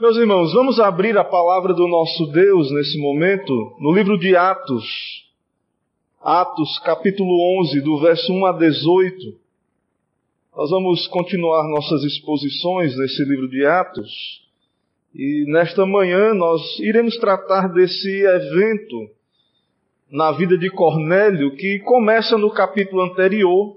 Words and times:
Meus 0.00 0.16
irmãos, 0.16 0.54
vamos 0.54 0.80
abrir 0.80 1.18
a 1.18 1.24
palavra 1.24 1.74
do 1.74 1.86
nosso 1.86 2.24
Deus 2.28 2.72
nesse 2.72 2.98
momento 2.98 3.52
no 3.78 3.92
livro 3.92 4.18
de 4.18 4.34
Atos. 4.34 4.86
Atos, 6.22 6.78
capítulo 6.78 7.60
11, 7.60 7.82
do 7.82 8.00
verso 8.00 8.32
1 8.32 8.46
a 8.46 8.52
18. 8.52 9.38
Nós 10.56 10.70
vamos 10.70 11.06
continuar 11.08 11.68
nossas 11.68 12.02
exposições 12.02 12.96
nesse 12.96 13.22
livro 13.24 13.46
de 13.46 13.66
Atos. 13.66 14.08
E 15.14 15.44
nesta 15.48 15.84
manhã 15.84 16.32
nós 16.32 16.62
iremos 16.78 17.18
tratar 17.18 17.68
desse 17.68 18.08
evento 18.24 19.10
na 20.10 20.32
vida 20.32 20.56
de 20.56 20.70
Cornélio 20.70 21.54
que 21.56 21.78
começa 21.80 22.38
no 22.38 22.50
capítulo 22.50 23.02
anterior, 23.02 23.76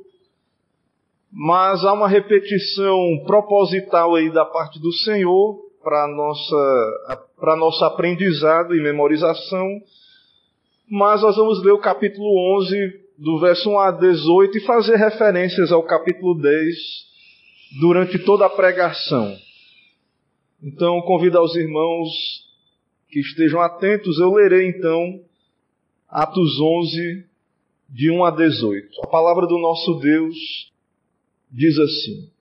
mas 1.30 1.84
há 1.84 1.92
uma 1.92 2.08
repetição 2.08 2.98
proposital 3.26 4.16
aí 4.16 4.32
da 4.32 4.46
parte 4.46 4.80
do 4.80 4.94
Senhor 4.94 5.73
para 5.84 6.08
nossa 6.08 7.26
para 7.40 7.56
nosso 7.56 7.84
aprendizado 7.84 8.76
e 8.76 8.82
memorização. 8.82 9.68
Mas 10.90 11.22
nós 11.22 11.36
vamos 11.36 11.64
ler 11.64 11.72
o 11.72 11.80
capítulo 11.80 12.28
11 12.60 13.04
do 13.18 13.40
verso 13.40 13.70
1 13.70 13.80
a 13.80 13.92
18 13.92 14.58
e 14.58 14.66
fazer 14.66 14.96
referências 14.96 15.72
ao 15.72 15.84
capítulo 15.84 16.42
10 16.42 16.76
durante 17.80 18.20
toda 18.20 18.46
a 18.46 18.50
pregação. 18.50 19.36
Então, 20.62 21.02
convido 21.02 21.38
aos 21.38 21.56
irmãos 21.56 22.10
que 23.10 23.20
estejam 23.20 23.62
atentos, 23.62 24.18
eu 24.20 24.34
lerei 24.34 24.68
então 24.70 25.22
Atos 26.10 26.60
11, 26.60 27.26
de 27.90 28.12
1 28.12 28.24
a 28.24 28.32
18. 28.32 29.02
A 29.04 29.08
palavra 29.08 29.48
do 29.48 29.58
nosso 29.58 29.96
Deus 30.00 30.36
diz 31.52 31.78
assim: 31.80 32.33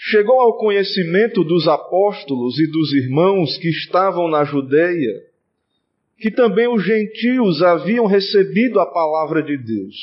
chegou 0.00 0.40
ao 0.40 0.56
conhecimento 0.56 1.42
dos 1.42 1.66
apóstolos 1.66 2.56
e 2.60 2.70
dos 2.70 2.92
irmãos 2.92 3.58
que 3.58 3.68
estavam 3.68 4.28
na 4.28 4.44
Judéia, 4.44 5.24
que 6.16 6.30
também 6.30 6.68
os 6.68 6.84
gentios 6.84 7.60
haviam 7.62 8.06
recebido 8.06 8.78
a 8.78 8.86
palavra 8.86 9.42
de 9.42 9.56
Deus. 9.56 9.96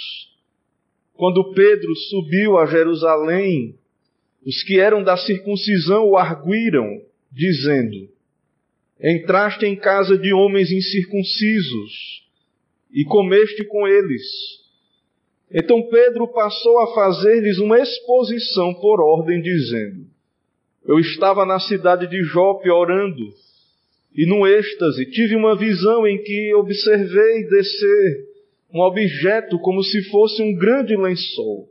Quando 1.14 1.54
Pedro 1.54 1.96
subiu 2.10 2.58
a 2.58 2.66
Jerusalém, 2.66 3.76
os 4.46 4.62
que 4.64 4.80
eram 4.80 5.02
da 5.02 5.16
circuncisão 5.16 6.10
o 6.10 6.18
arguíram, 6.18 7.02
dizendo: 7.32 8.10
Entraste 9.02 9.66
em 9.66 9.78
casa 9.78 10.18
de 10.18 10.34
homens 10.34 10.72
incircuncisos 10.72 12.22
e 12.92 13.06
comeste 13.06 13.64
com 13.64 13.88
eles. 13.88 14.22
Então 15.52 15.82
Pedro 15.90 16.28
passou 16.28 16.80
a 16.80 16.94
fazer-lhes 16.94 17.60
uma 17.60 17.80
exposição 17.80 18.74
por 18.74 19.00
ordem, 19.00 19.42
dizendo: 19.42 20.06
Eu 20.86 21.00
estava 21.00 21.46
na 21.46 21.60
cidade 21.60 22.08
de 22.08 22.24
Jope 22.24 22.70
orando, 22.70 23.34
e 24.16 24.26
num 24.26 24.46
êxtase 24.46 25.06
tive 25.12 25.36
uma 25.36 25.56
visão 25.56 26.08
em 26.08 26.22
que 26.22 26.54
observei 26.56 27.48
descer 27.48 28.26
um 28.74 28.82
objeto 28.82 29.60
como 29.60 29.84
se 29.84 30.04
fosse 30.10 30.42
um 30.42 30.54
grande 30.54 30.98
lençol, 30.98 31.70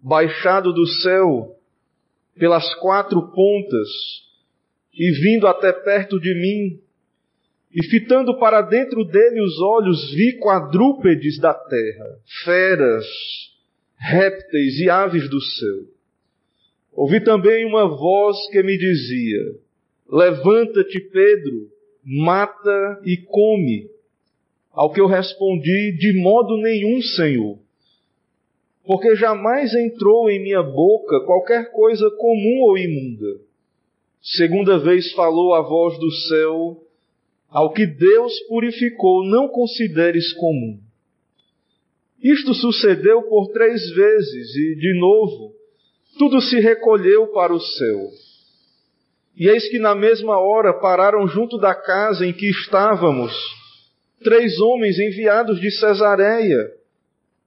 baixado 0.00 0.72
do 0.72 0.86
céu 0.86 1.56
pelas 2.38 2.72
quatro 2.76 3.20
pontas 3.32 3.88
e 4.94 5.10
vindo 5.20 5.46
até 5.46 5.72
perto 5.72 6.20
de 6.20 6.34
mim. 6.34 6.80
E 7.74 7.84
fitando 7.86 8.38
para 8.38 8.62
dentro 8.62 9.04
dele 9.04 9.42
os 9.42 9.60
olhos, 9.60 10.10
vi 10.14 10.38
quadrúpedes 10.38 11.38
da 11.38 11.52
terra, 11.52 12.18
feras, 12.44 13.06
répteis 13.96 14.78
e 14.78 14.88
aves 14.88 15.28
do 15.28 15.40
céu. 15.40 15.84
Ouvi 16.92 17.22
também 17.22 17.66
uma 17.66 17.86
voz 17.86 18.36
que 18.50 18.62
me 18.62 18.76
dizia: 18.76 19.40
Levanta-te, 20.10 20.98
Pedro, 21.00 21.70
mata 22.04 23.00
e 23.04 23.16
come. 23.18 23.90
Ao 24.72 24.90
que 24.90 25.00
eu 25.00 25.06
respondi: 25.06 25.92
De 25.98 26.18
modo 26.20 26.56
nenhum, 26.56 27.02
Senhor. 27.02 27.58
Porque 28.84 29.14
jamais 29.14 29.74
entrou 29.74 30.30
em 30.30 30.42
minha 30.42 30.62
boca 30.62 31.20
qualquer 31.26 31.70
coisa 31.70 32.10
comum 32.12 32.62
ou 32.62 32.78
imunda. 32.78 33.40
Segunda 34.22 34.78
vez 34.78 35.12
falou 35.12 35.54
a 35.54 35.60
voz 35.60 35.98
do 35.98 36.10
céu: 36.10 36.87
ao 37.48 37.72
que 37.72 37.86
Deus 37.86 38.38
purificou, 38.48 39.24
não 39.24 39.48
consideres 39.48 40.32
comum. 40.34 40.78
Isto 42.22 42.52
sucedeu 42.52 43.22
por 43.22 43.48
três 43.52 43.88
vezes 43.90 44.54
e, 44.56 44.74
de 44.74 44.98
novo, 44.98 45.54
tudo 46.18 46.40
se 46.40 46.58
recolheu 46.58 47.28
para 47.28 47.54
o 47.54 47.60
céu. 47.60 48.10
E 49.36 49.48
eis 49.48 49.68
que 49.68 49.78
na 49.78 49.94
mesma 49.94 50.36
hora 50.36 50.74
pararam 50.74 51.26
junto 51.28 51.58
da 51.58 51.74
casa 51.74 52.26
em 52.26 52.32
que 52.32 52.50
estávamos 52.50 53.32
três 54.22 54.58
homens 54.58 54.98
enviados 54.98 55.60
de 55.60 55.70
Cesareia 55.70 56.72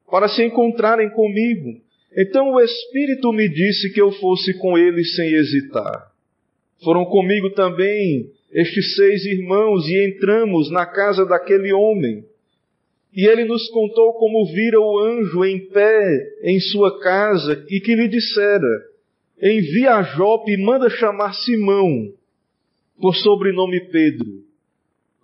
para 0.10 0.30
se 0.30 0.44
encontrarem 0.44 1.10
comigo. 1.10 1.82
Então 2.16 2.54
o 2.54 2.62
Espírito 2.62 3.32
me 3.34 3.50
disse 3.50 3.92
que 3.94 4.02
eu 4.02 4.12
fosse 4.14 4.58
com 4.58 4.78
eles 4.78 5.16
sem 5.16 5.34
hesitar. 5.34 6.12
Foram 6.82 7.06
comigo 7.06 7.50
também 7.52 8.32
estes 8.54 8.96
seis 8.96 9.26
irmãos 9.26 9.88
e 9.88 10.08
entramos 10.08 10.70
na 10.70 10.86
casa 10.86 11.26
daquele 11.26 11.74
homem. 11.74 12.26
E 13.14 13.26
ele 13.28 13.46
nos 13.46 13.70
contou 13.70 14.14
como 14.14 14.46
vira 14.54 14.80
o 14.80 15.00
anjo 15.00 15.44
em 15.44 15.68
pé 15.70 16.38
em 16.44 16.60
sua 16.60 17.00
casa 17.02 17.66
e 17.70 17.80
que 17.80 17.96
lhe 17.96 18.08
dissera: 18.08 18.68
Envia 19.42 19.96
a 19.96 20.04
Jope 20.04 20.52
e 20.52 20.58
manda 20.58 20.90
chamar 20.90 21.34
Simão, 21.34 22.14
por 23.02 23.16
sobrenome 23.16 23.82
Pedro, 23.90 24.44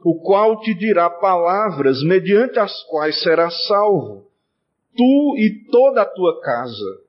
o 0.03 0.15
qual 0.21 0.59
te 0.61 0.73
dirá 0.73 1.09
palavras 1.09 2.01
mediante 2.03 2.59
as 2.59 2.83
quais 2.83 3.21
serás 3.21 3.67
salvo, 3.67 4.25
tu 4.95 5.35
e 5.37 5.65
toda 5.71 6.01
a 6.01 6.05
tua 6.05 6.41
casa. 6.41 7.01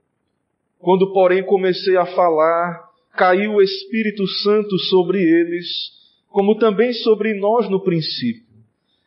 Quando, 0.79 1.13
porém, 1.13 1.43
comecei 1.43 1.97
a 1.97 2.07
falar, 2.07 2.89
caiu 3.17 3.55
o 3.55 3.63
Espírito 3.63 4.25
Santo 4.29 4.79
sobre 4.79 5.21
eles 5.21 5.98
como 6.29 6.57
também 6.57 6.93
sobre 6.93 7.35
nós 7.39 7.69
no 7.71 7.83
princípio. 7.83 8.49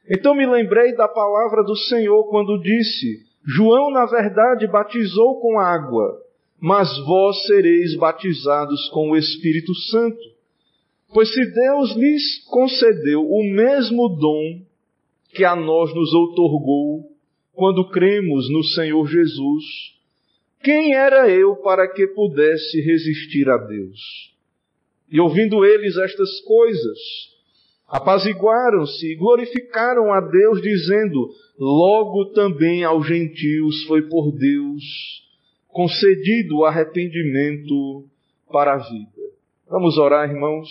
Então 0.10 0.36
me 0.36 0.46
lembrei 0.46 0.96
da 0.96 1.08
palavra 1.08 1.64
do 1.64 1.76
Senhor 1.76 2.28
quando 2.30 2.62
disse: 2.62 3.24
João, 3.46 3.92
na 3.92 4.06
verdade, 4.06 4.68
batizou 4.68 5.40
com 5.40 5.60
água, 5.60 6.20
mas 6.60 6.90
vós 7.06 7.46
sereis 7.46 7.96
batizados 7.98 8.90
com 8.90 9.12
o 9.12 9.18
Espírito 9.18 9.74
Santo. 9.90 10.20
Pois 11.14 11.34
se 11.34 11.46
Deus 11.54 11.96
lhes 11.96 12.44
concedeu 12.46 13.22
o 13.22 13.44
mesmo 13.44 14.10
dom 14.10 14.62
que 15.34 15.44
a 15.44 15.56
nós 15.56 15.94
nos 15.94 16.14
outorgou 16.14 17.12
quando 17.54 17.90
cremos 17.90 18.50
no 18.50 18.64
Senhor 18.64 19.06
Jesus, 19.08 19.64
quem 20.64 20.94
era 20.94 21.30
eu 21.30 21.56
para 21.58 21.88
que 21.88 22.08
pudesse 22.08 22.82
resistir 22.82 23.50
a 23.50 23.58
Deus? 23.58 24.31
E 25.12 25.20
ouvindo 25.20 25.66
eles 25.66 25.98
estas 25.98 26.40
coisas, 26.42 26.98
apaziguaram-se 27.88 29.12
e 29.12 29.16
glorificaram 29.16 30.14
a 30.14 30.22
Deus, 30.22 30.62
dizendo: 30.62 31.30
Logo 31.60 32.32
também 32.32 32.84
aos 32.84 33.06
gentios 33.06 33.84
foi 33.84 34.04
por 34.04 34.32
Deus 34.32 34.84
concedido 35.68 36.58
o 36.58 36.66
arrependimento 36.66 38.06
para 38.52 38.74
a 38.74 38.78
vida. 38.78 39.22
Vamos 39.70 39.98
orar, 39.98 40.30
irmãos. 40.30 40.70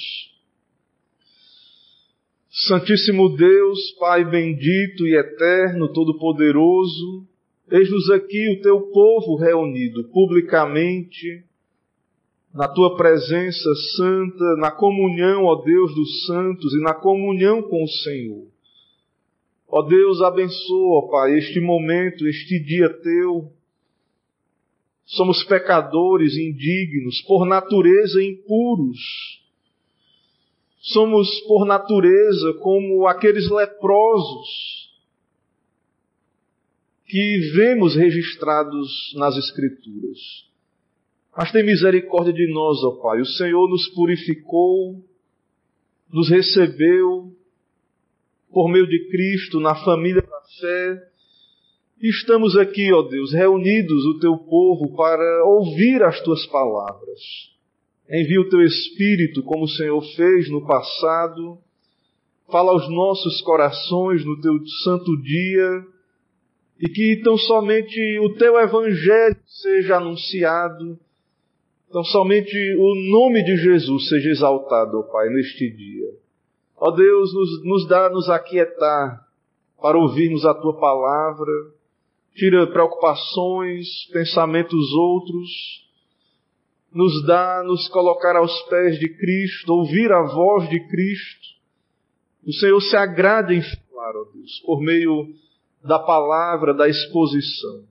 Santíssimo 2.68 3.28
Deus, 3.36 3.92
Pai 3.98 4.24
bendito 4.24 5.06
e 5.06 5.16
eterno, 5.16 5.92
todo-poderoso, 5.92 7.26
eis-nos 7.70 8.10
aqui 8.10 8.50
o 8.50 8.60
teu 8.60 8.80
povo 8.90 9.36
reunido 9.36 10.04
publicamente 10.08 11.44
na 12.52 12.66
tua 12.66 12.96
presença 12.96 13.74
santa, 13.96 14.56
na 14.56 14.70
comunhão, 14.70 15.44
ó 15.44 15.56
Deus 15.62 15.94
dos 15.94 16.26
santos, 16.26 16.72
e 16.74 16.82
na 16.82 16.94
comunhão 16.94 17.62
com 17.62 17.84
o 17.84 17.88
Senhor. 17.88 18.46
Ó 19.68 19.82
Deus, 19.82 20.20
abençoa, 20.20 21.08
Pai, 21.10 21.38
este 21.38 21.60
momento, 21.60 22.26
este 22.26 22.58
dia 22.58 22.88
teu. 22.88 23.52
Somos 25.06 25.44
pecadores 25.44 26.34
indignos, 26.36 27.22
por 27.22 27.46
natureza 27.46 28.22
impuros. 28.22 28.98
Somos, 30.80 31.28
por 31.42 31.64
natureza, 31.66 32.54
como 32.54 33.06
aqueles 33.06 33.48
leprosos 33.48 34.90
que 37.06 37.38
vemos 37.54 37.94
registrados 37.94 39.12
nas 39.16 39.36
Escrituras. 39.36 40.49
Mas 41.36 41.52
tem 41.52 41.64
misericórdia 41.64 42.32
de 42.32 42.52
nós, 42.52 42.82
ó 42.82 42.92
Pai. 43.02 43.20
O 43.20 43.26
Senhor 43.26 43.68
nos 43.68 43.88
purificou, 43.94 45.02
nos 46.12 46.28
recebeu 46.28 47.32
por 48.52 48.68
meio 48.68 48.86
de 48.86 49.08
Cristo 49.10 49.60
na 49.60 49.74
família 49.84 50.22
da 50.22 50.40
fé. 50.60 51.10
E 52.02 52.08
estamos 52.08 52.56
aqui, 52.56 52.92
ó 52.92 53.02
Deus, 53.02 53.32
reunidos 53.32 54.04
o 54.06 54.18
teu 54.18 54.36
povo 54.36 54.96
para 54.96 55.44
ouvir 55.44 56.02
as 56.02 56.20
tuas 56.22 56.44
palavras. 56.46 57.20
Envia 58.10 58.40
o 58.40 58.48
teu 58.48 58.62
Espírito, 58.62 59.42
como 59.42 59.64
o 59.64 59.68
Senhor 59.68 60.00
fez 60.16 60.50
no 60.50 60.66
passado. 60.66 61.58
Fala 62.50 62.72
aos 62.72 62.88
nossos 62.90 63.40
corações 63.42 64.24
no 64.24 64.40
teu 64.40 64.54
santo 64.82 65.16
dia. 65.22 65.84
E 66.80 66.88
que 66.88 67.20
tão 67.22 67.36
somente 67.36 68.18
o 68.18 68.34
teu 68.34 68.58
Evangelho 68.58 69.36
seja 69.46 69.98
anunciado. 69.98 70.98
Tão 71.92 72.04
somente 72.04 72.56
o 72.76 73.10
nome 73.10 73.42
de 73.42 73.56
Jesus 73.56 74.08
seja 74.08 74.30
exaltado, 74.30 74.98
ó 74.98 75.02
Pai, 75.02 75.28
neste 75.28 75.70
dia. 75.70 76.10
Ó 76.76 76.90
Deus, 76.92 77.34
nos, 77.34 77.64
nos 77.64 77.88
dá 77.88 78.08
nos 78.08 78.28
aquietar 78.28 79.26
para 79.80 79.98
ouvirmos 79.98 80.44
a 80.46 80.54
tua 80.54 80.78
palavra. 80.78 81.52
Tira 82.34 82.66
preocupações, 82.68 83.86
pensamentos 84.12 84.92
outros 84.92 85.80
nos 86.92 87.24
dá 87.24 87.62
nos 87.64 87.88
colocar 87.88 88.36
aos 88.36 88.62
pés 88.62 88.98
de 88.98 89.08
Cristo, 89.08 89.72
ouvir 89.72 90.10
a 90.12 90.22
voz 90.22 90.68
de 90.68 90.80
Cristo. 90.88 91.48
O 92.46 92.52
Senhor 92.52 92.80
se 92.80 92.96
agrada 92.96 93.54
em 93.54 93.62
falar, 93.62 94.16
ó 94.16 94.24
Deus, 94.32 94.60
por 94.64 94.80
meio 94.80 95.28
da 95.84 95.98
palavra, 95.98 96.74
da 96.74 96.88
exposição. 96.88 97.84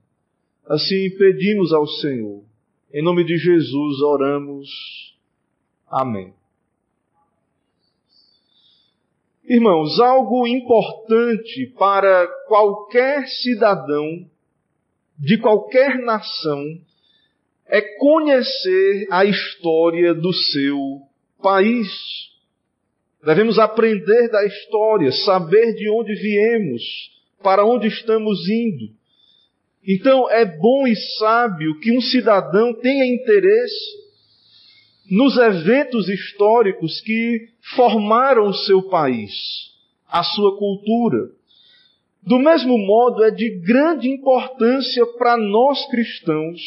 Assim 0.67 1.09
pedimos 1.17 1.71
ao 1.71 1.87
Senhor. 1.87 2.43
Em 2.91 3.03
nome 3.03 3.23
de 3.23 3.37
Jesus 3.37 4.01
oramos. 4.01 4.67
Amém. 5.87 6.33
Irmãos, 9.47 9.99
algo 9.99 10.47
importante 10.47 11.67
para 11.77 12.27
qualquer 12.47 13.27
cidadão 13.27 14.25
de 15.19 15.37
qualquer 15.37 15.99
nação 15.99 16.63
é 17.67 17.79
conhecer 17.99 19.07
a 19.11 19.23
história 19.23 20.15
do 20.15 20.33
seu 20.33 21.01
país. 21.43 21.89
Devemos 23.23 23.59
aprender 23.59 24.29
da 24.29 24.43
história, 24.45 25.11
saber 25.11 25.75
de 25.75 25.87
onde 25.91 26.15
viemos, 26.15 26.81
para 27.43 27.63
onde 27.63 27.87
estamos 27.87 28.49
indo. 28.49 28.98
Então 29.89 30.29
é 30.29 30.45
bom 30.45 30.87
e 30.87 30.95
sábio 31.17 31.79
que 31.79 31.91
um 31.91 31.99
cidadão 31.99 32.73
tenha 32.75 33.05
interesse 33.05 33.99
nos 35.09 35.35
eventos 35.35 36.07
históricos 36.07 37.01
que 37.01 37.47
formaram 37.75 38.47
o 38.49 38.53
seu 38.53 38.83
país, 38.83 39.31
a 40.07 40.21
sua 40.21 40.57
cultura. 40.57 41.31
Do 42.21 42.37
mesmo 42.37 42.77
modo, 42.77 43.23
é 43.23 43.31
de 43.31 43.49
grande 43.61 44.07
importância 44.07 45.05
para 45.17 45.35
nós 45.35 45.89
cristãos 45.89 46.61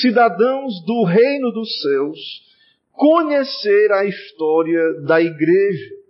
cidadãos 0.00 0.82
do 0.86 1.04
reino 1.04 1.50
dos 1.52 1.80
céus, 1.82 2.18
conhecer 2.92 3.92
a 3.92 4.04
história 4.04 5.00
da 5.02 5.20
igreja. 5.20 6.01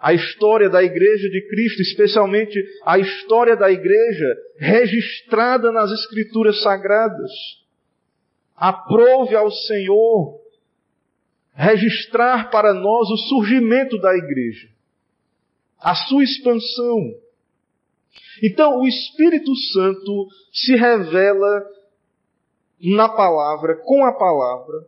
A 0.00 0.12
história 0.14 0.70
da 0.70 0.82
igreja 0.82 1.28
de 1.28 1.48
Cristo, 1.48 1.82
especialmente 1.82 2.58
a 2.84 2.98
história 2.98 3.56
da 3.56 3.70
igreja 3.70 4.36
registrada 4.58 5.72
nas 5.72 5.90
Escrituras 5.90 6.62
Sagradas. 6.62 7.30
Aprove 8.54 9.34
ao 9.34 9.50
Senhor 9.50 10.40
registrar 11.58 12.50
para 12.50 12.72
nós 12.72 13.10
o 13.10 13.16
surgimento 13.28 13.98
da 14.00 14.16
igreja, 14.16 14.68
a 15.80 15.92
sua 15.92 16.22
expansão. 16.22 17.14
Então, 18.40 18.78
o 18.78 18.86
Espírito 18.86 19.52
Santo 19.72 20.28
se 20.52 20.76
revela 20.76 21.66
na 22.80 23.08
palavra, 23.08 23.76
com 23.84 24.04
a 24.04 24.12
palavra, 24.12 24.86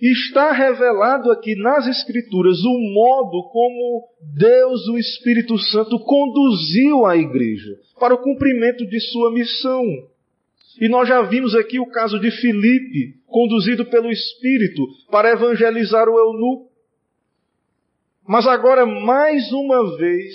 está 0.00 0.52
revelado 0.52 1.30
aqui 1.30 1.54
nas 1.56 1.86
Escrituras 1.86 2.58
o 2.64 2.78
modo 2.92 3.48
como 3.50 4.08
Deus, 4.36 4.86
o 4.88 4.98
Espírito 4.98 5.58
Santo, 5.58 5.98
conduziu 6.00 7.06
a 7.06 7.16
igreja 7.16 7.78
para 7.98 8.14
o 8.14 8.22
cumprimento 8.22 8.86
de 8.86 9.00
sua 9.00 9.32
missão. 9.32 9.82
E 10.80 10.88
nós 10.88 11.08
já 11.08 11.22
vimos 11.22 11.54
aqui 11.54 11.80
o 11.80 11.90
caso 11.90 12.18
de 12.20 12.30
Filipe, 12.30 13.14
conduzido 13.26 13.86
pelo 13.86 14.10
Espírito 14.10 14.82
para 15.10 15.32
evangelizar 15.32 16.08
o 16.08 16.18
eunuco. 16.18 16.70
Mas 18.28 18.46
agora, 18.46 18.84
mais 18.84 19.50
uma 19.52 19.96
vez, 19.96 20.34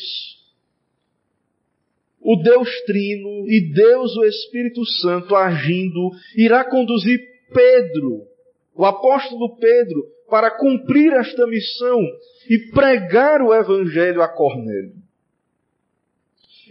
o 2.20 2.36
Deus 2.38 2.70
Trino 2.86 3.48
e 3.48 3.72
Deus 3.74 4.16
o 4.16 4.24
Espírito 4.26 4.86
Santo 5.02 5.36
agindo 5.36 6.12
irá 6.36 6.64
conduzir 6.64 7.20
Pedro, 7.54 8.31
o 8.82 8.86
apóstolo 8.86 9.58
Pedro, 9.58 10.08
para 10.28 10.50
cumprir 10.50 11.14
esta 11.14 11.46
missão 11.46 12.00
e 12.50 12.72
pregar 12.72 13.40
o 13.40 13.54
Evangelho 13.54 14.24
a 14.24 14.28
Cornélio. 14.28 14.96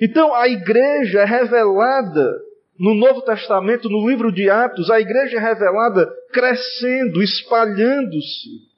Então, 0.03 0.35
a 0.35 0.49
igreja 0.49 1.21
é 1.21 1.25
revelada 1.25 2.29
no 2.77 2.95
Novo 2.95 3.23
Testamento, 3.23 3.89
no 3.89 4.09
livro 4.09 4.33
de 4.33 4.51
Atos, 4.51 4.91
a 4.91 4.99
igreja 4.99 5.37
é 5.37 5.41
revelada 5.41 6.11
crescendo, 6.33 7.23
espalhando-se 7.23 8.69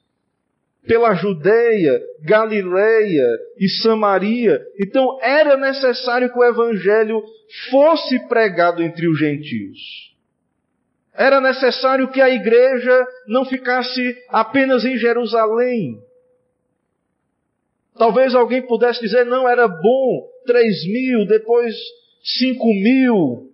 pela 0.85 1.15
Judeia, 1.15 1.99
Galileia 2.21 3.25
e 3.57 3.67
Samaria. 3.81 4.61
Então 4.79 5.17
era 5.23 5.57
necessário 5.57 6.31
que 6.31 6.37
o 6.37 6.43
evangelho 6.43 7.23
fosse 7.71 8.27
pregado 8.27 8.83
entre 8.83 9.07
os 9.07 9.17
gentios. 9.17 10.12
Era 11.13 11.39
necessário 11.39 12.11
que 12.11 12.19
a 12.19 12.29
igreja 12.29 13.07
não 13.27 13.45
ficasse 13.45 14.17
apenas 14.29 14.83
em 14.83 14.97
Jerusalém. 14.97 16.01
Talvez 17.95 18.33
alguém 18.33 18.65
pudesse 18.65 18.99
dizer, 19.01 19.23
não, 19.25 19.47
era 19.47 19.67
bom, 19.67 20.27
três 20.45 20.83
mil, 20.87 21.27
depois 21.27 21.75
cinco 22.23 22.65
mil, 22.65 23.51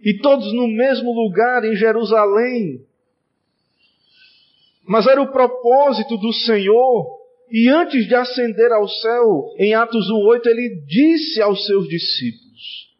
e 0.00 0.18
todos 0.18 0.52
no 0.52 0.68
mesmo 0.68 1.12
lugar 1.12 1.64
em 1.64 1.74
Jerusalém. 1.74 2.84
Mas 4.86 5.06
era 5.06 5.22
o 5.22 5.32
propósito 5.32 6.18
do 6.18 6.32
Senhor, 6.32 7.16
e 7.50 7.68
antes 7.68 8.06
de 8.06 8.14
ascender 8.14 8.70
ao 8.72 8.86
céu, 8.86 9.54
em 9.58 9.74
Atos 9.74 10.06
1,8, 10.10 10.46
ele 10.46 10.82
disse 10.86 11.40
aos 11.40 11.64
seus 11.64 11.88
discípulos: 11.88 12.94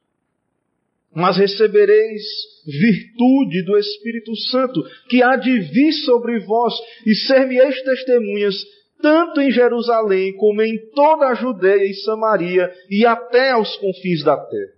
Mas 1.14 1.36
recebereis 1.36 2.22
virtude 2.66 3.62
do 3.64 3.78
Espírito 3.78 4.34
Santo, 4.50 4.82
que 5.08 5.22
há 5.22 5.36
de 5.36 5.60
vir 5.60 5.92
sobre 6.04 6.40
vós, 6.40 6.74
e 7.06 7.14
ser-me-eis 7.14 7.80
testemunhas, 7.82 8.54
tanto 9.00 9.40
em 9.40 9.50
Jerusalém 9.50 10.34
como 10.36 10.62
em 10.62 10.78
toda 10.94 11.28
a 11.28 11.34
Judeia 11.34 11.84
e 11.84 11.94
Samaria, 11.94 12.70
e 12.90 13.06
até 13.06 13.50
aos 13.50 13.76
confins 13.76 14.24
da 14.24 14.36
terra. 14.36 14.76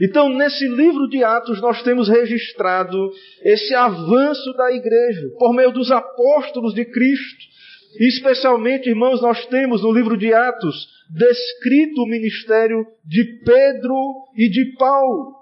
Então, 0.00 0.28
nesse 0.30 0.66
livro 0.68 1.08
de 1.08 1.22
Atos, 1.22 1.60
nós 1.60 1.82
temos 1.82 2.08
registrado 2.08 3.10
esse 3.42 3.74
avanço 3.74 4.52
da 4.54 4.72
igreja 4.72 5.28
por 5.38 5.54
meio 5.54 5.70
dos 5.70 5.90
apóstolos 5.90 6.74
de 6.74 6.84
Cristo. 6.84 7.52
E 8.00 8.08
especialmente, 8.08 8.88
irmãos, 8.88 9.20
nós 9.20 9.44
temos 9.46 9.82
no 9.82 9.92
livro 9.92 10.16
de 10.16 10.32
Atos 10.32 10.88
descrito 11.14 12.02
o 12.02 12.08
ministério 12.08 12.86
de 13.04 13.22
Pedro 13.44 13.96
e 14.34 14.48
de 14.48 14.74
Paulo. 14.78 15.41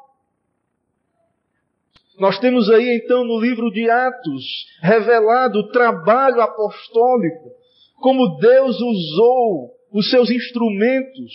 Nós 2.20 2.38
temos 2.38 2.70
aí 2.70 3.00
então 3.02 3.24
no 3.24 3.40
livro 3.40 3.70
de 3.70 3.88
Atos 3.88 4.44
revelado 4.82 5.58
o 5.58 5.68
trabalho 5.70 6.40
apostólico, 6.40 7.50
como 7.96 8.36
Deus 8.38 8.78
usou 8.78 9.70
os 9.92 10.08
seus 10.10 10.30
instrumentos 10.30 11.32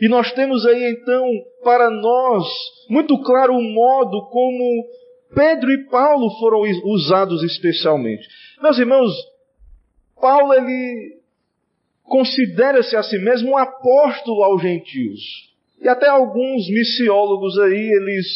e 0.00 0.08
nós 0.08 0.32
temos 0.32 0.64
aí 0.64 0.92
então 0.92 1.26
para 1.62 1.90
nós 1.90 2.46
muito 2.88 3.20
claro 3.22 3.52
o 3.52 3.62
modo 3.62 4.28
como 4.30 4.88
Pedro 5.34 5.70
e 5.70 5.84
Paulo 5.88 6.30
foram 6.38 6.62
usados 6.84 7.42
especialmente. 7.42 8.26
Meus 8.62 8.78
irmãos, 8.78 9.12
Paulo 10.18 10.54
ele 10.54 11.20
considera-se 12.02 12.96
a 12.96 13.02
si 13.02 13.18
mesmo 13.18 13.50
um 13.50 13.58
apóstolo 13.58 14.42
aos 14.42 14.62
gentios. 14.62 15.20
E 15.80 15.88
até 15.88 16.08
alguns 16.08 16.68
missiólogos 16.68 17.58
aí, 17.58 17.90
eles 17.92 18.26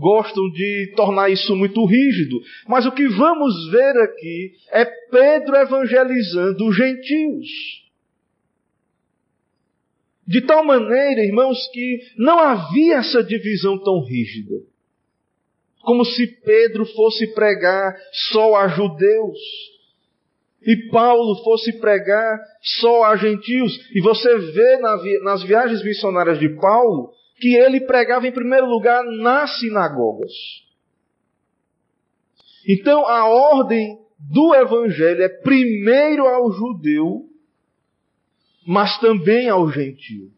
gostam 0.00 0.50
de 0.50 0.92
tornar 0.96 1.30
isso 1.30 1.54
muito 1.54 1.84
rígido. 1.84 2.40
Mas 2.66 2.86
o 2.86 2.92
que 2.92 3.06
vamos 3.08 3.70
ver 3.70 3.96
aqui 3.98 4.52
é 4.72 4.84
Pedro 4.84 5.56
evangelizando 5.56 6.66
os 6.66 6.74
gentios. 6.74 7.46
De 10.26 10.40
tal 10.42 10.64
maneira, 10.64 11.24
irmãos, 11.24 11.58
que 11.72 11.98
não 12.16 12.38
havia 12.38 12.96
essa 12.96 13.22
divisão 13.22 13.78
tão 13.78 14.02
rígida. 14.02 14.54
Como 15.82 16.04
se 16.04 16.26
Pedro 16.44 16.86
fosse 16.86 17.34
pregar 17.34 17.94
só 18.32 18.56
a 18.56 18.68
judeus 18.68 19.38
e 20.62 20.88
Paulo 20.90 21.42
fosse 21.42 21.72
pregar 21.80 22.38
só 22.80 23.04
a 23.04 23.16
gentios. 23.16 23.72
E 23.94 24.00
você 24.00 24.38
vê 24.38 24.78
nas 25.22 25.42
viagens 25.42 25.82
missionárias 25.82 26.38
de 26.38 26.48
Paulo 26.60 27.12
que 27.40 27.54
ele 27.54 27.80
pregava 27.80 28.26
em 28.26 28.32
primeiro 28.32 28.66
lugar 28.66 29.02
nas 29.04 29.58
sinagogas. 29.58 30.32
Então 32.68 33.06
a 33.06 33.26
ordem 33.26 33.98
do 34.18 34.54
Evangelho 34.54 35.22
é 35.22 35.28
primeiro 35.28 36.26
ao 36.26 36.52
judeu, 36.52 37.24
mas 38.66 38.98
também 39.00 39.48
ao 39.48 39.70
gentio. 39.70 40.30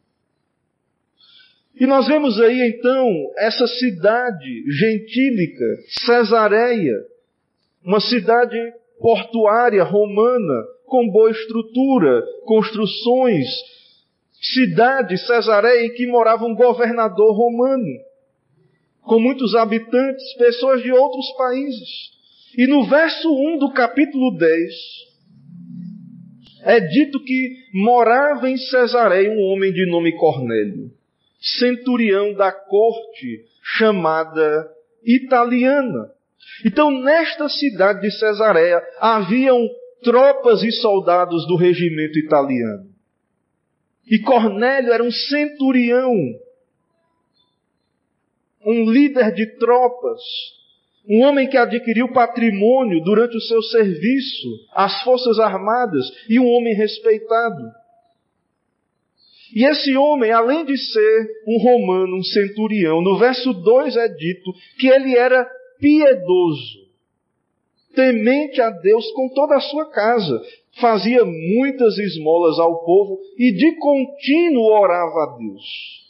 E 1.75 1.87
nós 1.87 2.07
vemos 2.07 2.39
aí 2.41 2.61
então 2.69 3.09
essa 3.37 3.67
cidade 3.67 4.65
gentílica, 4.71 5.65
Cesareia, 6.05 6.95
uma 7.85 7.99
cidade 7.99 8.57
portuária 9.01 9.83
romana, 9.83 10.65
com 10.87 11.09
boa 11.11 11.31
estrutura, 11.31 12.23
construções, 12.45 13.47
cidade, 14.43 15.17
Cesareia, 15.19 15.87
em 15.87 15.95
que 15.95 16.07
morava 16.07 16.45
um 16.45 16.55
governador 16.55 17.37
romano, 17.37 17.99
com 19.03 19.21
muitos 19.21 19.55
habitantes, 19.55 20.35
pessoas 20.37 20.83
de 20.83 20.91
outros 20.93 21.31
países. 21.37 22.11
E 22.59 22.67
no 22.67 22.85
verso 22.85 23.33
1 23.33 23.59
do 23.59 23.73
capítulo 23.73 24.37
10, 24.37 24.73
é 26.65 26.81
dito 26.81 27.23
que 27.23 27.57
morava 27.73 28.49
em 28.49 28.57
Cesareia 28.57 29.31
um 29.31 29.41
homem 29.53 29.73
de 29.73 29.89
nome 29.91 30.13
Cornélio, 30.17 30.91
centurião 31.41 32.35
da 32.35 32.53
corte 32.53 33.45
chamada 33.63 34.69
italiana. 35.05 36.11
Então, 36.65 36.91
nesta 36.91 37.49
cidade 37.49 38.03
de 38.03 38.11
Cesareia 38.13 38.81
haviam 39.01 39.59
tropas 40.03 40.63
e 40.63 40.71
soldados 40.71 41.47
do 41.47 41.57
regimento 41.57 42.19
italiano. 42.19 42.92
E 44.07 44.19
Cornélio 44.21 44.93
era 44.93 45.03
um 45.03 45.11
centurião, 45.11 46.15
um 48.65 48.91
líder 48.91 49.33
de 49.33 49.47
tropas, 49.59 50.21
um 51.09 51.23
homem 51.23 51.49
que 51.49 51.57
adquiriu 51.57 52.13
patrimônio 52.13 53.03
durante 53.03 53.37
o 53.37 53.41
seu 53.41 53.63
serviço 53.63 54.49
às 54.73 55.03
Forças 55.03 55.39
Armadas 55.39 56.05
e 56.29 56.39
um 56.39 56.47
homem 56.47 56.75
respeitado. 56.75 57.63
E 59.55 59.65
esse 59.65 59.95
homem, 59.97 60.31
além 60.31 60.65
de 60.65 60.79
ser 60.79 61.31
um 61.47 61.59
romano, 61.59 62.17
um 62.17 62.23
centurião, 62.23 63.03
no 63.03 63.19
verso 63.19 63.53
2 63.53 63.97
é 63.97 64.09
dito 64.09 64.53
que 64.79 64.89
ele 64.89 65.17
era 65.17 65.47
piedoso, 65.79 66.89
temente 67.95 68.61
a 68.61 68.71
Deus 68.71 69.11
com 69.13 69.29
toda 69.29 69.57
a 69.57 69.61
sua 69.61 69.91
casa, 69.91 70.41
fazia 70.81 71.25
muitas 71.25 71.99
esmolas 71.99 72.59
ao 72.59 72.85
povo 72.85 73.21
e 73.37 73.53
de 73.53 73.77
contínuo 73.77 74.65
orava 74.65 75.25
a 75.25 75.37
Deus. 75.39 76.03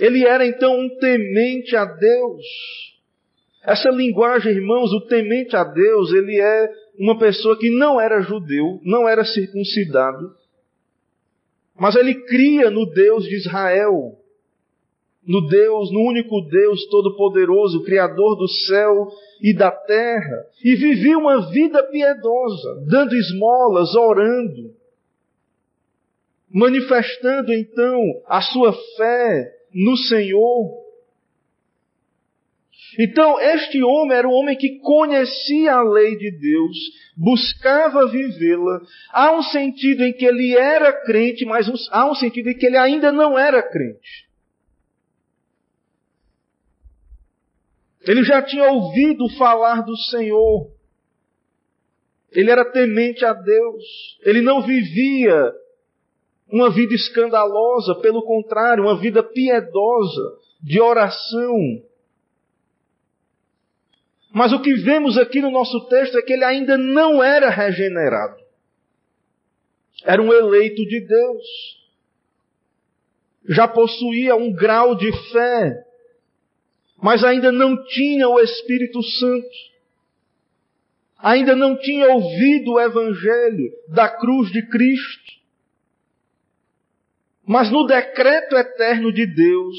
Ele 0.00 0.26
era 0.26 0.44
então 0.46 0.78
um 0.78 0.88
temente 0.98 1.76
a 1.76 1.84
Deus. 1.84 2.42
Essa 3.62 3.90
linguagem, 3.90 4.52
irmãos, 4.52 4.92
o 4.92 5.06
temente 5.06 5.56
a 5.56 5.64
Deus, 5.64 6.12
ele 6.12 6.40
é 6.40 6.72
uma 6.98 7.18
pessoa 7.18 7.58
que 7.58 7.70
não 7.70 8.00
era 8.00 8.20
judeu, 8.20 8.80
não 8.82 9.08
era 9.08 9.24
circuncidado, 9.24 10.34
mas 11.74 11.94
ele 11.96 12.14
cria 12.26 12.70
no 12.70 12.86
Deus 12.86 13.24
de 13.24 13.36
Israel, 13.36 14.18
no 15.26 15.46
Deus, 15.46 15.90
no 15.90 16.00
único 16.00 16.40
Deus 16.42 16.86
todo-poderoso, 16.88 17.82
Criador 17.82 18.36
do 18.36 18.48
céu 18.48 19.08
e 19.40 19.54
da 19.54 19.70
terra, 19.70 20.46
e 20.62 20.74
vivia 20.76 21.18
uma 21.18 21.50
vida 21.50 21.82
piedosa, 21.84 22.84
dando 22.88 23.14
esmolas, 23.14 23.94
orando, 23.94 24.74
manifestando 26.50 27.52
então 27.52 28.00
a 28.26 28.40
sua 28.40 28.72
fé 28.96 29.50
no 29.74 29.96
Senhor. 29.96 30.84
Então, 32.98 33.40
este 33.40 33.82
homem 33.82 34.16
era 34.16 34.28
um 34.28 34.32
homem 34.32 34.56
que 34.56 34.78
conhecia 34.78 35.74
a 35.74 35.82
lei 35.82 36.16
de 36.16 36.30
Deus, 36.30 36.76
buscava 37.16 38.06
vivê-la. 38.08 38.80
Há 39.12 39.36
um 39.36 39.42
sentido 39.42 40.04
em 40.04 40.12
que 40.12 40.24
ele 40.24 40.56
era 40.56 40.92
crente, 41.04 41.44
mas 41.44 41.66
há 41.90 42.08
um 42.08 42.14
sentido 42.14 42.50
em 42.50 42.56
que 42.56 42.66
ele 42.66 42.76
ainda 42.76 43.10
não 43.10 43.36
era 43.36 43.62
crente. 43.62 44.23
Ele 48.06 48.22
já 48.24 48.42
tinha 48.42 48.70
ouvido 48.70 49.28
falar 49.36 49.82
do 49.82 49.96
Senhor. 49.96 50.70
Ele 52.32 52.50
era 52.50 52.64
temente 52.64 53.24
a 53.24 53.32
Deus. 53.32 53.84
Ele 54.22 54.40
não 54.40 54.62
vivia 54.62 55.52
uma 56.48 56.70
vida 56.70 56.94
escandalosa, 56.94 57.94
pelo 57.96 58.22
contrário, 58.22 58.84
uma 58.84 58.98
vida 58.98 59.22
piedosa, 59.22 60.38
de 60.62 60.80
oração, 60.80 61.82
mas 64.34 64.52
o 64.52 64.60
que 64.60 64.74
vemos 64.74 65.16
aqui 65.16 65.40
no 65.40 65.48
nosso 65.48 65.86
texto 65.86 66.18
é 66.18 66.22
que 66.22 66.32
ele 66.32 66.42
ainda 66.42 66.76
não 66.76 67.22
era 67.22 67.48
regenerado. 67.50 68.42
Era 70.04 70.20
um 70.20 70.32
eleito 70.32 70.84
de 70.84 71.06
Deus. 71.06 71.44
Já 73.48 73.68
possuía 73.68 74.34
um 74.34 74.52
grau 74.52 74.96
de 74.96 75.12
fé, 75.30 75.84
mas 77.04 77.22
ainda 77.22 77.52
não 77.52 77.84
tinha 77.84 78.26
o 78.26 78.40
Espírito 78.40 79.02
Santo. 79.02 79.56
Ainda 81.18 81.54
não 81.54 81.76
tinha 81.76 82.08
ouvido 82.08 82.72
o 82.72 82.80
Evangelho 82.80 83.70
da 83.88 84.08
cruz 84.08 84.50
de 84.50 84.66
Cristo. 84.66 85.32
Mas 87.46 87.70
no 87.70 87.84
decreto 87.84 88.56
eterno 88.56 89.12
de 89.12 89.26
Deus, 89.26 89.76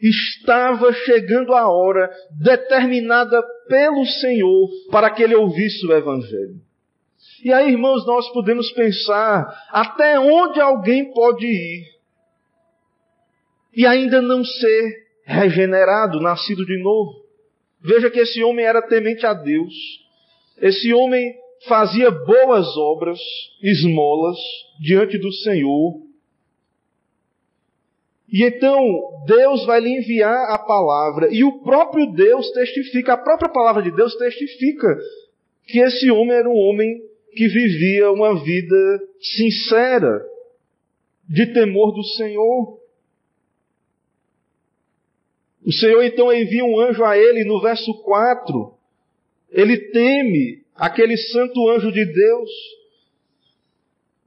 estava 0.00 0.92
chegando 0.92 1.52
a 1.52 1.68
hora 1.68 2.08
determinada 2.40 3.42
pelo 3.66 4.06
Senhor 4.06 4.68
para 4.92 5.10
que 5.10 5.20
ele 5.20 5.34
ouvisse 5.34 5.84
o 5.84 5.92
Evangelho. 5.92 6.60
E 7.42 7.52
aí, 7.52 7.72
irmãos, 7.72 8.06
nós 8.06 8.32
podemos 8.32 8.70
pensar 8.70 9.66
até 9.68 10.16
onde 10.20 10.60
alguém 10.60 11.12
pode 11.12 11.44
ir 11.44 11.92
e 13.76 13.84
ainda 13.84 14.22
não 14.22 14.44
ser 14.44 15.03
regenerado, 15.24 16.20
nascido 16.20 16.64
de 16.64 16.80
novo. 16.82 17.24
Veja 17.80 18.10
que 18.10 18.20
esse 18.20 18.42
homem 18.42 18.64
era 18.64 18.82
temente 18.82 19.26
a 19.26 19.34
Deus. 19.34 19.74
Esse 20.60 20.92
homem 20.92 21.34
fazia 21.66 22.10
boas 22.10 22.76
obras, 22.76 23.18
esmolas, 23.62 24.38
diante 24.80 25.18
do 25.18 25.32
Senhor. 25.32 26.02
E 28.30 28.42
então 28.44 28.82
Deus 29.26 29.64
vai 29.64 29.80
lhe 29.80 29.98
enviar 29.98 30.50
a 30.50 30.58
palavra, 30.58 31.28
e 31.32 31.44
o 31.44 31.60
próprio 31.60 32.12
Deus 32.12 32.50
testifica, 32.52 33.12
a 33.12 33.18
própria 33.18 33.48
palavra 33.48 33.82
de 33.82 33.90
Deus 33.92 34.14
testifica 34.16 34.98
que 35.66 35.78
esse 35.78 36.10
homem 36.10 36.36
era 36.36 36.48
um 36.48 36.56
homem 36.56 37.00
que 37.32 37.48
vivia 37.48 38.10
uma 38.10 38.42
vida 38.42 39.00
sincera, 39.20 40.24
de 41.28 41.46
temor 41.52 41.92
do 41.92 42.02
Senhor. 42.02 42.78
O 45.64 45.72
Senhor 45.72 46.02
então 46.02 46.32
envia 46.32 46.64
um 46.64 46.78
anjo 46.78 47.02
a 47.04 47.16
ele, 47.16 47.44
no 47.44 47.60
verso 47.60 47.94
4, 48.02 48.74
ele 49.50 49.78
teme 49.90 50.62
aquele 50.74 51.16
santo 51.16 51.70
anjo 51.70 51.90
de 51.90 52.04
Deus, 52.04 52.50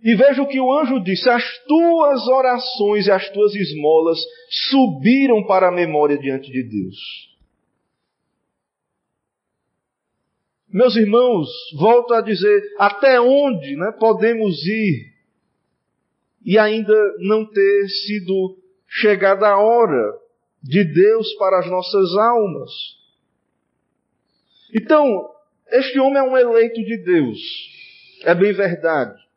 e 0.04 0.16
veja 0.16 0.42
o 0.42 0.48
que 0.48 0.60
o 0.60 0.72
anjo 0.80 1.00
disse: 1.04 1.30
As 1.30 1.44
tuas 1.66 2.28
orações 2.28 3.08
e 3.08 3.12
as 3.12 3.30
tuas 3.32 3.54
esmolas 3.54 4.20
subiram 4.70 5.46
para 5.46 5.68
a 5.68 5.72
memória 5.72 6.18
diante 6.18 6.52
de 6.52 6.64
Deus. 6.64 6.96
Meus 10.70 10.96
irmãos, 10.96 11.48
volto 11.78 12.14
a 12.14 12.22
dizer: 12.22 12.62
até 12.78 13.20
onde 13.20 13.76
né, 13.76 13.92
podemos 14.00 14.66
ir 14.66 15.14
e 16.46 16.58
ainda 16.58 16.96
não 17.20 17.46
ter 17.46 17.88
sido 17.90 18.58
chegada 18.88 19.48
a 19.48 19.60
hora 19.60 20.27
de 20.62 20.84
Deus 20.84 21.34
para 21.36 21.60
as 21.60 21.70
nossas 21.70 22.16
almas? 22.16 22.72
Então, 24.76 25.30
este 25.72 26.00
homem 26.00 26.18
é 26.18 26.24
um 26.24 26.38
eleito 26.38 26.84
de 26.84 26.98
Deus, 27.04 27.40
é 28.24 28.36
bem 28.36 28.54
verdade. 28.54 29.28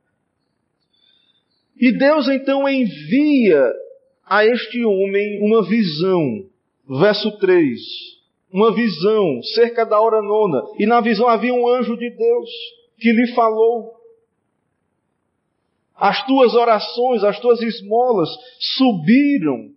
E 1.80 1.92
Deus 1.96 2.28
então 2.28 2.68
envia 2.68 3.72
a 4.26 4.44
este 4.44 4.84
homem 4.84 5.40
uma 5.42 5.66
visão. 5.66 6.44
Verso 6.86 7.38
3. 7.38 7.80
Uma 8.52 8.74
visão, 8.74 9.42
cerca 9.54 9.86
da 9.86 9.98
hora 9.98 10.20
nona. 10.20 10.62
E 10.78 10.86
na 10.86 11.00
visão 11.00 11.26
havia 11.26 11.54
um 11.54 11.66
anjo 11.66 11.96
de 11.96 12.10
Deus 12.10 12.50
que 12.98 13.12
lhe 13.12 13.32
falou. 13.34 13.94
As 15.96 16.24
tuas 16.26 16.54
orações, 16.54 17.24
as 17.24 17.40
tuas 17.40 17.62
esmolas 17.62 18.28
subiram 18.76 19.70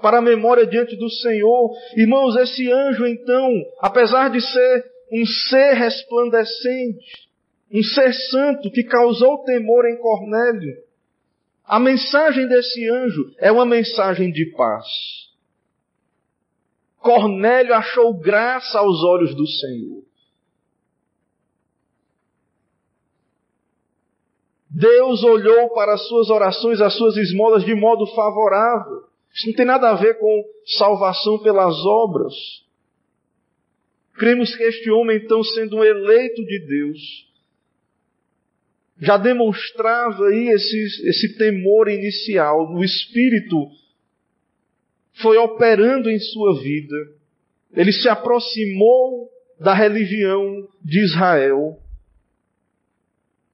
para 0.00 0.18
a 0.18 0.22
memória 0.22 0.66
diante 0.66 0.96
do 0.96 1.08
Senhor. 1.08 1.70
Irmãos, 1.96 2.36
esse 2.36 2.70
anjo 2.70 3.06
então, 3.06 3.50
apesar 3.80 4.30
de 4.30 4.40
ser 4.40 4.84
um 5.12 5.26
ser 5.26 5.74
resplandecente, 5.74 7.28
um 7.72 7.82
ser 7.82 8.12
santo 8.12 8.70
que 8.70 8.84
causou 8.84 9.44
temor 9.44 9.86
em 9.86 9.96
Cornélio, 9.98 10.76
a 11.64 11.78
mensagem 11.78 12.48
desse 12.48 12.88
anjo 12.88 13.32
é 13.38 13.52
uma 13.52 13.64
mensagem 13.64 14.32
de 14.32 14.46
paz. 14.56 14.86
Cornélio 16.98 17.74
achou 17.74 18.12
graça 18.12 18.78
aos 18.78 19.02
olhos 19.04 19.34
do 19.34 19.46
Senhor. 19.46 20.02
Deus 24.70 25.22
olhou 25.24 25.70
para 25.70 25.94
as 25.94 26.06
suas 26.06 26.30
orações, 26.30 26.80
as 26.80 26.94
suas 26.96 27.16
esmolas 27.16 27.64
de 27.64 27.74
modo 27.74 28.06
favorável. 28.14 29.09
Isso 29.34 29.46
não 29.48 29.54
tem 29.54 29.66
nada 29.66 29.90
a 29.90 29.94
ver 29.94 30.18
com 30.18 30.44
salvação 30.76 31.38
pelas 31.42 31.74
obras. 31.84 32.34
Cremos 34.14 34.54
que 34.54 34.62
este 34.64 34.90
homem, 34.90 35.16
então, 35.16 35.42
sendo 35.42 35.76
um 35.78 35.84
eleito 35.84 36.44
de 36.44 36.66
Deus, 36.66 36.98
já 39.00 39.16
demonstrava 39.16 40.26
aí 40.26 40.48
esse, 40.48 41.08
esse 41.08 41.38
temor 41.38 41.88
inicial, 41.88 42.70
o 42.74 42.84
Espírito 42.84 43.56
foi 45.22 45.38
operando 45.38 46.10
em 46.10 46.18
sua 46.18 46.60
vida. 46.60 46.96
Ele 47.72 47.92
se 47.92 48.08
aproximou 48.08 49.30
da 49.58 49.74
religião 49.74 50.68
de 50.82 51.04
Israel. 51.04 51.78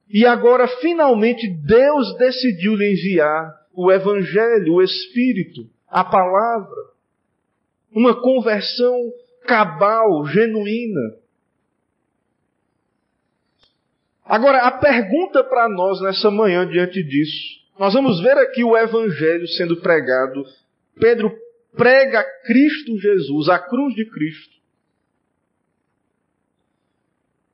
E 0.09 0.25
agora, 0.25 0.66
finalmente, 0.80 1.49
Deus 1.49 2.16
decidiu 2.16 2.75
lhe 2.75 2.92
enviar 2.92 3.52
o 3.76 3.92
Evangelho, 3.92 4.75
o 4.75 4.83
Espírito, 4.83 5.68
a 5.87 6.02
palavra. 6.02 6.97
Uma 7.92 8.21
conversão 8.21 9.12
cabal, 9.47 10.26
genuína. 10.26 11.18
Agora, 14.25 14.66
a 14.66 14.73
pergunta 14.73 15.45
para 15.45 15.68
nós 15.68 16.00
nessa 16.00 16.30
manhã 16.30 16.66
diante 16.66 17.02
disso, 17.04 17.64
nós 17.78 17.92
vamos 17.92 18.21
ver 18.21 18.37
aqui 18.38 18.64
o 18.64 18.76
Evangelho 18.76 19.47
sendo 19.49 19.76
pregado. 19.76 20.42
Pedro 20.99 21.30
prega 21.76 22.25
Cristo 22.45 22.99
Jesus, 22.99 23.49
a 23.49 23.59
cruz 23.59 23.95
de 23.95 24.09
Cristo. 24.11 24.56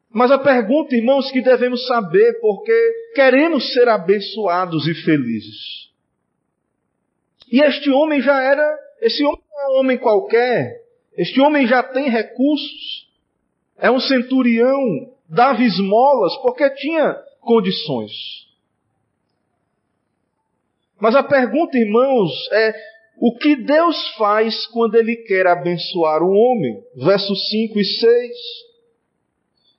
Mas 0.08 0.30
a 0.30 0.38
pergunta, 0.38 0.94
irmãos, 0.94 1.30
que 1.30 1.42
devemos 1.42 1.86
saber, 1.86 2.38
porque 2.40 2.72
queremos 3.14 3.72
ser 3.72 3.88
abençoados 3.88 4.86
e 4.86 4.94
felizes. 4.94 5.91
E 7.52 7.60
este 7.60 7.90
homem 7.90 8.22
já 8.22 8.40
era, 8.42 8.78
esse 9.02 9.22
homem 9.22 9.42
não 9.50 9.60
é 9.60 9.68
um 9.74 9.80
homem 9.80 9.98
qualquer, 9.98 10.80
este 11.18 11.38
homem 11.38 11.66
já 11.66 11.82
tem 11.82 12.08
recursos, 12.08 13.06
é 13.76 13.90
um 13.90 14.00
centurião, 14.00 15.12
dava 15.28 15.62
esmolas 15.62 16.34
porque 16.38 16.70
tinha 16.70 17.14
condições. 17.42 18.10
Mas 20.98 21.14
a 21.14 21.22
pergunta, 21.22 21.76
irmãos, 21.76 22.30
é 22.52 22.74
o 23.18 23.36
que 23.36 23.56
Deus 23.56 24.16
faz 24.16 24.66
quando 24.68 24.94
Ele 24.94 25.16
quer 25.16 25.46
abençoar 25.46 26.22
um 26.22 26.34
homem? 26.34 26.82
Versos 26.94 27.50
5 27.50 27.78
e 27.78 27.84
6. 27.84 28.36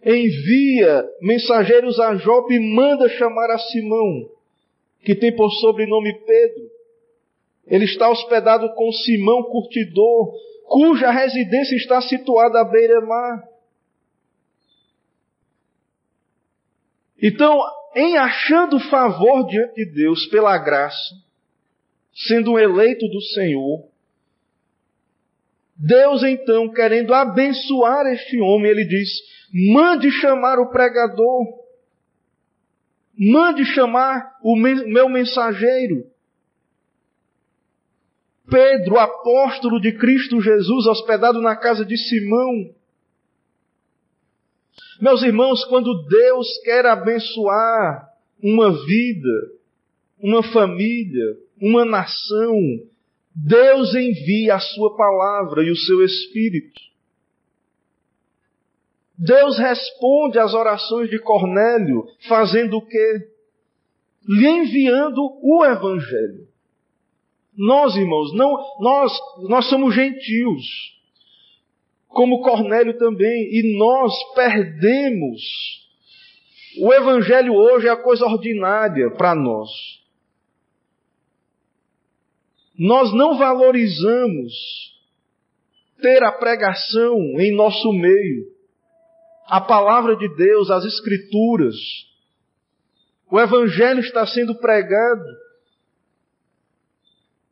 Envia 0.06 1.10
mensageiros 1.22 2.00
a 2.00 2.14
Jope 2.18 2.54
e 2.54 2.60
manda 2.60 3.10
chamar 3.10 3.50
a 3.50 3.58
Simão, 3.58 4.30
que 5.04 5.16
tem 5.16 5.36
por 5.36 5.50
sobrenome 5.50 6.14
Pedro. 6.14 6.73
Ele 7.66 7.86
está 7.86 8.10
hospedado 8.10 8.74
com 8.76 8.92
Simão, 8.92 9.44
curtidor, 9.44 10.34
cuja 10.66 11.12
residência 11.12 11.76
está 11.76 12.02
situada 12.02 12.60
à 12.60 12.64
beira-mar. 12.64 13.44
Então, 17.22 17.58
em 17.96 18.18
achando 18.18 18.80
favor 18.90 19.46
diante 19.48 19.76
de 19.76 19.94
Deus 19.94 20.26
pela 20.28 20.58
graça, 20.58 21.16
sendo 22.28 22.52
um 22.52 22.60
eleito 22.60 23.08
do 23.08 23.22
Senhor, 23.22 23.88
Deus 25.76 26.24
então, 26.24 26.72
querendo 26.72 27.14
abençoar 27.14 28.06
este 28.08 28.40
homem, 28.40 28.72
ele 28.72 28.86
diz: 28.86 29.10
mande 29.74 30.12
chamar 30.12 30.60
o 30.60 30.70
pregador, 30.70 31.46
mande 33.18 33.66
chamar 33.66 34.38
o 34.44 34.56
meu 34.56 35.10
mensageiro. 35.10 36.13
Pedro, 38.54 39.00
apóstolo 39.00 39.82
de 39.82 39.94
Cristo 39.94 40.40
Jesus, 40.40 40.86
hospedado 40.86 41.42
na 41.42 41.56
casa 41.56 41.84
de 41.84 41.98
Simão, 41.98 42.70
meus 45.02 45.24
irmãos, 45.24 45.66
quando 45.66 46.06
Deus 46.08 46.48
quer 46.64 46.86
abençoar 46.86 48.10
uma 48.44 48.72
vida, 48.86 49.52
uma 50.20 50.44
família, 50.44 51.36
uma 51.60 51.84
nação, 51.84 52.56
Deus 53.36 53.96
envia 53.96 54.54
a 54.54 54.60
sua 54.60 54.96
palavra 54.96 55.64
e 55.64 55.72
o 55.72 55.76
seu 55.76 56.04
espírito. 56.06 56.80
Deus 59.18 59.58
responde 59.58 60.38
às 60.38 60.54
orações 60.54 61.10
de 61.10 61.18
Cornélio, 61.18 62.06
fazendo 62.28 62.78
o 62.78 62.86
quê? 62.86 63.30
Lhe 64.28 64.48
enviando 64.48 65.22
o 65.42 65.66
evangelho. 65.66 66.53
Nós, 67.58 67.96
irmãos, 67.96 68.34
não, 68.34 68.56
nós, 68.80 69.12
nós 69.48 69.70
somos 69.70 69.94
gentios 69.94 70.94
como 72.14 72.42
Cornélio 72.42 72.98
também, 72.98 73.50
e 73.52 73.76
nós 73.78 74.14
perdemos. 74.36 75.42
O 76.80 76.94
Evangelho 76.94 77.54
hoje 77.54 77.88
é 77.88 77.90
a 77.90 78.02
coisa 78.02 78.26
ordinária 78.26 79.10
para 79.12 79.34
nós. 79.36 79.70
Nós 82.78 83.12
não 83.14 83.38
valorizamos 83.38 84.54
ter 86.02 86.24
a 86.24 86.32
pregação 86.32 87.18
em 87.40 87.56
nosso 87.56 87.92
meio, 87.92 88.46
a 89.48 89.62
palavra 89.62 90.16
de 90.16 90.28
Deus, 90.36 90.70
as 90.70 90.86
Escrituras. 90.86 91.76
O 93.32 93.40
Evangelho 93.40 94.00
está 94.00 94.26
sendo 94.28 94.56
pregado 94.56 95.43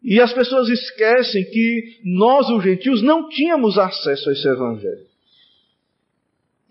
e 0.04 0.20
as 0.20 0.34
pessoas 0.34 0.68
esquecem 0.68 1.44
que 1.46 2.00
nós, 2.04 2.50
os 2.50 2.64
gentios, 2.64 3.04
não 3.04 3.30
tínhamos 3.30 3.78
acesso 3.78 4.30
a 4.30 4.34
esse 4.34 4.48
evangelho. 4.48 5.06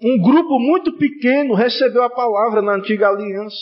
Um 0.03 0.19
grupo 0.21 0.59
muito 0.59 0.97
pequeno 0.97 1.55
recebeu 1.55 2.03
a 2.03 2.11
palavra 2.11 2.61
na 2.61 2.75
antiga 2.75 3.09
aliança. 3.09 3.57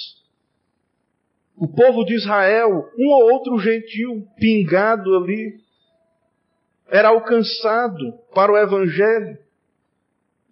O 1.56 1.66
povo 1.66 2.04
de 2.04 2.14
Israel, 2.14 2.88
um 2.96 3.08
ou 3.08 3.32
outro 3.32 3.58
gentil 3.58 4.24
pingado 4.38 5.16
ali, 5.16 5.58
era 6.88 7.08
alcançado 7.08 8.14
para 8.32 8.52
o 8.52 8.56
evangelho. 8.56 9.36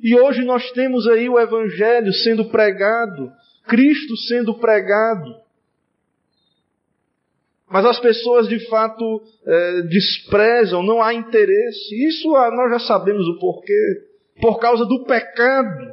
E 0.00 0.18
hoje 0.18 0.44
nós 0.44 0.70
temos 0.72 1.06
aí 1.06 1.28
o 1.28 1.38
evangelho 1.38 2.12
sendo 2.12 2.50
pregado, 2.50 3.32
Cristo 3.66 4.16
sendo 4.28 4.58
pregado. 4.58 5.45
Mas 7.68 7.84
as 7.84 7.98
pessoas 7.98 8.48
de 8.48 8.60
fato 8.68 9.22
é, 9.44 9.82
desprezam, 9.82 10.82
não 10.82 11.02
há 11.02 11.12
interesse. 11.12 12.06
Isso 12.06 12.34
ah, 12.36 12.50
nós 12.50 12.70
já 12.70 12.78
sabemos 12.86 13.26
o 13.28 13.38
porquê. 13.38 14.04
Por 14.40 14.58
causa 14.58 14.84
do 14.84 15.04
pecado, 15.04 15.92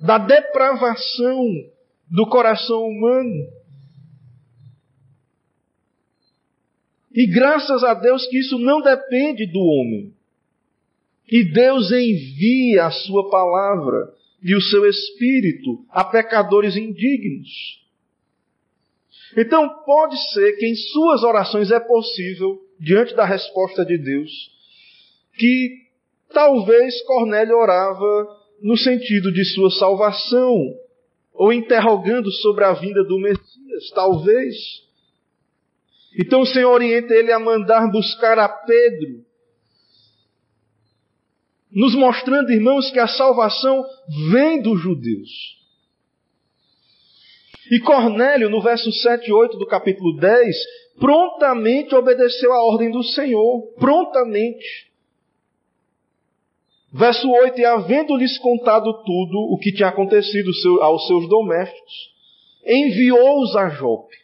da 0.00 0.18
depravação 0.18 1.46
do 2.10 2.26
coração 2.26 2.88
humano. 2.88 3.46
E 7.12 7.26
graças 7.26 7.84
a 7.84 7.94
Deus 7.94 8.26
que 8.26 8.38
isso 8.38 8.58
não 8.58 8.80
depende 8.80 9.46
do 9.46 9.60
homem. 9.60 10.12
E 11.30 11.44
Deus 11.44 11.92
envia 11.92 12.86
a 12.86 12.90
sua 12.90 13.30
palavra 13.30 14.12
e 14.42 14.54
o 14.56 14.60
seu 14.60 14.84
espírito 14.88 15.84
a 15.90 16.04
pecadores 16.04 16.76
indignos. 16.76 17.80
Então 19.36 19.68
pode 19.84 20.16
ser 20.32 20.56
que 20.56 20.66
em 20.66 20.74
suas 20.74 21.22
orações 21.22 21.70
é 21.70 21.78
possível, 21.78 22.58
diante 22.78 23.14
da 23.14 23.24
resposta 23.24 23.84
de 23.84 23.96
Deus, 23.96 24.30
que 25.34 25.90
talvez 26.32 27.00
Cornélio 27.02 27.56
orava 27.56 28.38
no 28.62 28.76
sentido 28.76 29.32
de 29.32 29.44
sua 29.44 29.70
salvação, 29.70 30.54
ou 31.32 31.52
interrogando 31.52 32.30
sobre 32.30 32.64
a 32.64 32.72
vinda 32.72 33.02
do 33.04 33.18
Messias, 33.18 33.90
talvez. 33.94 34.54
Então 36.18 36.42
o 36.42 36.46
Senhor 36.46 36.70
orienta 36.70 37.14
ele 37.14 37.32
a 37.32 37.38
mandar 37.38 37.90
buscar 37.90 38.38
a 38.38 38.48
Pedro, 38.48 39.24
nos 41.70 41.94
mostrando, 41.94 42.50
irmãos, 42.50 42.90
que 42.90 42.98
a 42.98 43.06
salvação 43.06 43.84
vem 44.32 44.60
dos 44.60 44.82
judeus. 44.82 45.59
E 47.70 47.78
Cornélio, 47.78 48.50
no 48.50 48.60
verso 48.60 48.90
7 48.90 49.28
e 49.28 49.32
8 49.32 49.56
do 49.56 49.66
capítulo 49.66 50.16
10, 50.16 50.56
prontamente 50.98 51.94
obedeceu 51.94 52.52
a 52.52 52.64
ordem 52.64 52.90
do 52.90 53.02
Senhor. 53.02 53.62
Prontamente. 53.78 54.90
Verso 56.92 57.30
8: 57.30 57.60
E 57.60 57.64
havendo-lhes 57.64 58.36
contado 58.38 58.92
tudo 59.04 59.38
o 59.52 59.58
que 59.58 59.72
tinha 59.72 59.88
acontecido 59.88 60.50
aos 60.80 61.06
seus 61.06 61.28
domésticos, 61.28 62.10
enviou-os 62.66 63.54
a 63.54 63.68
Jope. 63.68 64.16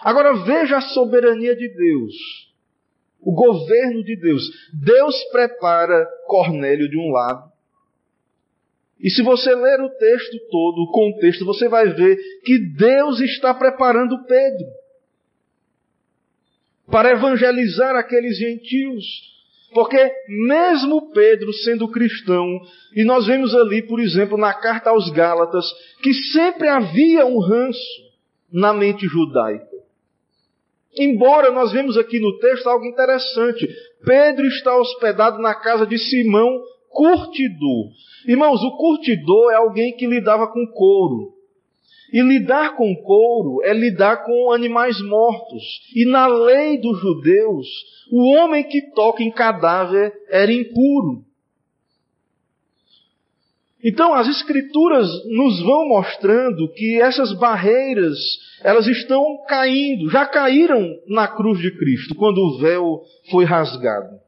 Agora 0.00 0.34
veja 0.44 0.78
a 0.78 0.80
soberania 0.80 1.56
de 1.56 1.68
Deus. 1.68 2.14
o 3.24 3.32
governo 3.32 4.02
de 4.02 4.16
Deus. 4.16 4.42
Deus 4.84 5.14
prepara 5.30 6.04
Cornélio 6.26 6.90
de 6.90 6.98
um 6.98 7.12
lado. 7.12 7.51
E 9.02 9.10
se 9.10 9.20
você 9.22 9.52
ler 9.54 9.80
o 9.80 9.90
texto 9.90 10.38
todo, 10.48 10.82
o 10.82 10.92
contexto, 10.92 11.44
você 11.44 11.68
vai 11.68 11.88
ver 11.88 12.16
que 12.44 12.58
Deus 12.76 13.20
está 13.20 13.52
preparando 13.52 14.24
Pedro 14.24 14.66
para 16.88 17.10
evangelizar 17.10 17.96
aqueles 17.96 18.38
gentios. 18.38 19.04
Porque 19.74 19.98
mesmo 20.28 21.10
Pedro 21.12 21.52
sendo 21.52 21.88
cristão, 21.88 22.46
e 22.94 23.04
nós 23.04 23.26
vemos 23.26 23.54
ali, 23.54 23.82
por 23.82 23.98
exemplo, 23.98 24.36
na 24.36 24.52
carta 24.52 24.90
aos 24.90 25.10
Gálatas, 25.10 25.64
que 26.02 26.12
sempre 26.12 26.68
havia 26.68 27.24
um 27.24 27.40
ranço 27.40 28.12
na 28.52 28.72
mente 28.72 29.06
judaica. 29.06 29.72
Embora 30.94 31.50
nós 31.50 31.72
vemos 31.72 31.96
aqui 31.96 32.20
no 32.20 32.38
texto 32.38 32.68
algo 32.68 32.84
interessante. 32.84 33.66
Pedro 34.04 34.46
está 34.46 34.76
hospedado 34.76 35.40
na 35.40 35.54
casa 35.54 35.86
de 35.86 35.96
Simão, 35.96 36.62
curtidor. 36.92 37.90
Irmãos, 38.26 38.62
o 38.62 38.76
curtidor 38.76 39.52
é 39.52 39.56
alguém 39.56 39.96
que 39.96 40.06
lidava 40.06 40.46
com 40.46 40.66
couro. 40.66 41.32
E 42.12 42.20
lidar 42.20 42.76
com 42.76 42.94
couro 42.96 43.62
é 43.64 43.72
lidar 43.72 44.24
com 44.24 44.52
animais 44.52 45.00
mortos. 45.00 45.62
E 45.96 46.04
na 46.04 46.26
lei 46.26 46.78
dos 46.78 47.00
judeus, 47.00 47.66
o 48.10 48.36
homem 48.36 48.62
que 48.64 48.92
toca 48.92 49.22
em 49.22 49.30
cadáver 49.30 50.12
era 50.28 50.52
impuro. 50.52 51.24
Então, 53.84 54.14
as 54.14 54.28
escrituras 54.28 55.08
nos 55.24 55.60
vão 55.60 55.88
mostrando 55.88 56.72
que 56.72 57.00
essas 57.00 57.32
barreiras, 57.32 58.16
elas 58.62 58.86
estão 58.86 59.24
caindo, 59.48 60.08
já 60.08 60.24
caíram 60.24 60.88
na 61.08 61.26
cruz 61.26 61.58
de 61.58 61.76
Cristo, 61.76 62.14
quando 62.14 62.38
o 62.38 62.58
véu 62.58 63.02
foi 63.30 63.44
rasgado. 63.44 64.20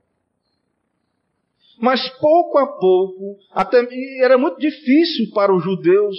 Mas 1.78 2.08
pouco 2.18 2.58
a 2.58 2.66
pouco, 2.66 3.36
até 3.50 3.86
era 4.20 4.38
muito 4.38 4.58
difícil 4.58 5.30
para 5.34 5.54
os 5.54 5.62
judeus 5.62 6.16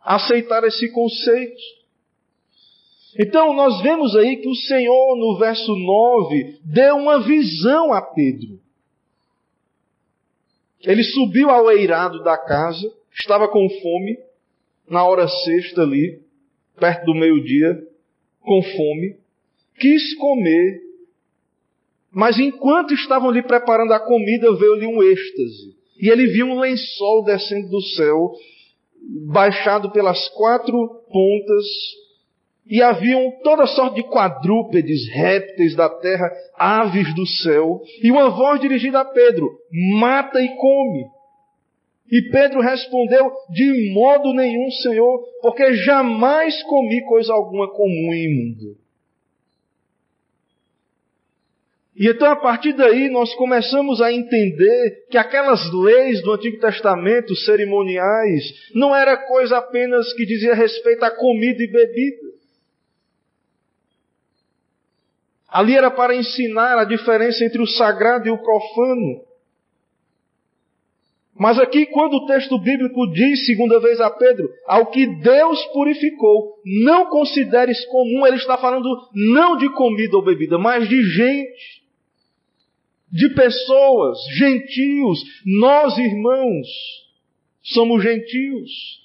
aceitar 0.00 0.64
esse 0.64 0.90
conceito. 0.92 1.60
Então 3.18 3.52
nós 3.52 3.82
vemos 3.82 4.14
aí 4.16 4.36
que 4.36 4.48
o 4.48 4.54
Senhor, 4.54 5.16
no 5.16 5.38
verso 5.38 5.74
9, 5.74 6.58
deu 6.64 6.96
uma 6.96 7.20
visão 7.20 7.92
a 7.92 8.00
Pedro. 8.00 8.60
Ele 10.82 11.02
subiu 11.02 11.50
ao 11.50 11.70
eirado 11.70 12.22
da 12.22 12.38
casa, 12.38 12.90
estava 13.12 13.48
com 13.48 13.68
fome, 13.68 14.18
na 14.88 15.04
hora 15.04 15.26
sexta 15.28 15.82
ali, 15.82 16.22
perto 16.78 17.04
do 17.06 17.14
meio-dia, 17.14 17.82
com 18.40 18.62
fome, 18.62 19.16
quis 19.78 20.14
comer, 20.14 20.80
mas 22.12 22.38
enquanto 22.38 22.94
estavam 22.94 23.28
ali 23.28 23.42
preparando 23.42 23.92
a 23.92 24.00
comida, 24.00 24.54
veio-lhe 24.56 24.86
um 24.86 25.02
êxtase. 25.02 25.76
E 26.00 26.08
ele 26.08 26.26
viu 26.26 26.46
um 26.46 26.60
lençol 26.60 27.24
descendo 27.24 27.68
do 27.68 27.80
céu, 27.80 28.32
baixado 29.26 29.90
pelas 29.90 30.28
quatro 30.28 30.74
pontas 31.10 31.64
e 32.68 32.82
haviam 32.82 33.32
toda 33.42 33.66
sorte 33.66 33.96
de 33.96 34.08
quadrúpedes, 34.08 35.08
répteis 35.08 35.74
da 35.74 35.88
terra, 35.88 36.30
aves 36.54 37.14
do 37.14 37.26
céu, 37.26 37.80
e 38.02 38.10
uma 38.10 38.28
voz 38.28 38.60
dirigida 38.60 39.00
a 39.00 39.04
Pedro: 39.04 39.50
Mata 39.98 40.40
e 40.40 40.48
come. 40.56 41.06
E 42.10 42.30
Pedro 42.30 42.60
respondeu: 42.60 43.30
De 43.50 43.92
modo 43.92 44.34
nenhum, 44.34 44.70
Senhor, 44.82 45.24
porque 45.40 45.74
jamais 45.74 46.62
comi 46.64 47.02
coisa 47.06 47.32
alguma 47.32 47.68
comum 47.70 48.12
e 48.12 48.26
imunda. 48.26 48.78
E 51.98 52.08
então, 52.08 52.30
a 52.30 52.36
partir 52.36 52.74
daí, 52.74 53.10
nós 53.10 53.34
começamos 53.34 54.00
a 54.00 54.12
entender 54.12 55.06
que 55.10 55.18
aquelas 55.18 55.68
leis 55.72 56.22
do 56.22 56.32
Antigo 56.32 56.60
Testamento, 56.60 57.34
cerimoniais, 57.34 58.70
não 58.72 58.94
era 58.94 59.16
coisa 59.16 59.58
apenas 59.58 60.12
que 60.12 60.24
dizia 60.24 60.54
respeito 60.54 61.02
à 61.02 61.10
comida 61.10 61.60
e 61.60 61.66
bebida. 61.66 62.28
Ali 65.48 65.74
era 65.76 65.90
para 65.90 66.14
ensinar 66.14 66.78
a 66.78 66.84
diferença 66.84 67.44
entre 67.44 67.60
o 67.60 67.66
sagrado 67.66 68.28
e 68.28 68.30
o 68.30 68.38
profano. 68.38 69.24
Mas 71.36 71.58
aqui, 71.58 71.86
quando 71.86 72.14
o 72.14 72.26
texto 72.26 72.58
bíblico 72.60 73.10
diz, 73.12 73.44
segunda 73.44 73.80
vez 73.80 74.00
a 74.00 74.10
Pedro, 74.10 74.48
ao 74.66 74.86
que 74.86 75.04
Deus 75.20 75.64
purificou, 75.72 76.60
não 76.84 77.06
consideres 77.06 77.84
comum, 77.86 78.24
ele 78.24 78.36
está 78.36 78.56
falando 78.56 78.88
não 79.14 79.56
de 79.56 79.68
comida 79.72 80.16
ou 80.16 80.24
bebida, 80.24 80.58
mas 80.58 80.88
de 80.88 81.02
gente, 81.02 81.77
de 83.10 83.28
pessoas, 83.34 84.18
gentios. 84.36 85.18
Nós, 85.44 85.96
irmãos, 85.98 86.66
somos 87.62 88.02
gentios. 88.02 88.98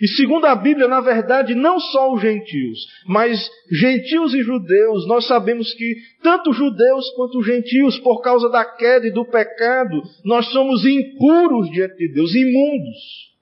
E 0.00 0.08
segundo 0.08 0.44
a 0.46 0.56
Bíblia, 0.56 0.88
na 0.88 1.00
verdade, 1.00 1.54
não 1.54 1.78
só 1.78 2.12
os 2.12 2.20
gentios, 2.20 2.80
mas 3.06 3.48
gentios 3.70 4.34
e 4.34 4.42
judeus, 4.42 5.06
nós 5.06 5.26
sabemos 5.26 5.72
que 5.72 5.94
tanto 6.20 6.52
judeus 6.52 7.08
quanto 7.10 7.42
gentios, 7.44 7.98
por 8.00 8.20
causa 8.20 8.48
da 8.50 8.64
queda 8.64 9.06
e 9.06 9.12
do 9.12 9.24
pecado, 9.24 10.02
nós 10.24 10.46
somos 10.50 10.84
impuros 10.84 11.70
diante 11.70 11.96
de 11.96 12.12
Deus, 12.12 12.34
imundos. 12.34 13.34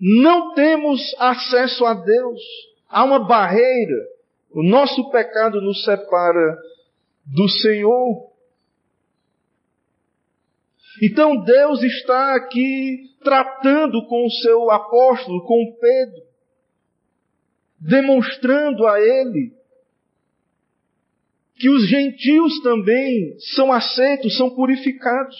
Não 0.00 0.54
temos 0.54 1.00
acesso 1.18 1.84
a 1.84 1.94
Deus. 1.94 2.40
Há 2.88 3.04
uma 3.04 3.18
barreira. 3.18 4.15
O 4.56 4.62
nosso 4.62 5.10
pecado 5.10 5.60
nos 5.60 5.84
separa 5.84 6.56
do 7.26 7.46
Senhor. 7.46 8.32
Então 11.02 11.44
Deus 11.44 11.82
está 11.82 12.34
aqui 12.34 13.10
tratando 13.22 14.06
com 14.06 14.24
o 14.24 14.30
seu 14.30 14.70
apóstolo, 14.70 15.44
com 15.44 15.76
Pedro, 15.78 16.22
demonstrando 17.78 18.86
a 18.86 18.98
ele 18.98 19.52
que 21.56 21.68
os 21.68 21.86
gentios 21.86 22.58
também 22.62 23.36
são 23.54 23.70
aceitos, 23.70 24.38
são 24.38 24.48
purificados 24.48 25.36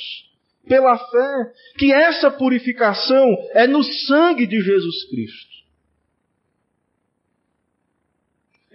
pela 0.69 0.95
fé, 0.99 1.53
que 1.79 1.91
essa 1.91 2.31
purificação 2.31 3.35
é 3.53 3.67
no 3.67 3.83
sangue 3.83 4.47
de 4.47 4.61
Jesus 4.61 5.09
Cristo. 5.09 5.46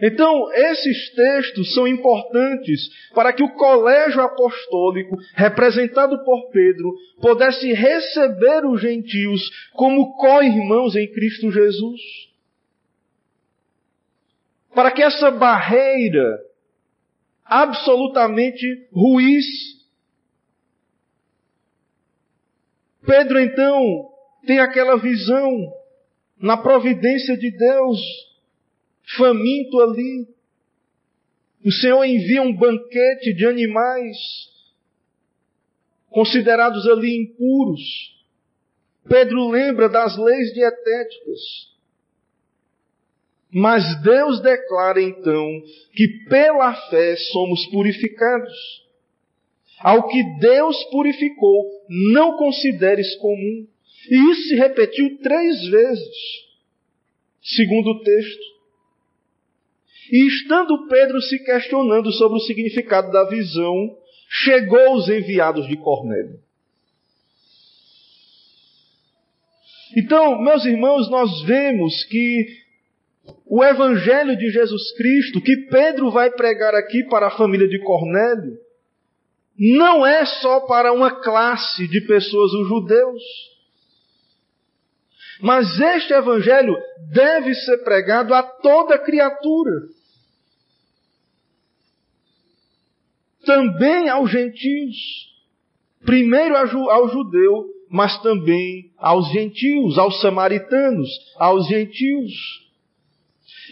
Então, 0.01 0.51
esses 0.51 1.13
textos 1.13 1.75
são 1.75 1.87
importantes 1.87 2.89
para 3.13 3.31
que 3.31 3.43
o 3.43 3.53
colégio 3.53 4.19
apostólico, 4.21 5.15
representado 5.35 6.23
por 6.25 6.49
Pedro, 6.49 6.91
pudesse 7.21 7.71
receber 7.71 8.65
os 8.65 8.81
gentios 8.81 9.47
como 9.73 10.17
co-irmãos 10.17 10.95
em 10.95 11.07
Cristo 11.07 11.51
Jesus. 11.51 12.01
Para 14.73 14.89
que 14.89 15.03
essa 15.03 15.29
barreira 15.29 16.39
absolutamente 17.45 18.65
ruísse. 18.91 19.81
Pedro 23.05 23.39
então 23.39 24.09
tem 24.47 24.59
aquela 24.59 24.97
visão 24.97 25.71
na 26.39 26.57
providência 26.57 27.37
de 27.37 27.51
Deus 27.51 28.30
faminto 29.17 29.79
ali. 29.79 30.27
O 31.63 31.71
Senhor 31.71 32.03
envia 32.03 32.41
um 32.41 32.53
banquete 32.55 33.33
de 33.33 33.45
animais 33.45 34.17
considerados 36.09 36.87
ali 36.87 37.15
impuros. 37.23 37.81
Pedro 39.07 39.49
lembra 39.49 39.89
das 39.89 40.17
leis 40.17 40.53
dietéticas. 40.53 41.71
Mas 43.53 44.01
Deus 44.01 44.41
declara 44.41 45.01
então 45.01 45.61
que 45.93 46.07
pela 46.29 46.73
fé 46.89 47.15
somos 47.31 47.65
purificados. 47.67 48.53
Ao 49.79 50.07
que 50.07 50.23
Deus 50.39 50.81
purificou, 50.85 51.65
não 51.89 52.37
consideres 52.37 53.15
comum. 53.15 53.67
E 54.09 54.31
isso 54.31 54.47
se 54.49 54.55
repetiu 54.55 55.17
três 55.19 55.67
vezes, 55.67 56.15
segundo 57.41 57.91
o 57.91 58.03
texto. 58.03 58.50
E 60.09 60.27
estando 60.27 60.87
Pedro 60.87 61.21
se 61.21 61.43
questionando 61.43 62.11
sobre 62.13 62.37
o 62.37 62.41
significado 62.41 63.11
da 63.11 63.25
visão, 63.25 63.97
chegou 64.29 64.95
os 64.95 65.09
enviados 65.09 65.67
de 65.67 65.75
Cornélio. 65.77 66.39
Então, 69.97 70.41
meus 70.41 70.63
irmãos, 70.65 71.09
nós 71.09 71.41
vemos 71.43 72.05
que 72.05 72.45
o 73.45 73.63
evangelho 73.63 74.37
de 74.37 74.49
Jesus 74.49 74.95
Cristo, 74.95 75.41
que 75.41 75.67
Pedro 75.69 76.09
vai 76.09 76.31
pregar 76.31 76.73
aqui 76.73 77.03
para 77.09 77.27
a 77.27 77.37
família 77.37 77.67
de 77.67 77.79
Cornélio, 77.79 78.57
não 79.57 80.05
é 80.05 80.25
só 80.25 80.61
para 80.61 80.93
uma 80.93 81.21
classe 81.21 81.87
de 81.87 82.01
pessoas, 82.01 82.51
os 82.53 82.67
judeus. 82.67 83.21
Mas 85.41 85.79
este 85.79 86.13
evangelho 86.13 86.77
deve 87.11 87.55
ser 87.55 87.79
pregado 87.83 88.33
a 88.33 88.43
toda 88.43 88.99
criatura. 88.99 89.71
Também 93.43 94.07
aos 94.07 94.29
gentios. 94.29 94.95
Primeiro 96.05 96.55
ao 96.55 97.09
judeu, 97.09 97.65
mas 97.89 98.21
também 98.21 98.91
aos 98.97 99.31
gentios, 99.31 99.97
aos 99.97 100.21
samaritanos, 100.21 101.09
aos 101.37 101.67
gentios. 101.67 102.31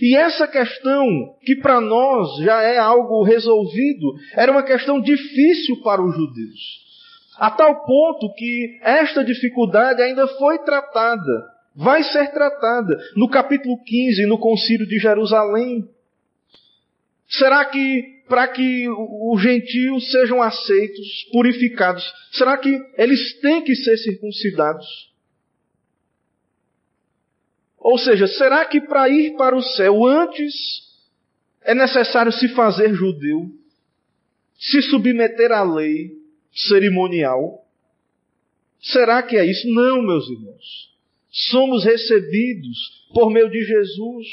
E 0.01 0.15
essa 0.15 0.47
questão, 0.47 1.05
que 1.43 1.55
para 1.57 1.79
nós 1.79 2.37
já 2.43 2.63
é 2.63 2.77
algo 2.77 3.23
resolvido, 3.23 4.13
era 4.33 4.51
uma 4.51 4.63
questão 4.63 4.99
difícil 4.99 5.81
para 5.83 6.01
os 6.01 6.15
judeus. 6.15 6.89
A 7.37 7.51
tal 7.51 7.85
ponto 7.85 8.33
que 8.33 8.79
esta 8.81 9.23
dificuldade 9.23 10.01
ainda 10.01 10.27
foi 10.27 10.57
tratada 10.59 11.58
vai 11.75 12.03
ser 12.03 12.31
tratada 12.31 12.97
no 13.15 13.29
capítulo 13.29 13.81
15, 13.83 14.25
no 14.25 14.37
Concílio 14.37 14.87
de 14.87 14.99
Jerusalém. 14.99 15.87
Será 17.27 17.65
que 17.65 18.19
para 18.29 18.47
que 18.47 18.87
os 18.87 19.41
gentios 19.41 20.11
sejam 20.11 20.39
aceitos, 20.39 21.27
purificados, 21.31 22.03
será 22.31 22.55
que 22.57 22.79
eles 22.95 23.39
têm 23.41 23.63
que 23.63 23.75
ser 23.75 23.97
circuncidados? 23.97 24.85
Ou 27.79 27.97
seja, 27.97 28.27
será 28.27 28.65
que 28.65 28.81
para 28.81 29.09
ir 29.09 29.35
para 29.35 29.55
o 29.55 29.63
céu 29.63 30.05
antes 30.05 30.53
é 31.63 31.73
necessário 31.73 32.31
se 32.31 32.49
fazer 32.49 32.93
judeu, 32.93 33.49
se 34.59 34.81
submeter 34.83 35.51
à 35.51 35.63
lei 35.63 36.11
cerimonial? 36.53 37.65
Será 38.79 39.23
que 39.23 39.37
é 39.37 39.45
isso? 39.45 39.67
Não, 39.73 40.03
meus 40.03 40.29
irmãos. 40.29 40.98
Somos 41.31 41.83
recebidos 41.83 43.07
por 43.13 43.31
meio 43.31 43.49
de 43.49 43.61
Jesus 43.63 44.27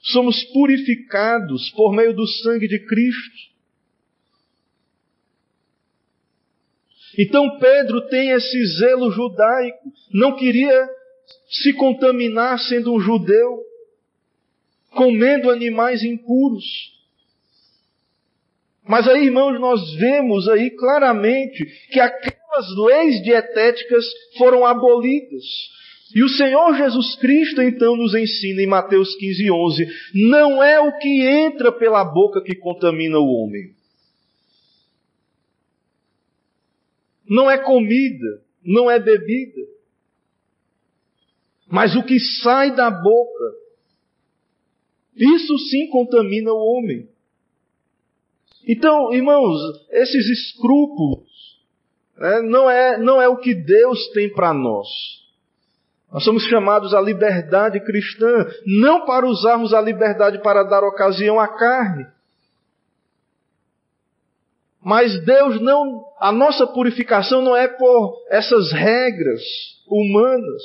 somos 0.00 0.42
purificados 0.44 1.70
por 1.70 1.92
meio 1.92 2.14
do 2.14 2.26
sangue 2.26 2.68
de 2.68 2.78
Cristo. 2.86 3.48
Então 7.18 7.58
Pedro 7.58 8.06
tem 8.08 8.30
esse 8.30 8.78
zelo 8.78 9.10
judaico, 9.10 9.92
não 10.12 10.36
queria 10.36 10.88
se 11.50 11.72
contaminar 11.72 12.58
sendo 12.60 12.94
um 12.94 13.00
judeu, 13.00 13.64
comendo 14.90 15.50
animais 15.50 16.02
impuros. 16.02 16.64
Mas 18.84 19.06
aí, 19.08 19.26
irmãos, 19.26 19.58
nós 19.60 19.94
vemos 19.96 20.48
aí 20.48 20.70
claramente 20.70 21.64
que 21.90 22.00
aquelas 22.58 22.76
leis 22.76 23.22
dietéticas 23.22 24.04
foram 24.36 24.66
abolidas. 24.66 25.44
E 26.14 26.24
o 26.24 26.28
Senhor 26.28 26.74
Jesus 26.74 27.16
Cristo 27.16 27.62
então 27.62 27.96
nos 27.96 28.14
ensina 28.14 28.62
em 28.62 28.66
Mateus 28.66 29.14
15, 29.16 29.50
11: 29.50 29.86
não 30.14 30.62
é 30.62 30.80
o 30.80 30.98
que 30.98 31.22
entra 31.22 31.70
pela 31.70 32.04
boca 32.04 32.42
que 32.42 32.54
contamina 32.56 33.18
o 33.18 33.26
homem. 33.26 33.76
Não 37.28 37.50
é 37.50 37.58
comida, 37.58 38.42
não 38.64 38.90
é 38.90 38.98
bebida. 38.98 39.60
Mas 41.70 41.94
o 41.94 42.02
que 42.02 42.18
sai 42.18 42.74
da 42.74 42.90
boca, 42.90 43.54
isso 45.14 45.58
sim 45.70 45.88
contamina 45.88 46.50
o 46.50 46.56
homem. 46.56 47.06
Então, 48.66 49.12
irmãos, 49.12 49.58
esses 49.90 50.26
escrúpulos 50.26 51.27
né, 52.18 52.42
não, 52.42 52.70
é, 52.70 52.98
não 52.98 53.20
é 53.22 53.28
o 53.28 53.36
que 53.36 53.54
Deus 53.54 54.08
tem 54.08 54.32
para 54.32 54.52
nós. 54.52 54.88
Nós 56.12 56.24
somos 56.24 56.42
chamados 56.44 56.94
à 56.94 57.00
liberdade 57.00 57.80
cristã, 57.80 58.46
não 58.66 59.04
para 59.04 59.26
usarmos 59.26 59.74
a 59.74 59.80
liberdade 59.80 60.42
para 60.42 60.62
dar 60.62 60.82
ocasião 60.82 61.38
à 61.38 61.48
carne. 61.48 62.06
Mas 64.82 65.22
Deus 65.24 65.60
não, 65.60 66.06
a 66.18 66.32
nossa 66.32 66.66
purificação 66.66 67.42
não 67.42 67.54
é 67.54 67.68
por 67.68 68.24
essas 68.30 68.72
regras 68.72 69.42
humanas. 69.86 70.62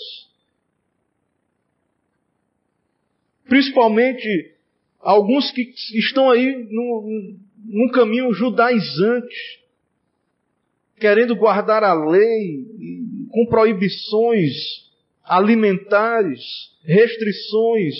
Principalmente 3.45 4.55
alguns 5.01 5.51
que 5.51 5.73
estão 5.95 6.29
aí 6.29 6.67
num, 6.71 7.37
num 7.65 7.91
caminho 7.91 8.31
judaizante, 8.33 9.62
querendo 11.03 11.35
guardar 11.35 11.83
a 11.83 11.93
lei, 11.93 12.65
com 13.29 13.45
proibições 13.47 14.53
alimentares, 15.21 16.39
restrições 16.81 17.93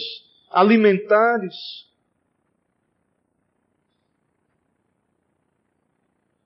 alimentares. 0.49 1.53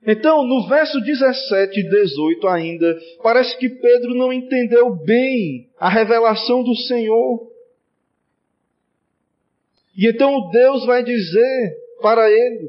Então, 0.04 0.44
no 0.48 0.68
verso 0.68 1.00
17 1.00 1.80
e 1.80 1.90
18 1.92 2.48
ainda, 2.48 3.00
parece 3.22 3.56
que 3.60 3.70
Pedro 3.70 4.16
não 4.16 4.34
entendeu 4.34 4.96
bem 4.96 5.70
a 5.80 5.88
revelação 5.88 6.64
do 6.64 6.76
Senhor. 6.76 7.52
E 9.96 10.10
então 10.10 10.50
Deus 10.50 10.88
vai 10.88 11.04
dizer 11.04 11.78
para 12.02 12.28
ele, 12.32 12.68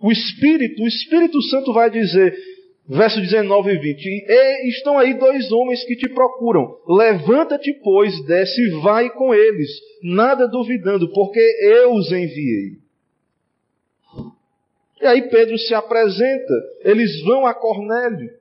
o 0.00 0.10
Espírito, 0.10 0.82
o 0.82 0.88
Espírito 0.88 1.42
Santo 1.42 1.74
vai 1.74 1.90
dizer: 1.90 2.49
Verso 2.90 3.20
19 3.20 3.70
e 3.70 3.78
20. 3.78 4.04
E 4.04 4.68
estão 4.68 4.98
aí 4.98 5.14
dois 5.14 5.52
homens 5.52 5.84
que 5.84 5.94
te 5.94 6.08
procuram. 6.08 6.76
Levanta-te, 6.88 7.72
pois, 7.84 8.20
desce 8.26 8.60
e 8.60 8.80
vai 8.82 9.08
com 9.10 9.32
eles, 9.32 9.70
nada 10.02 10.48
duvidando, 10.48 11.08
porque 11.12 11.38
eu 11.38 11.94
os 11.94 12.10
enviei. 12.10 12.78
E 15.00 15.06
aí 15.06 15.22
Pedro 15.30 15.56
se 15.56 15.72
apresenta, 15.72 16.52
eles 16.80 17.22
vão 17.22 17.46
a 17.46 17.54
Cornélio. 17.54 18.32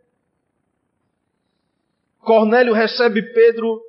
Cornélio 2.20 2.74
recebe 2.74 3.22
Pedro 3.32 3.80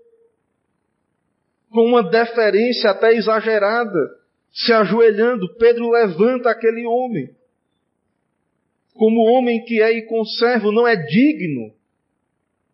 com 1.70 1.87
uma 1.87 2.03
deferência 2.03 2.90
até 2.90 3.14
exagerada, 3.14 3.99
se 4.53 4.75
ajoelhando. 4.75 5.55
Pedro 5.55 5.88
levanta 5.88 6.51
aquele 6.51 6.85
homem 6.85 7.35
como 9.01 9.23
homem 9.23 9.65
que 9.65 9.81
é 9.81 9.93
e 9.93 10.03
conservo, 10.03 10.71
não 10.71 10.87
é 10.87 10.95
digno 10.95 11.73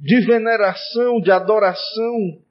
de 0.01 0.19
veneração, 0.23 1.21
de 1.21 1.31
adoração. 1.31 2.43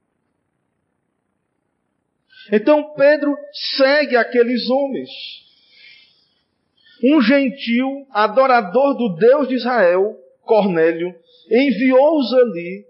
Então 2.54 2.94
Pedro 2.94 3.36
segue 3.76 4.16
aqueles 4.16 4.70
homens. 4.70 5.10
Um 7.04 7.22
gentil, 7.22 8.08
adorador 8.12 8.96
do 8.96 9.14
Deus 9.18 9.50
de 9.50 9.56
Israel, 9.56 10.18
Cornélio, 10.44 11.14
enviou-os 11.52 12.34
ali 12.34 12.86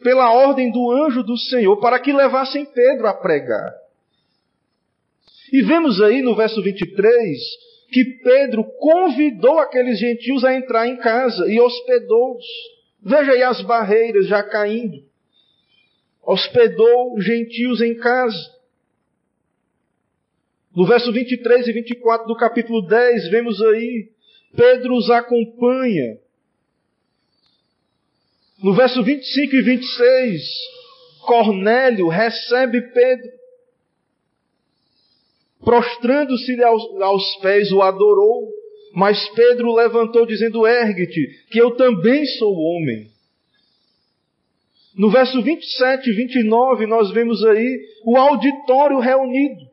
pela 0.00 0.32
ordem 0.32 0.70
do 0.70 0.92
anjo 0.92 1.24
do 1.24 1.36
Senhor 1.36 1.80
para 1.80 1.98
que 1.98 2.12
levassem 2.12 2.64
Pedro 2.66 3.08
a 3.08 3.14
pregar. 3.14 3.74
E 5.52 5.60
vemos 5.60 6.00
aí 6.00 6.22
no 6.22 6.36
verso 6.36 6.62
23 6.62 7.71
que 7.92 8.04
Pedro 8.22 8.64
convidou 8.64 9.58
aqueles 9.58 9.98
gentios 9.98 10.42
a 10.44 10.54
entrar 10.54 10.88
em 10.88 10.96
casa 10.96 11.46
e 11.46 11.60
hospedou-os. 11.60 12.44
Veja 13.02 13.32
aí 13.32 13.42
as 13.42 13.60
barreiras 13.60 14.26
já 14.26 14.42
caindo. 14.42 15.04
Hospedou 16.22 17.20
gentios 17.20 17.82
em 17.82 17.94
casa. 17.96 18.38
No 20.74 20.86
verso 20.86 21.12
23 21.12 21.68
e 21.68 21.72
24 21.72 22.26
do 22.26 22.34
capítulo 22.34 22.80
10, 22.86 23.28
vemos 23.28 23.60
aí, 23.60 24.08
Pedro 24.56 24.96
os 24.96 25.10
acompanha. 25.10 26.18
No 28.62 28.72
verso 28.74 29.02
25 29.02 29.54
e 29.54 29.62
26, 29.62 30.42
Cornélio 31.26 32.08
recebe 32.08 32.80
Pedro 32.80 33.41
prostrando-se 35.64 36.62
aos, 36.62 37.02
aos 37.02 37.36
pés, 37.36 37.72
o 37.72 37.82
adorou. 37.82 38.50
Mas 38.94 39.28
Pedro 39.30 39.74
levantou, 39.74 40.26
dizendo: 40.26 40.66
Ergue-te, 40.66 41.46
que 41.50 41.58
eu 41.58 41.76
também 41.76 42.24
sou 42.26 42.54
homem. 42.54 43.10
No 44.94 45.10
verso 45.10 45.40
27 45.42 46.10
e 46.10 46.12
29, 46.12 46.86
nós 46.86 47.10
vemos 47.12 47.42
aí 47.44 47.80
o 48.04 48.16
auditório 48.16 48.98
reunido. 48.98 49.72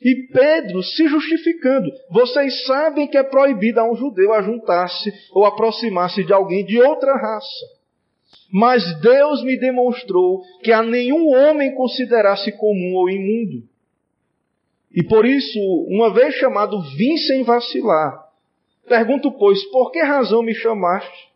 E 0.00 0.28
Pedro 0.32 0.82
se 0.82 1.08
justificando. 1.08 1.90
Vocês 2.10 2.64
sabem 2.66 3.08
que 3.08 3.18
é 3.18 3.24
proibido 3.24 3.80
a 3.80 3.90
um 3.90 3.96
judeu 3.96 4.32
ajuntar-se 4.34 5.12
ou 5.32 5.44
aproximar-se 5.44 6.22
de 6.22 6.32
alguém 6.32 6.64
de 6.64 6.80
outra 6.80 7.12
raça. 7.16 7.75
Mas 8.50 9.00
Deus 9.00 9.42
me 9.42 9.58
demonstrou 9.58 10.42
que 10.62 10.72
a 10.72 10.82
nenhum 10.82 11.28
homem 11.30 11.74
considerasse 11.74 12.52
comum 12.52 12.94
ou 12.94 13.10
imundo. 13.10 13.68
E 14.92 15.02
por 15.02 15.26
isso, 15.26 15.58
uma 15.88 16.12
vez 16.12 16.34
chamado, 16.36 16.80
vim 16.96 17.16
sem 17.18 17.42
vacilar. 17.42 18.26
Pergunto, 18.88 19.32
pois, 19.32 19.62
por 19.70 19.90
que 19.90 20.00
razão 20.00 20.42
me 20.42 20.54
chamaste? 20.54 21.28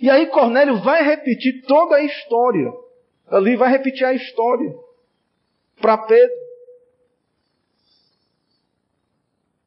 E 0.00 0.10
aí 0.10 0.26
Cornélio 0.26 0.80
vai 0.82 1.02
repetir 1.02 1.64
toda 1.66 1.96
a 1.96 2.02
história. 2.02 2.70
Ali 3.28 3.56
vai 3.56 3.70
repetir 3.70 4.04
a 4.04 4.12
história 4.12 4.74
para 5.80 5.98
Pedro. 5.98 6.36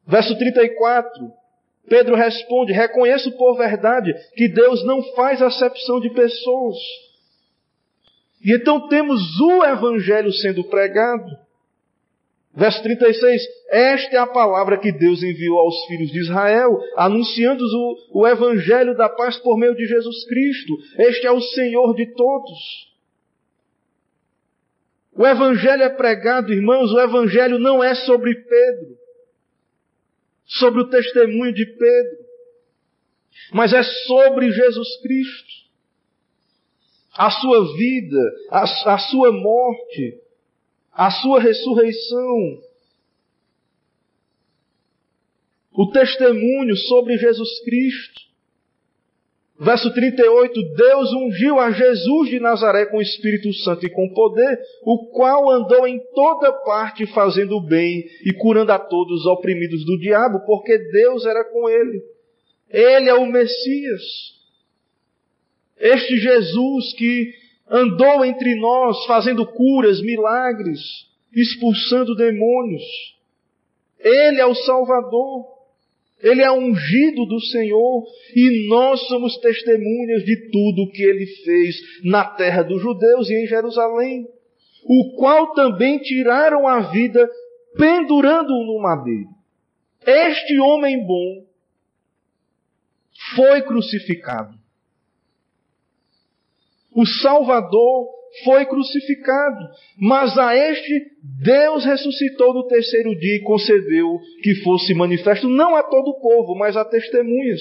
Verso 0.06 0.36
34. 0.38 1.39
Pedro 1.90 2.14
responde: 2.14 2.72
Reconheço 2.72 3.36
por 3.36 3.58
verdade 3.58 4.14
que 4.36 4.48
Deus 4.48 4.86
não 4.86 5.02
faz 5.14 5.42
acepção 5.42 5.98
de 6.00 6.08
pessoas. 6.10 6.76
E 8.42 8.54
então 8.54 8.88
temos 8.88 9.20
o 9.40 9.64
Evangelho 9.64 10.32
sendo 10.32 10.62
pregado. 10.64 11.26
Verso 12.54 12.82
36, 12.82 13.42
esta 13.70 14.16
é 14.16 14.18
a 14.18 14.26
palavra 14.26 14.78
que 14.78 14.90
Deus 14.90 15.22
enviou 15.22 15.58
aos 15.58 15.86
filhos 15.86 16.10
de 16.10 16.20
Israel, 16.20 16.78
anunciando 16.96 17.64
o, 17.64 18.20
o 18.20 18.26
Evangelho 18.26 18.96
da 18.96 19.08
paz 19.08 19.36
por 19.38 19.56
meio 19.58 19.74
de 19.74 19.84
Jesus 19.84 20.26
Cristo. 20.26 20.76
Este 20.98 21.26
é 21.26 21.30
o 21.30 21.40
Senhor 21.40 21.94
de 21.94 22.06
todos. 22.14 22.58
O 25.16 25.26
Evangelho 25.26 25.82
é 25.82 25.88
pregado, 25.88 26.52
irmãos, 26.52 26.92
o 26.92 27.00
Evangelho 27.00 27.58
não 27.58 27.82
é 27.82 27.94
sobre 27.94 28.34
Pedro, 28.34 28.99
sobre 30.50 30.82
o 30.82 30.90
testemunho 30.90 31.54
de 31.54 31.64
Pedro, 31.64 32.26
mas 33.52 33.72
é 33.72 33.82
sobre 33.82 34.50
Jesus 34.50 35.00
Cristo. 35.02 35.60
A 37.12 37.30
sua 37.30 37.76
vida, 37.76 38.18
a, 38.50 38.94
a 38.94 38.98
sua 38.98 39.32
morte, 39.32 40.20
a 40.92 41.10
sua 41.10 41.40
ressurreição, 41.40 42.62
o 45.72 45.90
testemunho 45.90 46.76
sobre 46.76 47.16
Jesus 47.16 47.60
Cristo. 47.64 48.29
Verso 49.60 49.92
38, 49.92 50.74
Deus 50.74 51.12
ungiu 51.12 51.58
a 51.58 51.70
Jesus 51.70 52.30
de 52.30 52.40
Nazaré 52.40 52.86
com 52.86 52.96
o 52.96 53.02
Espírito 53.02 53.52
Santo 53.52 53.84
e 53.84 53.90
com 53.90 54.08
poder, 54.14 54.58
o 54.82 55.10
qual 55.10 55.50
andou 55.50 55.86
em 55.86 56.00
toda 56.14 56.50
parte 56.64 57.04
fazendo 57.12 57.58
o 57.58 57.66
bem 57.66 58.02
e 58.24 58.32
curando 58.32 58.72
a 58.72 58.78
todos 58.78 59.20
os 59.20 59.26
oprimidos 59.26 59.84
do 59.84 59.98
diabo, 59.98 60.40
porque 60.46 60.78
Deus 60.78 61.26
era 61.26 61.44
com 61.44 61.68
ele. 61.68 62.02
Ele 62.70 63.10
é 63.10 63.14
o 63.14 63.26
Messias. 63.26 64.00
Este 65.78 66.16
Jesus 66.16 66.94
que 66.94 67.30
andou 67.68 68.24
entre 68.24 68.54
nós 68.54 69.04
fazendo 69.04 69.46
curas, 69.46 70.00
milagres, 70.00 70.80
expulsando 71.36 72.14
demônios. 72.16 72.82
Ele 73.98 74.40
é 74.40 74.46
o 74.46 74.54
Salvador. 74.54 75.49
Ele 76.22 76.42
é 76.42 76.50
ungido 76.50 77.24
do 77.26 77.40
Senhor 77.40 78.04
e 78.34 78.68
nós 78.68 79.00
somos 79.08 79.36
testemunhas 79.38 80.24
de 80.24 80.50
tudo 80.50 80.82
o 80.82 80.90
que 80.90 81.02
ele 81.02 81.26
fez 81.44 81.76
na 82.04 82.24
terra 82.24 82.62
dos 82.62 82.80
judeus 82.82 83.30
e 83.30 83.42
em 83.42 83.46
Jerusalém, 83.46 84.26
o 84.84 85.16
qual 85.16 85.54
também 85.54 85.98
tiraram 85.98 86.66
a 86.66 86.90
vida 86.90 87.28
pendurando-o 87.76 88.66
no 88.66 88.82
madeiro. 88.82 89.30
Este 90.06 90.58
homem 90.58 91.06
bom 91.06 91.46
foi 93.36 93.62
crucificado 93.62 94.60
o 96.92 97.06
Salvador 97.06 98.08
foi 98.44 98.64
crucificado, 98.66 99.68
mas 99.98 100.36
a 100.38 100.54
este 100.54 101.06
Deus 101.42 101.84
ressuscitou 101.84 102.54
no 102.54 102.66
terceiro 102.66 103.16
dia 103.18 103.36
e 103.36 103.42
concedeu 103.42 104.18
que 104.42 104.54
fosse 104.62 104.94
manifesto 104.94 105.48
não 105.48 105.74
a 105.74 105.82
todo 105.82 106.10
o 106.10 106.20
povo, 106.20 106.54
mas 106.54 106.76
a 106.76 106.84
testemunhas. 106.84 107.60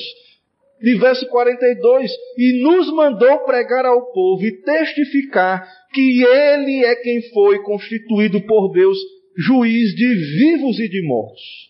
De 0.82 0.98
verso 0.98 1.28
42, 1.28 2.10
e 2.38 2.64
nos 2.64 2.90
mandou 2.94 3.40
pregar 3.40 3.86
ao 3.86 4.14
povo 4.14 4.46
e 4.46 4.62
testificar 4.62 5.68
que 5.94 6.24
Ele 6.24 6.86
é 6.86 6.96
quem 6.96 7.22
foi 7.34 7.62
constituído 7.64 8.42
por 8.46 8.72
Deus 8.72 8.98
juiz 9.38 9.94
de 9.94 10.08
vivos 10.38 10.80
e 10.80 10.88
de 10.88 11.06
mortos. 11.06 11.70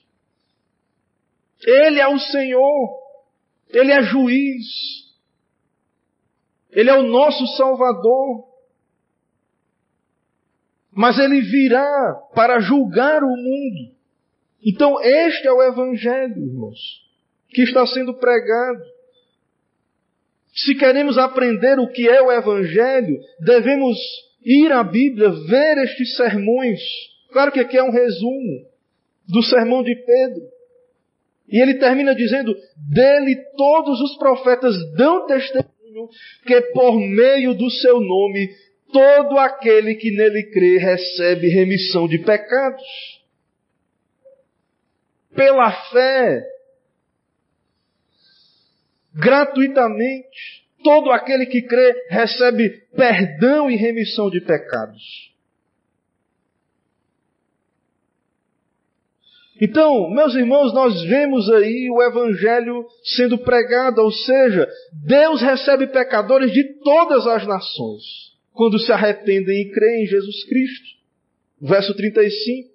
Ele 1.65 1.99
é 1.99 2.07
o 2.07 2.19
Senhor, 2.19 2.99
Ele 3.73 3.91
é 3.91 4.03
juiz, 4.03 4.65
ele 6.71 6.89
é 6.89 6.95
o 6.95 7.03
nosso 7.03 7.45
Salvador. 7.57 8.48
Mas 10.99 11.17
ele 11.17 11.39
virá 11.39 12.13
para 12.35 12.59
julgar 12.59 13.23
o 13.23 13.29
mundo. 13.29 13.95
Então, 14.61 15.01
este 15.01 15.47
é 15.47 15.51
o 15.53 15.63
Evangelho, 15.63 16.35
irmãos, 16.35 16.77
que 17.51 17.61
está 17.61 17.87
sendo 17.87 18.15
pregado. 18.15 18.83
Se 20.53 20.75
queremos 20.75 21.17
aprender 21.17 21.79
o 21.79 21.87
que 21.87 22.05
é 22.05 22.21
o 22.21 22.29
Evangelho, 22.29 23.17
devemos 23.39 23.97
ir 24.43 24.73
à 24.73 24.83
Bíblia, 24.83 25.29
ver 25.47 25.77
estes 25.85 26.17
sermões. 26.17 26.81
Claro 27.31 27.53
que 27.53 27.61
aqui 27.61 27.77
é 27.77 27.83
um 27.83 27.91
resumo 27.91 28.67
do 29.25 29.41
sermão 29.41 29.81
de 29.81 29.95
Pedro. 29.95 30.41
E 31.47 31.61
ele 31.61 31.75
termina 31.75 32.13
dizendo: 32.13 32.53
dele 32.75 33.37
todos 33.55 34.01
os 34.01 34.17
profetas 34.17 34.75
dão 34.97 35.25
testemunho 35.25 36.09
que 36.45 36.59
por 36.73 36.99
meio 36.99 37.53
do 37.53 37.71
seu 37.71 38.01
nome 38.01 38.49
todo 38.91 39.37
aquele 39.37 39.95
que 39.95 40.11
nele 40.11 40.43
crê 40.51 40.77
recebe 40.77 41.47
remissão 41.49 42.07
de 42.07 42.19
pecados. 42.19 42.83
Pela 45.35 45.71
fé, 45.91 46.45
gratuitamente, 49.13 50.67
todo 50.83 51.11
aquele 51.11 51.45
que 51.45 51.61
crê 51.61 52.07
recebe 52.09 52.69
perdão 52.95 53.69
e 53.69 53.75
remissão 53.75 54.29
de 54.29 54.41
pecados. 54.41 55.29
Então, 59.61 60.09
meus 60.11 60.33
irmãos, 60.35 60.73
nós 60.73 61.03
vemos 61.03 61.49
aí 61.49 61.89
o 61.91 62.01
Evangelho 62.01 62.85
sendo 63.03 63.37
pregado, 63.39 64.01
ou 64.01 64.09
seja, 64.09 64.65
Deus 65.05 65.41
recebe 65.41 65.87
pecadores 65.87 66.51
de 66.53 66.63
todas 66.81 67.27
as 67.27 67.45
nações, 67.45 68.28
quando 68.53 68.79
se 68.79 68.91
arrependem 68.91 69.61
e 69.61 69.71
creem 69.71 70.03
em 70.03 70.07
Jesus 70.07 70.43
Cristo. 70.45 70.89
Verso 71.61 71.95
35. 71.95 72.69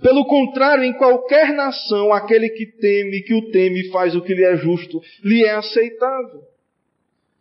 Pelo 0.00 0.24
contrário, 0.24 0.84
em 0.84 0.94
qualquer 0.94 1.52
nação, 1.52 2.12
aquele 2.12 2.48
que 2.50 2.66
teme, 2.66 3.22
que 3.22 3.34
o 3.34 3.50
teme 3.50 3.80
e 3.80 3.90
faz 3.90 4.14
o 4.16 4.22
que 4.22 4.34
lhe 4.34 4.44
é 4.44 4.56
justo, 4.56 5.00
lhe 5.22 5.44
é 5.44 5.52
aceitável. 5.52 6.42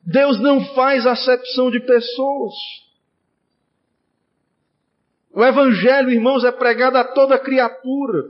Deus 0.05 0.39
não 0.41 0.65
faz 0.73 1.05
acepção 1.05 1.71
de 1.71 1.79
pessoas. 1.79 2.53
O 5.31 5.43
Evangelho, 5.43 6.09
irmãos, 6.09 6.43
é 6.43 6.51
pregado 6.51 6.97
a 6.97 7.03
toda 7.03 7.39
criatura, 7.39 8.23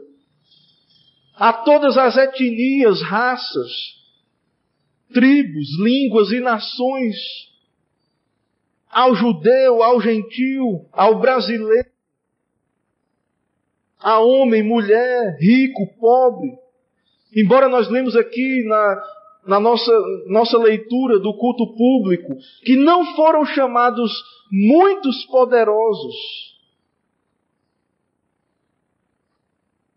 a 1.35 1.53
todas 1.53 1.97
as 1.97 2.17
etnias, 2.17 3.01
raças, 3.01 3.71
tribos, 5.11 5.67
línguas 5.81 6.31
e 6.31 6.39
nações, 6.39 7.15
ao 8.89 9.15
judeu, 9.15 9.83
ao 9.83 10.01
gentil, 10.01 10.87
ao 10.91 11.19
brasileiro, 11.19 11.89
a 13.99 14.19
homem, 14.19 14.63
mulher, 14.63 15.37
rico, 15.39 15.85
pobre. 15.99 16.57
Embora 17.35 17.67
nós 17.67 17.89
lemos 17.89 18.15
aqui 18.15 18.63
na, 18.65 19.03
na 19.45 19.59
nossa, 19.59 19.91
nossa 20.27 20.57
leitura 20.57 21.19
do 21.19 21.33
culto 21.37 21.75
público 21.75 22.35
que 22.63 22.75
não 22.75 23.15
foram 23.15 23.45
chamados 23.45 24.11
muitos 24.51 25.25
poderosos, 25.25 26.49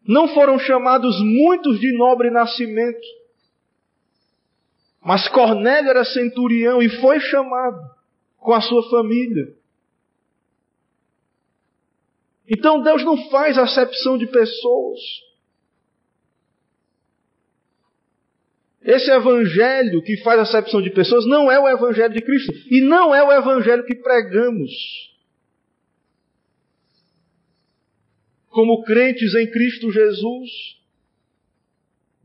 Não 0.06 0.28
foram 0.28 0.58
chamados 0.58 1.20
muitos 1.20 1.78
de 1.78 1.96
nobre 1.96 2.30
nascimento. 2.30 3.06
Mas 5.00 5.28
Cornélio 5.28 5.90
era 5.90 6.04
centurião 6.04 6.82
e 6.82 6.88
foi 7.00 7.20
chamado 7.20 7.78
com 8.42 8.52
a 8.52 8.60
sua 8.60 8.88
família. 8.90 9.54
Então 12.48 12.82
Deus 12.82 13.04
não 13.04 13.30
faz 13.30 13.56
acepção 13.56 14.18
de 14.18 14.26
pessoas. 14.26 15.00
Esse 18.82 19.10
evangelho 19.10 20.02
que 20.02 20.16
faz 20.22 20.40
acepção 20.40 20.82
de 20.82 20.90
pessoas 20.90 21.24
não 21.26 21.50
é 21.50 21.58
o 21.58 21.68
evangelho 21.68 22.12
de 22.12 22.20
Cristo 22.20 22.52
e 22.70 22.80
não 22.80 23.14
é 23.14 23.22
o 23.22 23.32
evangelho 23.32 23.84
que 23.86 23.94
pregamos. 23.94 24.72
como 28.52 28.82
crentes 28.84 29.34
em 29.34 29.50
Cristo 29.50 29.90
Jesus, 29.90 30.50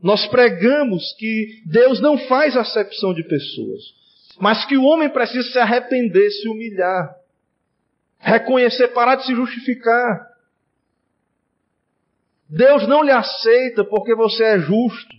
nós 0.00 0.26
pregamos 0.26 1.12
que 1.18 1.62
Deus 1.66 2.00
não 2.00 2.18
faz 2.28 2.56
acepção 2.56 3.12
de 3.14 3.24
pessoas, 3.24 3.82
mas 4.38 4.64
que 4.64 4.76
o 4.76 4.84
homem 4.84 5.08
precisa 5.08 5.50
se 5.50 5.58
arrepender, 5.58 6.30
se 6.30 6.48
humilhar, 6.48 7.16
reconhecer, 8.18 8.88
parar 8.88 9.16
de 9.16 9.26
se 9.26 9.34
justificar. 9.34 10.28
Deus 12.48 12.86
não 12.86 13.02
lhe 13.02 13.10
aceita 13.10 13.84
porque 13.84 14.14
você 14.14 14.44
é 14.44 14.58
justo, 14.58 15.16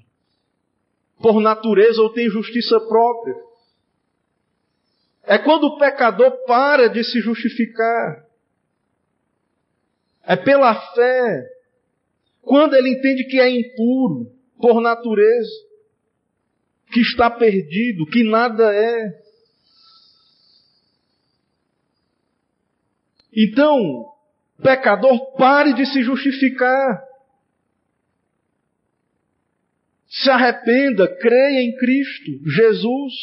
por 1.21 1.41
natureza 1.41 2.01
ou 2.01 2.11
tem 2.11 2.29
justiça 2.29 2.79
própria. 2.79 3.35
É 5.23 5.37
quando 5.37 5.65
o 5.65 5.77
pecador 5.77 6.31
para 6.47 6.89
de 6.89 7.03
se 7.03 7.19
justificar 7.19 8.25
é 10.23 10.35
pela 10.35 10.75
fé. 10.93 11.49
quando 12.41 12.75
ele 12.75 12.89
entende 12.89 13.23
que 13.25 13.39
é 13.39 13.49
impuro 13.49 14.31
por 14.59 14.79
natureza, 14.81 15.51
que 16.91 17.01
está 17.01 17.29
perdido, 17.29 18.05
que 18.05 18.23
nada 18.23 18.73
é. 18.73 19.29
Então, 23.35 24.05
pecador, 24.61 25.35
pare 25.37 25.73
de 25.73 25.85
se 25.85 26.01
justificar. 26.01 27.03
Se 30.07 30.29
arrependa, 30.29 31.07
creia 31.07 31.61
em 31.61 31.75
Cristo, 31.77 32.31
Jesus. 32.49 33.13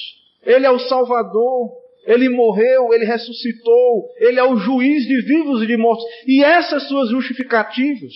Ele 0.42 0.64
é 0.64 0.70
o 0.70 0.78
Salvador. 0.78 1.86
Ele 2.06 2.28
morreu, 2.28 2.94
ele 2.94 3.04
ressuscitou, 3.04 4.08
ele 4.18 4.38
é 4.38 4.44
o 4.44 4.56
juiz 4.58 5.04
de 5.08 5.22
vivos 5.22 5.60
e 5.60 5.66
de 5.66 5.76
mortos. 5.76 6.04
E 6.24 6.42
essas 6.44 6.86
suas 6.86 7.10
justificativas, 7.10 8.12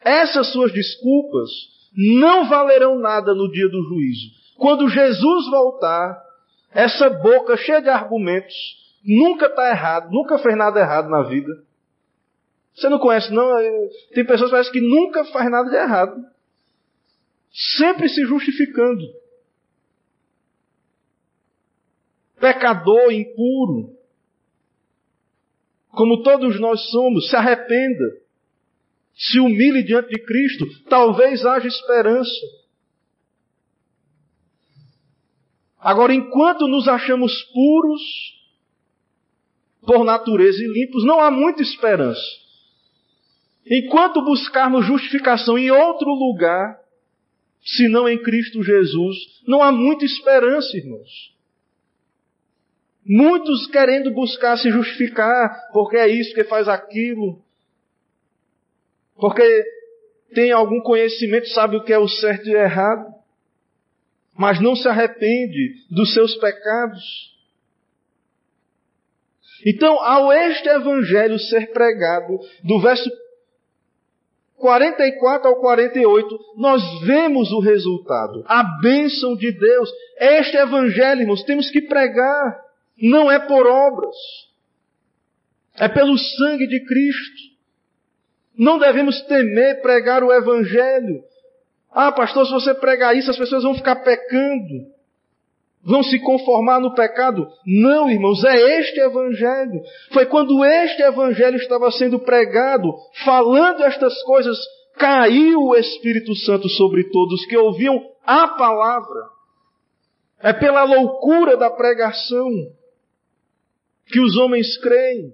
essas 0.00 0.52
suas 0.52 0.72
desculpas, 0.72 1.50
não 1.92 2.48
valerão 2.48 3.00
nada 3.00 3.34
no 3.34 3.50
dia 3.50 3.68
do 3.68 3.82
juízo. 3.82 4.41
Quando 4.62 4.88
Jesus 4.88 5.50
voltar, 5.50 6.22
essa 6.70 7.10
boca 7.10 7.56
cheia 7.56 7.82
de 7.82 7.88
argumentos, 7.88 8.54
nunca 9.04 9.46
está 9.46 9.68
errado, 9.68 10.08
nunca 10.12 10.38
fez 10.38 10.56
nada 10.56 10.78
errado 10.78 11.08
na 11.08 11.22
vida. 11.22 11.52
Você 12.72 12.88
não 12.88 13.00
conhece, 13.00 13.32
não? 13.32 13.44
Tem 14.14 14.24
pessoas 14.24 14.70
que 14.70 14.78
que 14.78 14.80
nunca 14.80 15.24
faz 15.24 15.50
nada 15.50 15.68
de 15.68 15.74
errado. 15.74 16.14
Sempre 17.76 18.08
se 18.08 18.24
justificando. 18.24 19.02
Pecador, 22.38 23.12
impuro. 23.12 23.96
Como 25.88 26.22
todos 26.22 26.60
nós 26.60 26.88
somos, 26.92 27.28
se 27.28 27.34
arrependa. 27.34 28.04
Se 29.12 29.40
humilhe 29.40 29.82
diante 29.82 30.10
de 30.10 30.24
Cristo. 30.24 30.66
Talvez 30.88 31.44
haja 31.44 31.66
esperança. 31.66 32.61
Agora, 35.82 36.14
enquanto 36.14 36.68
nos 36.68 36.86
achamos 36.86 37.42
puros, 37.52 38.00
por 39.84 40.04
natureza 40.04 40.62
e 40.62 40.68
limpos, 40.68 41.04
não 41.04 41.20
há 41.20 41.28
muita 41.28 41.60
esperança. 41.60 42.22
Enquanto 43.68 44.24
buscarmos 44.24 44.86
justificação 44.86 45.58
em 45.58 45.72
outro 45.72 46.08
lugar, 46.08 46.78
senão 47.64 48.08
em 48.08 48.22
Cristo 48.22 48.62
Jesus, 48.62 49.16
não 49.46 49.60
há 49.60 49.72
muita 49.72 50.04
esperança, 50.04 50.76
irmãos. 50.76 51.32
Muitos 53.04 53.66
querendo 53.66 54.12
buscar 54.12 54.56
se 54.58 54.70
justificar, 54.70 55.68
porque 55.72 55.96
é 55.96 56.06
isso 56.06 56.32
que 56.32 56.44
faz 56.44 56.68
aquilo, 56.68 57.42
porque 59.16 59.64
tem 60.32 60.52
algum 60.52 60.80
conhecimento, 60.80 61.48
sabe 61.48 61.76
o 61.76 61.82
que 61.82 61.92
é 61.92 61.98
o 61.98 62.06
certo 62.06 62.48
e 62.48 62.54
o 62.54 62.58
errado, 62.58 63.21
mas 64.42 64.60
não 64.60 64.74
se 64.74 64.88
arrepende 64.88 65.86
dos 65.88 66.12
seus 66.12 66.34
pecados. 66.34 67.00
Então, 69.64 70.02
ao 70.02 70.32
este 70.32 70.68
evangelho 70.68 71.38
ser 71.38 71.72
pregado, 71.72 72.40
do 72.64 72.80
verso 72.80 73.08
44 74.56 75.46
ao 75.46 75.60
48, 75.60 76.38
nós 76.56 76.82
vemos 77.02 77.52
o 77.52 77.60
resultado, 77.60 78.42
a 78.48 78.64
bênção 78.82 79.36
de 79.36 79.52
Deus. 79.52 79.88
Este 80.18 80.56
evangelho, 80.56 81.20
irmãos, 81.20 81.44
temos 81.44 81.70
que 81.70 81.82
pregar, 81.82 82.64
não 83.00 83.30
é 83.30 83.38
por 83.38 83.64
obras, 83.64 84.16
é 85.76 85.88
pelo 85.88 86.18
sangue 86.18 86.66
de 86.66 86.84
Cristo. 86.84 87.42
Não 88.58 88.76
devemos 88.76 89.20
temer 89.22 89.80
pregar 89.82 90.24
o 90.24 90.32
evangelho. 90.32 91.22
Ah, 91.92 92.10
pastor, 92.12 92.46
se 92.46 92.52
você 92.52 92.74
pregar 92.74 93.16
isso, 93.16 93.30
as 93.30 93.36
pessoas 93.36 93.62
vão 93.62 93.74
ficar 93.74 93.96
pecando 93.96 94.92
vão 95.84 96.02
se 96.02 96.18
conformar 96.20 96.80
no 96.80 96.94
pecado. 96.94 97.46
Não, 97.66 98.08
irmãos, 98.08 98.42
é 98.44 98.80
este 98.80 99.00
evangelho. 99.00 99.82
Foi 100.12 100.26
quando 100.26 100.64
este 100.64 101.02
evangelho 101.02 101.56
estava 101.56 101.90
sendo 101.90 102.20
pregado, 102.20 102.94
falando 103.24 103.82
estas 103.82 104.22
coisas, 104.22 104.56
caiu 104.94 105.60
o 105.60 105.76
Espírito 105.76 106.34
Santo 106.36 106.68
sobre 106.68 107.10
todos 107.10 107.44
que 107.46 107.56
ouviam 107.56 108.00
a 108.24 108.48
palavra. 108.48 109.28
É 110.40 110.52
pela 110.52 110.84
loucura 110.84 111.56
da 111.56 111.70
pregação 111.70 112.50
que 114.06 114.20
os 114.20 114.36
homens 114.36 114.76
creem. 114.78 115.32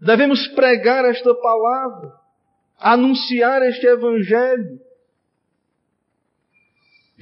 Devemos 0.00 0.46
pregar 0.48 1.04
esta 1.06 1.34
palavra, 1.34 2.12
anunciar 2.92 3.62
este 3.62 3.86
evangelho 3.86 4.78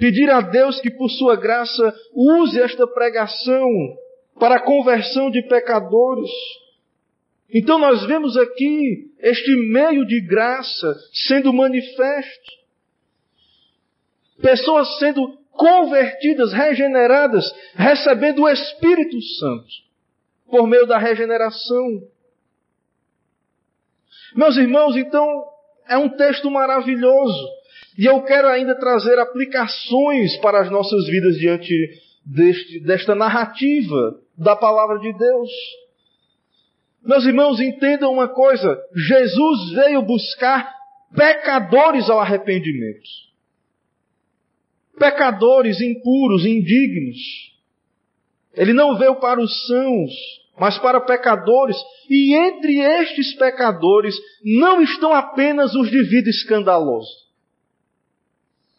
Pedir 0.03 0.31
a 0.31 0.41
Deus 0.41 0.81
que, 0.81 0.91
por 0.91 1.09
sua 1.11 1.37
graça, 1.37 1.95
use 2.13 2.61
esta 2.61 2.87
pregação 2.87 3.69
para 4.39 4.57
a 4.57 4.61
conversão 4.61 5.31
de 5.31 5.43
pecadores. 5.43 6.31
Então, 7.49 7.79
nós 7.79 8.05
vemos 8.07 8.37
aqui 8.37 9.13
este 9.21 9.55
meio 9.71 10.07
de 10.07 10.21
graça 10.23 10.93
sendo 11.29 11.53
manifesto. 11.53 12.51
Pessoas 14.41 14.99
sendo 14.99 15.39
convertidas, 15.51 16.53
regeneradas, 16.53 17.45
recebendo 17.75 18.43
o 18.43 18.49
Espírito 18.49 19.21
Santo 19.39 19.69
por 20.51 20.67
meio 20.67 20.87
da 20.87 20.99
regeneração. 20.99 22.09
Meus 24.35 24.57
irmãos, 24.57 24.97
então, 24.97 25.52
é 25.93 25.99
um 25.99 26.09
texto 26.09 26.51
maravilhoso. 26.51 27.49
E 27.99 28.07
eu 28.07 28.23
quero 28.23 28.49
ainda 28.49 28.75
trazer 28.75 29.19
aplicações 29.19 30.37
para 30.39 30.63
as 30.63 30.71
nossas 30.71 31.07
vidas 31.07 31.37
diante 31.37 31.91
deste, 32.25 32.81
desta 32.81 33.15
narrativa 33.15 34.19
da 34.37 34.57
palavra 34.57 34.99
de 34.99 35.13
Deus. 35.13 35.51
Meus 37.05 37.25
irmãos, 37.27 37.61
entendam 37.61 38.13
uma 38.13 38.29
coisa: 38.29 38.81
Jesus 38.95 39.73
veio 39.73 40.03
buscar 40.03 40.73
pecadores 41.15 42.09
ao 42.09 42.19
arrependimento. 42.19 43.09
Pecadores 44.99 45.81
impuros, 45.81 46.47
indignos. 46.47 47.19
Ele 48.55 48.73
não 48.73 48.97
veio 48.97 49.17
para 49.17 49.41
os 49.41 49.67
sãos, 49.67 50.11
mas 50.59 50.79
para 50.79 51.01
pecadores. 51.01 51.77
E 52.09 52.35
entre 52.35 52.79
estes 52.79 53.35
pecadores 53.37 54.15
não 54.45 54.83
estão 54.83 55.13
apenas 55.13 55.75
os 55.75 55.91
de 55.91 56.03
vida 56.03 56.31
escandalosa. 56.31 57.11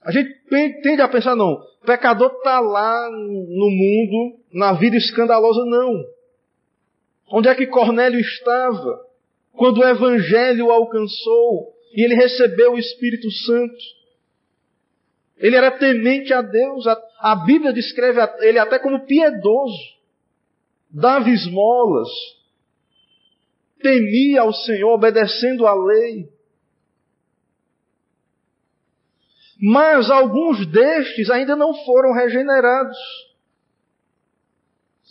A 0.03 0.11
gente 0.11 0.33
tende 0.81 1.01
a 1.01 1.07
pensar, 1.07 1.35
não, 1.35 1.61
pecador 1.85 2.31
está 2.31 2.59
lá 2.59 3.09
no 3.09 3.69
mundo, 3.69 4.39
na 4.53 4.73
vida 4.73 4.97
escandalosa, 4.97 5.63
não. 5.65 6.03
Onde 7.31 7.47
é 7.47 7.55
que 7.55 7.67
Cornélio 7.67 8.19
estava? 8.19 9.05
Quando 9.53 9.79
o 9.79 9.87
Evangelho 9.87 10.67
o 10.67 10.71
alcançou 10.71 11.73
e 11.95 12.03
ele 12.03 12.15
recebeu 12.15 12.73
o 12.73 12.79
Espírito 12.79 13.29
Santo. 13.31 14.03
Ele 15.37 15.55
era 15.55 15.71
temente 15.71 16.33
a 16.33 16.41
Deus, 16.41 16.85
a 17.19 17.35
Bíblia 17.35 17.73
descreve 17.73 18.19
ele 18.41 18.59
até 18.59 18.79
como 18.79 19.05
piedoso, 19.05 19.77
dava 20.93 21.29
esmolas, 21.29 22.07
temia 23.81 24.41
ao 24.41 24.53
Senhor, 24.53 24.93
obedecendo 24.93 25.65
à 25.65 25.73
lei. 25.73 26.29
Mas 29.59 30.09
alguns 30.11 30.65
destes 30.67 31.29
ainda 31.29 31.55
não 31.55 31.73
foram 31.85 32.13
regenerados. 32.13 32.97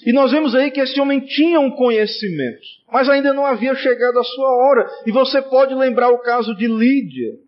E 0.05 0.13
nós 0.13 0.31
vemos 0.31 0.55
aí 0.55 0.71
que 0.71 0.81
esse 0.81 1.01
homem 1.01 1.21
tinha 1.21 1.61
um 1.61 1.71
conhecimento, 1.71 2.61
mas 2.93 3.09
ainda 3.09 3.33
não 3.33 3.47
havia 3.47 3.75
chegado 3.75 4.19
a 4.19 4.25
sua 4.25 4.51
hora. 4.51 4.89
E 5.07 5.13
você 5.13 5.41
pode 5.43 5.75
lembrar 5.75 6.11
o 6.11 6.19
caso 6.19 6.55
de 6.57 6.67
Lídia, 6.67 7.39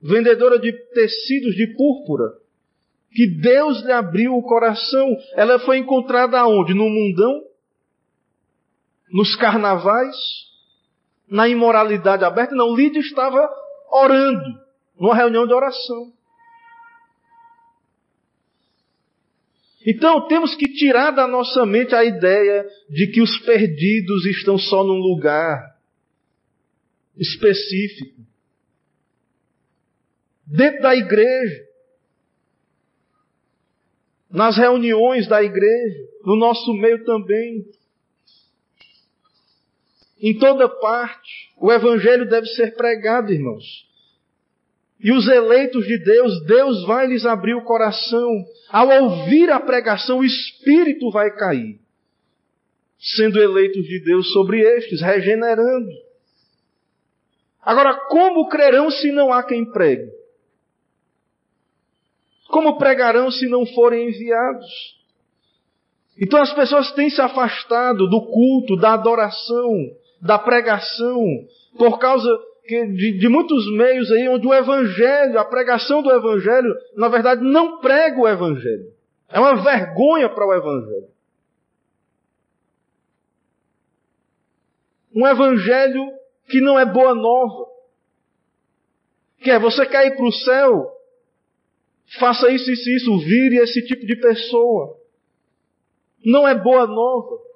vendedora 0.00 0.58
de 0.58 0.72
tecidos 0.92 1.54
de 1.54 1.74
púrpura, 1.74 2.32
que 3.12 3.26
Deus 3.26 3.82
lhe 3.82 3.92
abriu 3.92 4.34
o 4.34 4.42
coração. 4.42 5.16
Ela 5.34 5.58
foi 5.60 5.78
encontrada 5.78 6.38
aonde? 6.38 6.74
No 6.74 6.88
mundão? 6.88 7.51
Nos 9.12 9.36
carnavais? 9.36 10.16
Na 11.28 11.48
imoralidade 11.48 12.24
aberta? 12.24 12.54
Não, 12.54 12.74
Lídia 12.74 13.00
estava 13.00 13.48
orando, 13.90 14.60
numa 14.98 15.14
reunião 15.14 15.46
de 15.46 15.52
oração. 15.52 16.12
Então 19.86 20.26
temos 20.28 20.54
que 20.54 20.66
tirar 20.74 21.10
da 21.10 21.26
nossa 21.26 21.66
mente 21.66 21.94
a 21.94 22.04
ideia 22.04 22.64
de 22.88 23.08
que 23.08 23.20
os 23.20 23.38
perdidos 23.40 24.24
estão 24.26 24.56
só 24.56 24.84
num 24.84 24.98
lugar 24.98 25.76
específico. 27.16 28.22
Dentro 30.46 30.82
da 30.82 30.94
igreja, 30.94 31.66
nas 34.30 34.56
reuniões 34.56 35.26
da 35.26 35.42
igreja, 35.42 36.08
no 36.24 36.36
nosso 36.36 36.72
meio 36.74 37.04
também. 37.04 37.66
Em 40.22 40.38
toda 40.38 40.68
parte. 40.68 41.52
O 41.58 41.72
Evangelho 41.72 42.28
deve 42.28 42.46
ser 42.46 42.76
pregado, 42.76 43.32
irmãos. 43.32 43.64
E 45.00 45.10
os 45.10 45.26
eleitos 45.26 45.84
de 45.84 45.98
Deus, 45.98 46.46
Deus 46.46 46.86
vai 46.86 47.08
lhes 47.08 47.26
abrir 47.26 47.54
o 47.54 47.64
coração. 47.64 48.44
Ao 48.70 48.88
ouvir 48.88 49.50
a 49.50 49.58
pregação, 49.58 50.20
o 50.20 50.24
Espírito 50.24 51.10
vai 51.10 51.34
cair. 51.34 51.80
Sendo 53.16 53.42
eleitos 53.42 53.84
de 53.84 53.98
Deus 53.98 54.32
sobre 54.32 54.60
estes, 54.60 55.00
regenerando. 55.00 55.90
Agora, 57.60 57.94
como 58.08 58.48
crerão 58.48 58.92
se 58.92 59.10
não 59.10 59.32
há 59.32 59.42
quem 59.42 59.64
pregue? 59.64 60.08
Como 62.48 62.78
pregarão 62.78 63.28
se 63.30 63.48
não 63.48 63.66
forem 63.66 64.08
enviados? 64.08 65.02
Então 66.20 66.40
as 66.40 66.52
pessoas 66.52 66.92
têm 66.92 67.10
se 67.10 67.20
afastado 67.20 68.08
do 68.08 68.20
culto, 68.26 68.76
da 68.76 68.92
adoração, 68.92 69.90
da 70.22 70.38
pregação, 70.38 71.20
por 71.76 71.98
causa 71.98 72.28
de, 72.64 73.18
de, 73.18 73.28
muitos 73.28 73.68
meios 73.72 74.08
aí 74.12 74.28
onde 74.28 74.46
o 74.46 74.54
Evangelho, 74.54 75.38
a 75.38 75.44
pregação 75.44 76.00
do 76.00 76.12
Evangelho, 76.12 76.72
na 76.96 77.08
verdade 77.08 77.42
não 77.42 77.80
prega 77.80 78.20
o 78.20 78.28
Evangelho. 78.28 78.92
É 79.28 79.40
uma 79.40 79.60
vergonha 79.62 80.28
para 80.28 80.46
o 80.46 80.54
Evangelho. 80.54 81.08
Um 85.14 85.26
Evangelho 85.26 86.12
que 86.48 86.60
não 86.60 86.78
é 86.78 86.86
boa 86.86 87.14
nova. 87.14 87.66
Que 89.40 89.50
é, 89.50 89.58
você 89.58 89.84
quer 89.84 90.06
ir 90.06 90.16
para 90.16 90.24
o 90.24 90.32
céu? 90.32 90.92
Faça 92.20 92.48
isso, 92.50 92.70
isso, 92.70 92.88
isso, 92.90 93.18
vire 93.18 93.56
esse 93.56 93.84
tipo 93.84 94.06
de 94.06 94.16
pessoa. 94.20 94.96
Não 96.24 96.46
é 96.46 96.54
boa 96.54 96.86
nova. 96.86 97.51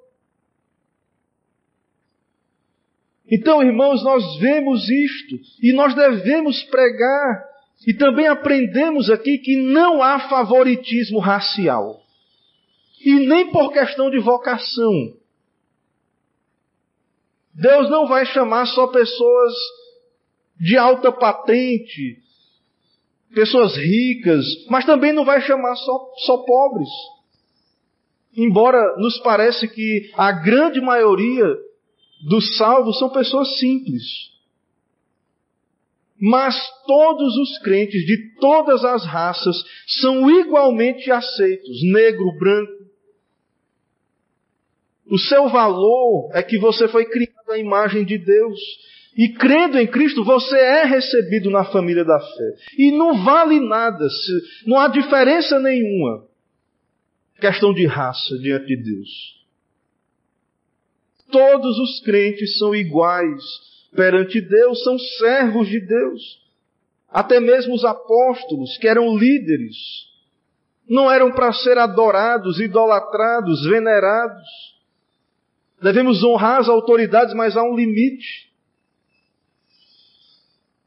Então, 3.30 3.62
irmãos, 3.62 4.02
nós 4.04 4.38
vemos 4.38 4.88
isto 4.88 5.36
e 5.62 5.72
nós 5.72 5.94
devemos 5.94 6.62
pregar 6.64 7.44
e 7.86 7.92
também 7.94 8.28
aprendemos 8.28 9.10
aqui 9.10 9.38
que 9.38 9.56
não 9.56 10.02
há 10.02 10.28
favoritismo 10.28 11.18
racial. 11.18 12.00
E 13.04 13.14
nem 13.26 13.50
por 13.50 13.72
questão 13.72 14.10
de 14.10 14.18
vocação. 14.18 14.92
Deus 17.52 17.90
não 17.90 18.06
vai 18.06 18.24
chamar 18.26 18.66
só 18.66 18.86
pessoas 18.88 19.52
de 20.60 20.76
alta 20.76 21.10
patente, 21.10 22.18
pessoas 23.34 23.76
ricas, 23.76 24.44
mas 24.68 24.84
também 24.84 25.12
não 25.12 25.24
vai 25.24 25.40
chamar 25.40 25.74
só, 25.76 26.12
só 26.26 26.38
pobres. 26.38 26.88
Embora 28.36 28.96
nos 28.98 29.18
parece 29.20 29.68
que 29.68 30.10
a 30.14 30.32
grande 30.32 30.80
maioria 30.80 31.65
dos 32.26 32.56
salvos 32.56 32.98
são 32.98 33.08
pessoas 33.08 33.56
simples. 33.56 34.02
Mas 36.20 36.56
todos 36.84 37.36
os 37.36 37.58
crentes 37.60 38.04
de 38.04 38.34
todas 38.40 38.84
as 38.84 39.04
raças 39.04 39.56
são 40.00 40.28
igualmente 40.28 41.08
aceitos, 41.10 41.82
negro, 41.92 42.36
branco. 42.36 42.72
O 45.08 45.18
seu 45.18 45.48
valor 45.48 46.30
é 46.34 46.42
que 46.42 46.58
você 46.58 46.88
foi 46.88 47.04
criado 47.04 47.50
à 47.50 47.58
imagem 47.58 48.04
de 48.04 48.18
Deus. 48.18 48.58
E 49.16 49.32
crendo 49.34 49.78
em 49.78 49.86
Cristo, 49.86 50.24
você 50.24 50.58
é 50.58 50.84
recebido 50.84 51.48
na 51.48 51.64
família 51.66 52.04
da 52.04 52.18
fé. 52.18 52.54
E 52.76 52.90
não 52.90 53.24
vale 53.24 53.60
nada, 53.60 54.08
não 54.66 54.80
há 54.80 54.88
diferença 54.88 55.60
nenhuma. 55.60 56.26
Questão 57.40 57.72
de 57.72 57.86
raça 57.86 58.36
diante 58.38 58.66
de 58.66 58.82
Deus. 58.82 59.36
Todos 61.30 61.78
os 61.78 62.00
crentes 62.04 62.58
são 62.58 62.74
iguais 62.74 63.42
perante 63.94 64.40
Deus, 64.40 64.82
são 64.84 64.98
servos 64.98 65.68
de 65.68 65.80
Deus. 65.80 66.46
Até 67.08 67.40
mesmo 67.40 67.74
os 67.74 67.84
apóstolos, 67.84 68.76
que 68.78 68.86
eram 68.86 69.16
líderes, 69.16 69.76
não 70.88 71.10
eram 71.10 71.32
para 71.32 71.52
ser 71.52 71.78
adorados, 71.78 72.60
idolatrados, 72.60 73.64
venerados. 73.64 74.46
Devemos 75.82 76.22
honrar 76.22 76.60
as 76.60 76.68
autoridades, 76.68 77.34
mas 77.34 77.56
há 77.56 77.62
um 77.62 77.74
limite. 77.74 78.46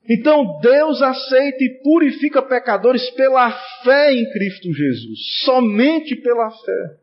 Então 0.09 0.59
Deus 0.59 1.01
aceita 1.01 1.63
e 1.63 1.81
purifica 1.83 2.41
pecadores 2.41 3.09
pela 3.11 3.51
fé 3.83 4.11
em 4.13 4.29
Cristo 4.31 4.73
Jesus, 4.73 5.19
somente 5.45 6.15
pela 6.15 6.49
fé. 6.49 6.97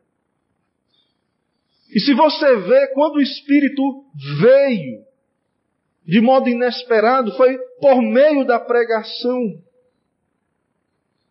E 1.97 1.99
se 1.99 2.13
você 2.13 2.57
vê, 2.57 2.89
quando 2.93 3.15
o 3.15 3.21
Espírito 3.21 3.81
veio 4.39 5.03
de 6.05 6.21
modo 6.21 6.47
inesperado, 6.47 7.35
foi 7.35 7.57
por 7.81 8.03
meio 8.03 8.45
da 8.45 8.59
pregação. 8.59 9.59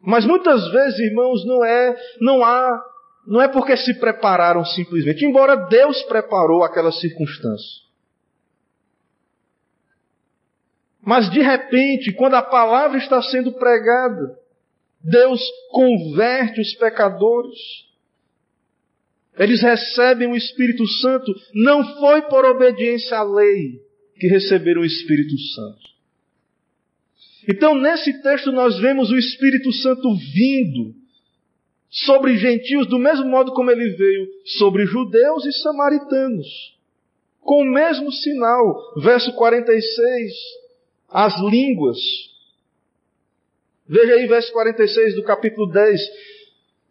Mas 0.00 0.26
muitas 0.26 0.68
vezes, 0.72 0.98
irmãos, 0.98 1.46
não 1.46 1.64
é, 1.64 1.96
não 2.20 2.44
há, 2.44 2.84
não 3.28 3.40
é 3.40 3.46
porque 3.46 3.76
se 3.76 3.94
prepararam 4.00 4.64
simplesmente, 4.64 5.24
embora 5.24 5.54
Deus 5.54 6.02
preparou 6.02 6.64
aquela 6.64 6.90
circunstância. 6.90 7.86
Mas 11.00 11.30
de 11.30 11.42
repente, 11.42 12.12
quando 12.12 12.34
a 12.34 12.42
palavra 12.42 12.98
está 12.98 13.22
sendo 13.22 13.52
pregada, 13.52 14.36
Deus 15.00 15.40
converte 15.70 16.60
os 16.60 16.74
pecadores. 16.74 17.85
Eles 19.38 19.60
recebem 19.60 20.28
o 20.28 20.36
Espírito 20.36 20.86
Santo, 20.86 21.32
não 21.54 21.98
foi 21.98 22.22
por 22.22 22.44
obediência 22.44 23.18
à 23.18 23.22
lei 23.22 23.80
que 24.18 24.26
receberam 24.28 24.80
o 24.80 24.84
Espírito 24.84 25.36
Santo. 25.54 25.86
Então, 27.48 27.74
nesse 27.74 28.22
texto, 28.22 28.50
nós 28.50 28.78
vemos 28.80 29.10
o 29.10 29.16
Espírito 29.16 29.70
Santo 29.72 30.14
vindo 30.34 30.94
sobre 31.90 32.36
gentios, 32.38 32.86
do 32.88 32.98
mesmo 32.98 33.26
modo 33.26 33.52
como 33.52 33.70
ele 33.70 33.90
veio 33.90 34.26
sobre 34.58 34.86
judeus 34.86 35.44
e 35.44 35.52
samaritanos, 35.52 36.46
com 37.40 37.62
o 37.62 37.72
mesmo 37.72 38.10
sinal. 38.10 38.94
Verso 39.00 39.32
46, 39.34 40.32
as 41.08 41.38
línguas. 41.40 41.98
Veja 43.86 44.14
aí, 44.14 44.26
verso 44.26 44.52
46 44.52 45.14
do 45.14 45.22
capítulo 45.22 45.70
10 45.70 46.00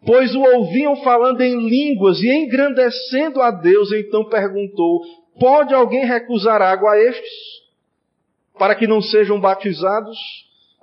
pois 0.04 0.34
o 0.34 0.40
ouviam 0.40 0.96
falando 0.96 1.40
em 1.40 1.68
línguas 1.68 2.20
e 2.20 2.28
engrandecendo 2.28 3.40
a 3.40 3.50
Deus, 3.50 3.92
então 3.92 4.28
perguntou: 4.28 5.00
Pode 5.38 5.74
alguém 5.74 6.04
recusar 6.04 6.60
água 6.60 6.92
a 6.92 6.98
estes, 6.98 7.32
para 8.58 8.74
que 8.74 8.86
não 8.86 9.00
sejam 9.00 9.40
batizados, 9.40 10.18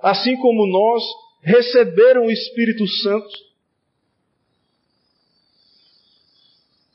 assim 0.00 0.36
como 0.36 0.66
nós 0.66 1.02
receberam 1.42 2.26
o 2.26 2.30
Espírito 2.30 2.86
Santo? 2.86 3.44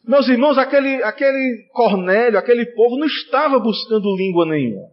Meus 0.09 0.27
irmãos, 0.27 0.57
aquele, 0.57 1.03
aquele 1.03 1.67
Cornélio, 1.71 2.39
aquele 2.39 2.65
povo 2.73 2.97
não 2.97 3.05
estava 3.05 3.59
buscando 3.59 4.15
língua 4.17 4.43
nenhuma, 4.43 4.89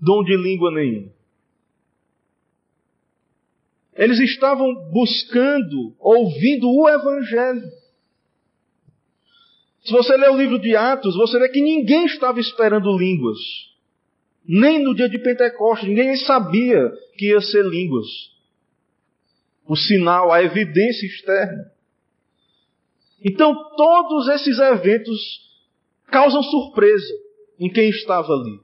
dom 0.00 0.24
de 0.24 0.34
língua 0.36 0.70
nenhum. 0.72 1.10
Eles 3.98 4.20
estavam 4.20 4.72
buscando, 4.92 5.92
ouvindo 5.98 6.70
o 6.70 6.88
Evangelho. 6.88 7.68
Se 9.84 9.90
você 9.90 10.16
ler 10.16 10.30
o 10.30 10.36
livro 10.36 10.60
de 10.60 10.76
Atos, 10.76 11.16
você 11.16 11.36
vê 11.40 11.48
que 11.48 11.60
ninguém 11.60 12.06
estava 12.06 12.38
esperando 12.38 12.96
línguas. 12.96 13.38
Nem 14.46 14.84
no 14.84 14.94
dia 14.94 15.08
de 15.08 15.18
Pentecostes, 15.18 15.88
ninguém 15.88 16.16
sabia 16.16 16.92
que 17.16 17.26
ia 17.26 17.40
ser 17.40 17.64
línguas. 17.64 18.06
O 19.66 19.74
sinal, 19.74 20.30
a 20.30 20.44
evidência 20.44 21.04
externa. 21.04 21.72
Então, 23.24 23.52
todos 23.76 24.28
esses 24.28 24.60
eventos 24.60 25.20
causam 26.06 26.42
surpresa 26.44 27.14
em 27.58 27.68
quem 27.68 27.88
estava 27.88 28.32
ali. 28.32 28.60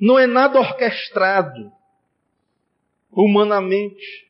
Não 0.00 0.18
é 0.18 0.26
nada 0.26 0.58
orquestrado 0.58 1.75
humanamente. 3.12 4.26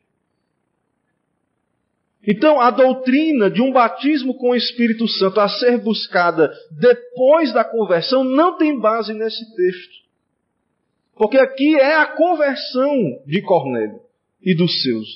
Então, 2.27 2.59
a 2.59 2.69
doutrina 2.69 3.49
de 3.49 3.61
um 3.61 3.71
batismo 3.71 4.33
com 4.33 4.49
o 4.49 4.55
Espírito 4.55 5.07
Santo 5.07 5.39
a 5.39 5.47
ser 5.47 5.77
buscada 5.77 6.51
depois 6.77 7.53
da 7.53 7.63
conversão 7.63 8.23
não 8.23 8.57
tem 8.57 8.77
base 8.77 9.13
nesse 9.13 9.55
texto. 9.55 10.07
Porque 11.15 11.37
aqui 11.37 11.75
é 11.79 11.95
a 11.95 12.05
conversão 12.05 12.93
de 13.25 13.41
Cornélio 13.41 14.01
e 14.41 14.53
dos 14.53 14.83
seus. 14.83 15.07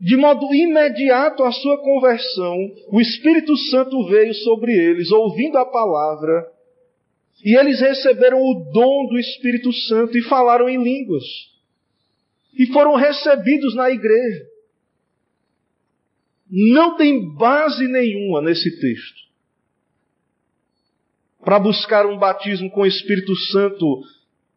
De 0.00 0.16
modo 0.16 0.52
imediato 0.52 1.44
à 1.44 1.52
sua 1.52 1.78
conversão, 1.78 2.56
o 2.88 3.00
Espírito 3.00 3.56
Santo 3.56 4.04
veio 4.08 4.34
sobre 4.34 4.72
eles, 4.72 5.10
ouvindo 5.10 5.56
a 5.56 5.66
palavra, 5.66 6.46
e 7.44 7.56
eles 7.56 7.80
receberam 7.80 8.38
o 8.38 8.70
dom 8.72 9.06
do 9.06 9.18
Espírito 9.18 9.72
Santo 9.72 10.18
e 10.18 10.22
falaram 10.22 10.68
em 10.68 10.82
línguas 10.82 11.24
e 12.52 12.66
foram 12.72 12.94
recebidos 12.94 13.74
na 13.74 13.90
igreja. 13.90 14.46
Não 16.50 16.96
tem 16.96 17.34
base 17.34 17.86
nenhuma 17.86 18.40
nesse 18.40 18.80
texto. 18.80 19.28
para 21.40 21.58
buscar 21.58 22.04
um 22.04 22.18
batismo 22.18 22.70
com 22.70 22.82
o 22.82 22.86
Espírito 22.86 23.34
Santo 23.36 24.02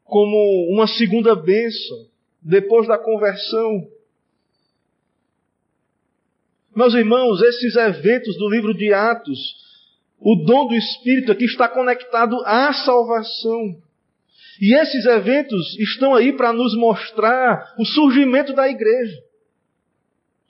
como 0.03 0.67
uma 0.73 0.87
segunda 0.87 1.33
bênção 1.35 2.05
depois 2.41 2.85
da 2.87 2.97
conversão. 2.97 3.87
Meus 6.75 6.93
irmãos, 6.93 7.41
esses 7.41 7.75
eventos 7.75 8.35
do 8.37 8.49
livro 8.49 8.73
de 8.73 8.91
Atos, 8.91 9.39
o 10.19 10.35
dom 10.43 10.67
do 10.67 10.75
Espírito 10.75 11.31
aqui 11.31 11.45
está 11.45 11.69
conectado 11.69 12.35
à 12.45 12.73
salvação. 12.73 13.81
E 14.62 14.76
esses 14.76 15.05
eventos 15.07 15.76
estão 15.80 16.14
aí 16.14 16.32
para 16.32 16.53
nos 16.53 16.78
mostrar 16.78 17.74
o 17.80 17.84
surgimento 17.84 18.53
da 18.53 18.70
igreja, 18.70 19.18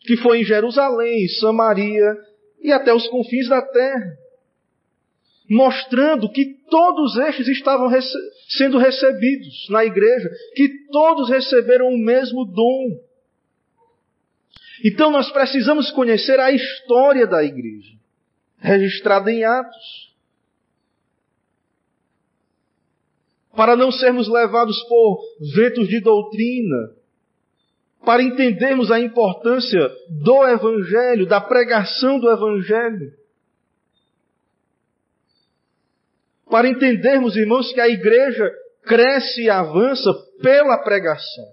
que 0.02 0.18
foi 0.18 0.42
em 0.42 0.44
Jerusalém, 0.44 1.30
Samaria 1.40 2.18
e 2.62 2.74
até 2.74 2.94
os 2.94 3.08
confins 3.08 3.48
da 3.48 3.62
terra, 3.62 4.18
mostrando 5.50 6.30
que 6.30 6.58
todos 6.70 7.18
estes 7.20 7.48
estavam 7.48 7.88
rece 7.88 8.14
sendo 8.50 8.78
recebidos 8.78 9.70
na 9.70 9.86
igreja, 9.86 10.30
que 10.56 10.68
todos 10.92 11.30
receberam 11.30 11.88
o 11.88 11.98
mesmo 11.98 12.44
dom. 12.44 13.00
Então 14.84 15.10
nós 15.10 15.32
precisamos 15.32 15.90
conhecer 15.90 16.38
a 16.38 16.52
história 16.52 17.26
da 17.26 17.42
igreja, 17.42 17.94
registrada 18.60 19.32
em 19.32 19.46
Atos. 19.46 20.11
Para 23.56 23.76
não 23.76 23.92
sermos 23.92 24.28
levados 24.28 24.82
por 24.84 25.22
ventos 25.54 25.88
de 25.88 26.00
doutrina, 26.00 26.96
para 28.06 28.24
entendermos 28.24 28.92
a 28.92 29.00
importância 29.00 29.90
do 30.10 30.48
Evangelho, 30.48 31.28
da 31.28 31.40
pregação 31.40 32.20
do 32.20 32.30
Evangelho. 32.30 33.14
Para 36.50 36.68
entendermos, 36.68 37.36
irmãos, 37.36 37.72
que 37.72 37.80
a 37.80 37.88
igreja 37.88 38.52
cresce 38.84 39.44
e 39.44 39.50
avança 39.50 40.12
pela 40.42 40.78
pregação. 40.80 41.46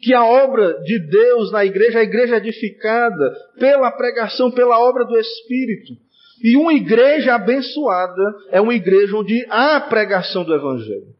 Que 0.00 0.12
a 0.12 0.24
obra 0.24 0.80
de 0.82 0.98
Deus 0.98 1.52
na 1.52 1.64
igreja, 1.64 2.00
a 2.00 2.02
igreja 2.02 2.34
é 2.34 2.38
edificada 2.38 3.34
pela 3.58 3.90
pregação, 3.92 4.50
pela 4.50 4.78
obra 4.80 5.04
do 5.04 5.16
Espírito. 5.16 5.94
E 6.42 6.56
uma 6.56 6.74
igreja 6.74 7.36
abençoada 7.36 8.22
é 8.50 8.60
uma 8.60 8.74
igreja 8.74 9.16
onde 9.16 9.46
há 9.48 9.80
pregação 9.80 10.42
do 10.42 10.52
Evangelho. 10.52 11.14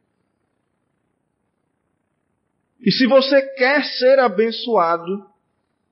E 2.80 2.90
se 2.90 3.06
você 3.06 3.40
quer 3.54 3.84
ser 3.84 4.18
abençoado, 4.18 5.24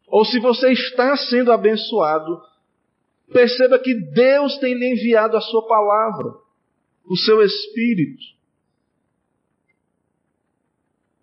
ou 0.08 0.24
se 0.24 0.40
você 0.40 0.72
está 0.72 1.16
sendo 1.16 1.52
abençoado, 1.52 2.42
perceba 3.32 3.78
que 3.78 3.94
Deus 3.94 4.58
tem 4.58 4.74
lhe 4.74 4.92
enviado 4.94 5.36
a 5.36 5.40
sua 5.40 5.64
palavra, 5.68 6.34
o 7.08 7.16
seu 7.16 7.40
Espírito. 7.40 8.24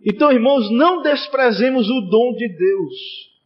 Então, 0.05 0.31
irmãos, 0.31 0.71
não 0.71 1.01
desprezemos 1.01 1.89
o 1.89 2.01
dom 2.09 2.33
de 2.35 2.47
Deus. 2.47 3.37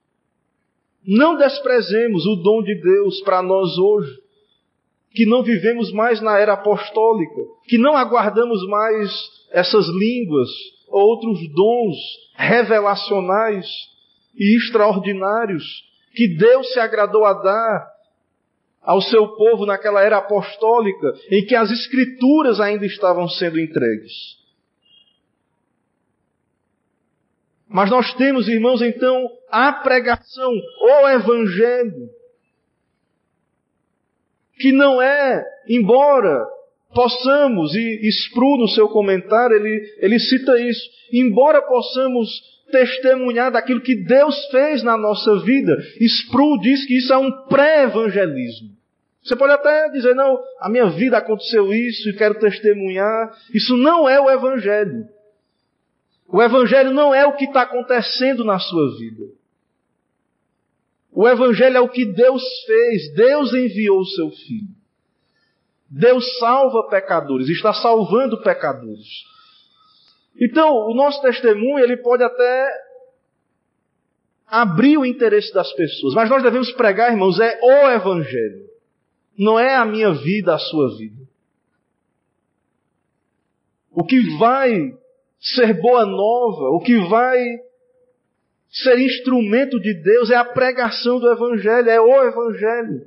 Não 1.04 1.36
desprezemos 1.36 2.28
o 2.28 2.36
dom 2.36 2.62
de 2.62 2.80
Deus 2.80 3.22
para 3.22 3.42
nós 3.42 3.76
hoje 3.80 4.21
que 5.14 5.26
não 5.26 5.44
vivemos 5.44 5.92
mais 5.92 6.22
na 6.22 6.38
era 6.38 6.54
apostólica, 6.54 7.42
que 7.66 7.78
não 7.78 7.96
aguardamos 7.96 8.66
mais 8.68 9.12
essas 9.52 9.86
línguas, 9.88 10.50
outros 10.88 11.40
dons 11.54 11.98
revelacionais 12.36 13.66
e 14.36 14.58
extraordinários 14.58 15.64
que 16.14 16.28
Deus 16.38 16.72
se 16.74 16.80
agradou 16.80 17.26
a 17.26 17.34
dar 17.34 17.92
ao 18.82 19.02
seu 19.02 19.28
povo 19.36 19.66
naquela 19.66 20.02
era 20.02 20.18
apostólica, 20.18 21.14
em 21.30 21.46
que 21.46 21.56
as 21.56 21.70
escrituras 21.70 22.60
ainda 22.60 22.86
estavam 22.86 23.28
sendo 23.28 23.60
entregues. 23.60 24.42
Mas 27.70 27.90
nós 27.90 28.14
temos, 28.16 28.50
irmãos, 28.50 28.82
então, 28.82 29.30
a 29.50 29.72
pregação, 29.72 30.52
o 30.82 31.08
evangelho, 31.10 32.10
que 34.62 34.72
não 34.72 35.02
é, 35.02 35.44
embora 35.68 36.46
possamos, 36.94 37.74
e 37.74 38.08
Spru 38.10 38.58
no 38.58 38.68
seu 38.68 38.88
comentário, 38.90 39.56
ele, 39.56 39.82
ele 40.00 40.20
cita 40.20 40.60
isso, 40.60 40.90
embora 41.12 41.62
possamos 41.62 42.30
testemunhar 42.72 43.52
daquilo 43.52 43.82
que 43.82 43.96
Deus 43.96 44.46
fez 44.48 44.84
na 44.84 44.98
nossa 44.98 45.40
vida, 45.40 45.78
Spru 46.00 46.60
diz 46.62 46.86
que 46.86 46.98
isso 46.98 47.12
é 47.12 47.18
um 47.18 47.32
pré-evangelismo. 47.48 48.70
Você 49.24 49.36
pode 49.36 49.54
até 49.54 49.90
dizer, 49.90 50.16
não, 50.16 50.40
a 50.60 50.68
minha 50.68 50.90
vida 50.90 51.18
aconteceu 51.18 51.72
isso 51.74 52.10
e 52.10 52.16
quero 52.18 52.40
testemunhar. 52.40 53.32
Isso 53.54 53.78
não 53.78 54.10
é 54.10 54.20
o 54.20 54.30
Evangelho. 54.30 55.06
O 56.28 56.42
Evangelho 56.42 56.92
não 56.92 57.14
é 57.14 57.26
o 57.28 57.36
que 57.36 57.46
está 57.46 57.62
acontecendo 57.62 58.44
na 58.44 58.58
sua 58.58 58.98
vida. 58.98 59.26
O 61.12 61.28
Evangelho 61.28 61.78
é 61.78 61.82
o 61.82 61.90
que 61.90 62.06
Deus 62.06 62.42
fez. 62.66 63.14
Deus 63.14 63.54
enviou 63.54 64.00
o 64.00 64.06
seu 64.06 64.30
Filho. 64.32 64.82
Deus 65.90 66.40
salva 66.40 66.88
pecadores, 66.88 67.50
está 67.50 67.74
salvando 67.74 68.42
pecadores. 68.42 69.08
Então, 70.40 70.74
o 70.88 70.96
nosso 70.96 71.22
testemunho, 71.22 71.80
ele 71.80 71.98
pode 71.98 72.24
até 72.24 72.70
abrir 74.48 74.98
o 74.98 75.06
interesse 75.06 75.54
das 75.54 75.72
pessoas, 75.74 76.14
mas 76.14 76.30
nós 76.30 76.42
devemos 76.42 76.72
pregar, 76.72 77.12
irmãos, 77.12 77.38
é 77.42 77.60
o 77.62 77.90
Evangelho. 77.90 78.70
Não 79.38 79.60
é 79.60 79.76
a 79.76 79.86
minha 79.86 80.14
vida, 80.14 80.56
a 80.56 80.60
sua 80.60 80.98
vida. 80.98 81.22
O 83.92 84.06
que 84.06 84.38
vai 84.38 84.94
ser 85.40 85.74
boa 85.82 86.06
nova, 86.06 86.70
o 86.70 86.80
que 86.80 86.98
vai 87.10 87.38
Ser 88.72 88.98
instrumento 89.00 89.80
de 89.80 89.94
Deus 90.02 90.32
é 90.32 90.36
a 90.36 90.46
pregação 90.46 91.20
do 91.20 91.30
Evangelho, 91.30 91.90
é 91.90 92.00
o 92.00 92.24
Evangelho. 92.24 93.06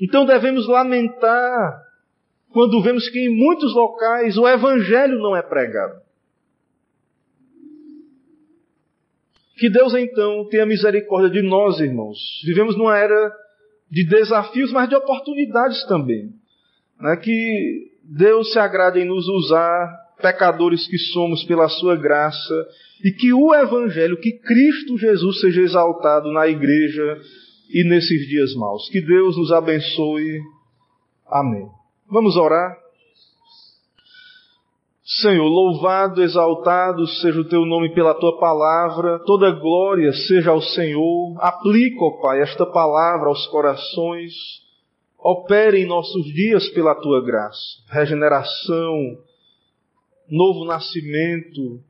Então 0.00 0.26
devemos 0.26 0.66
lamentar 0.66 1.82
quando 2.50 2.82
vemos 2.82 3.08
que 3.08 3.18
em 3.18 3.36
muitos 3.36 3.72
locais 3.74 4.36
o 4.36 4.48
Evangelho 4.48 5.18
não 5.20 5.36
é 5.36 5.42
pregado. 5.42 6.02
Que 9.56 9.70
Deus 9.70 9.94
então 9.94 10.48
tenha 10.48 10.66
misericórdia 10.66 11.30
de 11.30 11.42
nós, 11.42 11.78
irmãos. 11.78 12.18
Vivemos 12.44 12.76
numa 12.76 12.98
era 12.98 13.32
de 13.88 14.04
desafios, 14.06 14.72
mas 14.72 14.88
de 14.88 14.96
oportunidades 14.96 15.86
também. 15.86 16.32
Né? 17.00 17.16
Que 17.16 17.92
Deus 18.02 18.52
se 18.52 18.58
agrade 18.58 18.98
em 18.98 19.04
nos 19.04 19.28
usar, 19.28 20.03
pecadores 20.24 20.86
que 20.88 20.96
somos, 20.96 21.44
pela 21.44 21.68
Sua 21.68 21.96
graça, 21.96 22.66
e 23.04 23.10
que 23.10 23.30
o 23.34 23.54
Evangelho, 23.54 24.18
que 24.18 24.32
Cristo 24.38 24.96
Jesus 24.96 25.40
seja 25.40 25.60
exaltado 25.60 26.32
na 26.32 26.48
igreja 26.48 27.20
e 27.70 27.86
nesses 27.86 28.26
dias 28.26 28.54
maus. 28.54 28.88
Que 28.88 29.02
Deus 29.02 29.36
nos 29.36 29.52
abençoe. 29.52 30.40
Amém. 31.28 31.68
Vamos 32.10 32.36
orar? 32.36 32.74
Senhor, 35.20 35.46
louvado, 35.46 36.22
exaltado 36.22 37.06
seja 37.06 37.38
o 37.38 37.44
teu 37.44 37.66
nome 37.66 37.94
pela 37.94 38.14
tua 38.14 38.38
palavra, 38.38 39.18
toda 39.26 39.50
glória 39.50 40.10
seja 40.26 40.50
ao 40.50 40.62
Senhor. 40.62 41.36
Aplica, 41.40 42.02
ó 42.02 42.22
Pai, 42.22 42.40
esta 42.40 42.64
palavra 42.64 43.28
aos 43.28 43.46
corações. 43.48 44.32
Opere 45.18 45.82
em 45.82 45.86
nossos 45.86 46.24
dias 46.32 46.66
pela 46.70 46.94
tua 46.94 47.22
graça. 47.22 47.60
Regeneração, 47.90 49.18
novo 50.28 50.64
nascimento, 50.64 51.80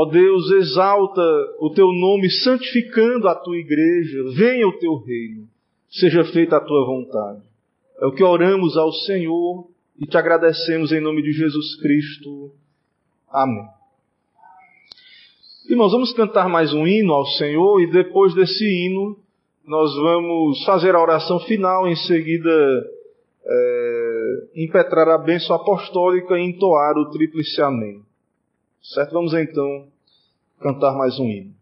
Ó 0.00 0.04
Deus, 0.04 0.50
exalta 0.52 1.20
o 1.58 1.70
teu 1.70 1.86
nome, 1.86 2.30
santificando 2.30 3.26
a 3.26 3.34
tua 3.34 3.56
igreja. 3.56 4.22
Venha 4.36 4.68
o 4.68 4.78
teu 4.78 4.94
reino. 4.96 5.48
Seja 5.90 6.24
feita 6.24 6.56
a 6.56 6.60
tua 6.60 6.86
vontade. 6.86 7.42
É 8.00 8.06
o 8.06 8.12
que 8.12 8.22
oramos 8.22 8.76
ao 8.76 8.92
Senhor 8.92 9.66
e 9.98 10.06
te 10.06 10.16
agradecemos 10.16 10.92
em 10.92 11.00
nome 11.00 11.20
de 11.20 11.32
Jesus 11.32 11.80
Cristo. 11.80 12.52
Amém. 13.28 13.66
Irmãos, 15.68 15.90
vamos 15.90 16.12
cantar 16.12 16.48
mais 16.48 16.72
um 16.72 16.86
hino 16.86 17.12
ao 17.12 17.26
Senhor 17.26 17.82
e 17.82 17.90
depois 17.90 18.34
desse 18.34 18.64
hino 18.64 19.16
nós 19.66 19.94
vamos 19.96 20.64
fazer 20.64 20.94
a 20.94 21.02
oração 21.02 21.40
final, 21.40 21.88
em 21.88 21.96
seguida 21.96 22.86
é, 23.48 24.48
impetrar 24.54 25.08
a 25.08 25.18
bênção 25.18 25.56
apostólica 25.56 26.38
e 26.38 26.42
entoar 26.42 26.96
o 26.98 27.10
tríplice 27.10 27.60
amém. 27.62 28.02
Certo? 28.82 29.12
Vamos 29.12 29.34
então 29.34 29.88
cantar 30.60 30.94
mais 30.96 31.18
um 31.18 31.26
hino. 31.26 31.57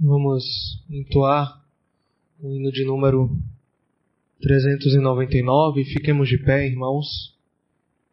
Vamos 0.00 0.80
entoar 0.88 1.60
o 2.40 2.52
hino 2.54 2.70
de 2.70 2.84
número 2.84 3.36
399. 4.40 5.84
Fiquemos 5.86 6.28
de 6.28 6.38
pé, 6.38 6.68
irmãos. 6.68 7.34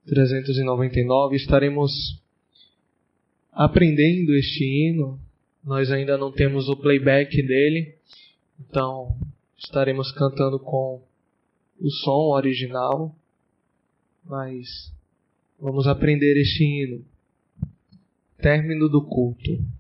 399. 0.08 1.36
Estaremos 1.36 2.20
aprendendo 3.52 4.34
este 4.34 4.64
hino. 4.64 5.20
Nós 5.64 5.92
ainda 5.92 6.18
não 6.18 6.32
temos 6.32 6.68
o 6.70 6.76
playback 6.76 7.40
dele, 7.44 7.94
então 8.60 9.16
estaremos 9.56 10.12
cantando 10.12 10.58
com 10.58 11.04
o 11.80 11.90
som 12.04 12.32
original, 12.34 13.16
mas 14.24 14.92
vamos 15.60 15.86
aprender 15.86 16.36
este 16.36 16.64
hino. 16.64 17.06
Término 18.40 18.90
do 18.90 19.04
culto. 19.04 19.75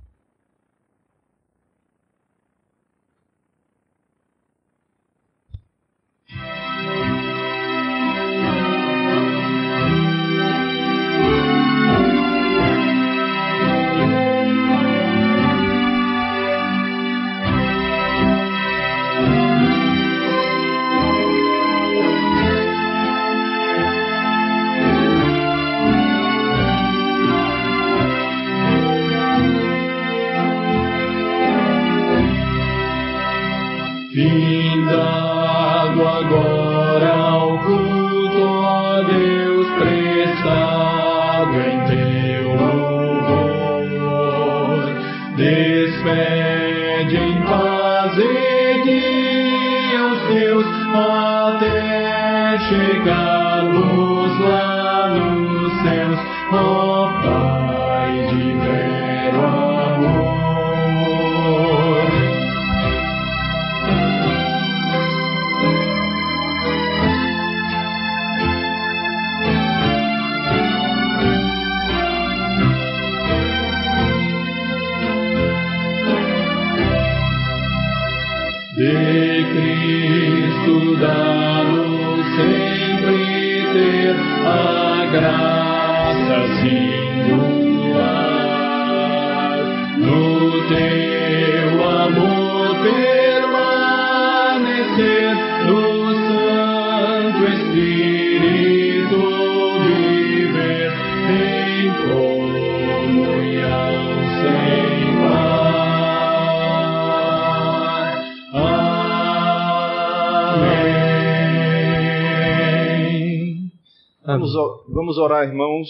Vamos 114.90 115.18
orar, 115.18 115.48
irmãos. 115.48 115.88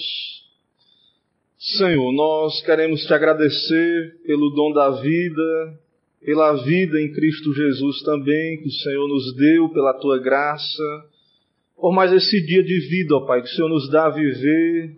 Senhor, 1.57 2.11
nós 2.11 2.61
queremos 2.61 3.01
te 3.01 3.11
agradecer 3.11 4.21
pelo 4.23 4.51
dom 4.51 4.71
da 4.71 4.91
vida, 5.01 5.79
pela 6.23 6.53
vida 6.63 7.01
em 7.01 7.11
Cristo 7.11 7.51
Jesus 7.53 8.03
também, 8.03 8.61
que 8.61 8.67
o 8.67 8.71
Senhor 8.71 9.07
nos 9.07 9.35
deu, 9.35 9.69
pela 9.69 9.93
tua 9.93 10.19
graça, 10.19 10.83
por 11.75 11.91
mais 11.91 12.13
esse 12.13 12.45
dia 12.45 12.63
de 12.63 12.79
vida, 12.87 13.15
ó 13.15 13.21
Pai, 13.21 13.41
que 13.41 13.47
o 13.47 13.51
Senhor 13.51 13.69
nos 13.69 13.89
dá 13.89 14.05
a 14.05 14.11
viver, 14.11 14.95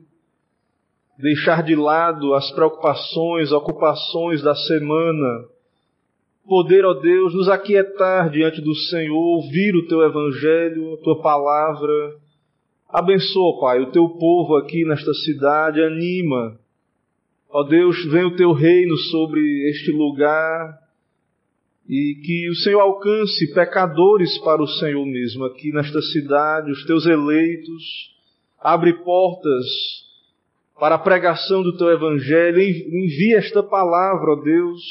deixar 1.17 1.63
de 1.63 1.75
lado 1.75 2.33
as 2.33 2.51
preocupações, 2.51 3.53
ocupações 3.53 4.41
da 4.41 4.55
semana, 4.55 5.45
poder, 6.45 6.83
ó 6.83 6.93
Deus, 6.95 7.33
nos 7.33 7.47
aquietar 7.47 8.29
diante 8.29 8.59
do 8.61 8.75
Senhor, 8.75 9.15
ouvir 9.15 9.73
o 9.73 9.87
teu 9.87 10.01
evangelho, 10.01 10.95
a 10.95 10.97
tua 10.97 11.21
palavra, 11.21 12.26
Abençoa, 12.89 13.59
Pai, 13.59 13.81
o 13.81 13.91
teu 13.91 14.07
povo 14.07 14.55
aqui 14.55 14.85
nesta 14.85 15.13
cidade, 15.13 15.81
anima. 15.81 16.57
Ó 17.49 17.63
Deus, 17.63 18.05
vem 18.05 18.23
o 18.23 18.37
teu 18.37 18.53
reino 18.53 18.95
sobre 19.11 19.41
este 19.69 19.91
lugar 19.91 20.79
e 21.87 22.15
que 22.23 22.49
o 22.49 22.55
Senhor 22.55 22.79
alcance 22.79 23.53
pecadores 23.53 24.37
para 24.37 24.61
o 24.61 24.67
Senhor 24.67 25.05
mesmo 25.05 25.43
aqui 25.43 25.73
nesta 25.73 26.01
cidade, 26.01 26.71
os 26.71 26.85
teus 26.85 27.05
eleitos. 27.05 28.15
Abre 28.57 28.93
portas 29.03 29.65
para 30.79 30.95
a 30.95 30.99
pregação 30.99 31.61
do 31.63 31.77
teu 31.77 31.89
evangelho. 31.89 32.61
Envia 32.61 33.39
esta 33.39 33.61
palavra, 33.61 34.31
ó 34.31 34.35
Deus, 34.37 34.81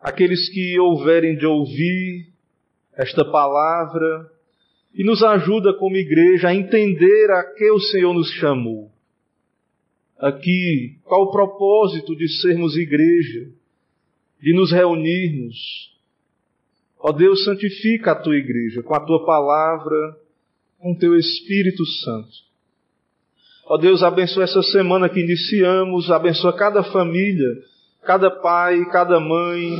aqueles 0.00 0.48
que 0.50 0.78
houverem 0.78 1.36
de 1.36 1.46
ouvir 1.46 2.28
esta 2.96 3.24
palavra 3.24 4.35
e 4.96 5.04
nos 5.04 5.22
ajuda 5.22 5.74
como 5.74 5.96
igreja 5.96 6.48
a 6.48 6.54
entender 6.54 7.30
a 7.30 7.44
que 7.54 7.70
o 7.70 7.78
Senhor 7.78 8.14
nos 8.14 8.30
chamou. 8.32 8.90
Aqui, 10.18 10.96
qual 11.04 11.24
o 11.24 11.30
propósito 11.30 12.16
de 12.16 12.26
sermos 12.40 12.76
igreja, 12.76 13.50
de 14.40 14.54
nos 14.54 14.72
reunirmos. 14.72 15.56
Ó 16.98 17.12
Deus, 17.12 17.44
santifica 17.44 18.12
a 18.12 18.14
tua 18.14 18.36
igreja 18.36 18.82
com 18.82 18.94
a 18.94 19.00
tua 19.00 19.24
palavra, 19.24 20.16
com 20.78 20.92
o 20.92 20.98
teu 20.98 21.14
Espírito 21.16 21.84
Santo. 21.84 22.46
Ó 23.66 23.76
Deus, 23.76 24.02
abençoa 24.02 24.44
essa 24.44 24.62
semana 24.62 25.08
que 25.08 25.20
iniciamos, 25.20 26.10
abençoa 26.10 26.56
cada 26.56 26.82
família, 26.84 27.48
cada 28.02 28.30
pai, 28.30 28.84
cada 28.86 29.20
mãe, 29.20 29.76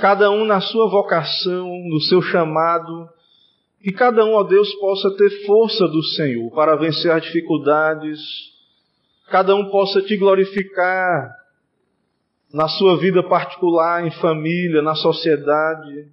cada 0.00 0.30
um 0.30 0.44
na 0.44 0.60
sua 0.60 0.88
vocação, 0.88 1.66
no 1.88 2.00
seu 2.02 2.22
chamado, 2.22 3.08
que 3.82 3.92
cada 3.92 4.24
um, 4.24 4.34
ó 4.34 4.42
Deus, 4.42 4.74
possa 4.76 5.16
ter 5.16 5.30
força 5.46 5.86
do 5.86 6.02
Senhor 6.02 6.50
para 6.50 6.76
vencer 6.76 7.10
as 7.10 7.22
dificuldades, 7.22 8.20
cada 9.30 9.54
um 9.54 9.70
possa 9.70 10.02
te 10.02 10.16
glorificar 10.16 11.30
na 12.52 12.66
sua 12.66 12.96
vida 12.98 13.22
particular, 13.22 14.06
em 14.06 14.10
família, 14.10 14.82
na 14.82 14.94
sociedade. 14.94 16.08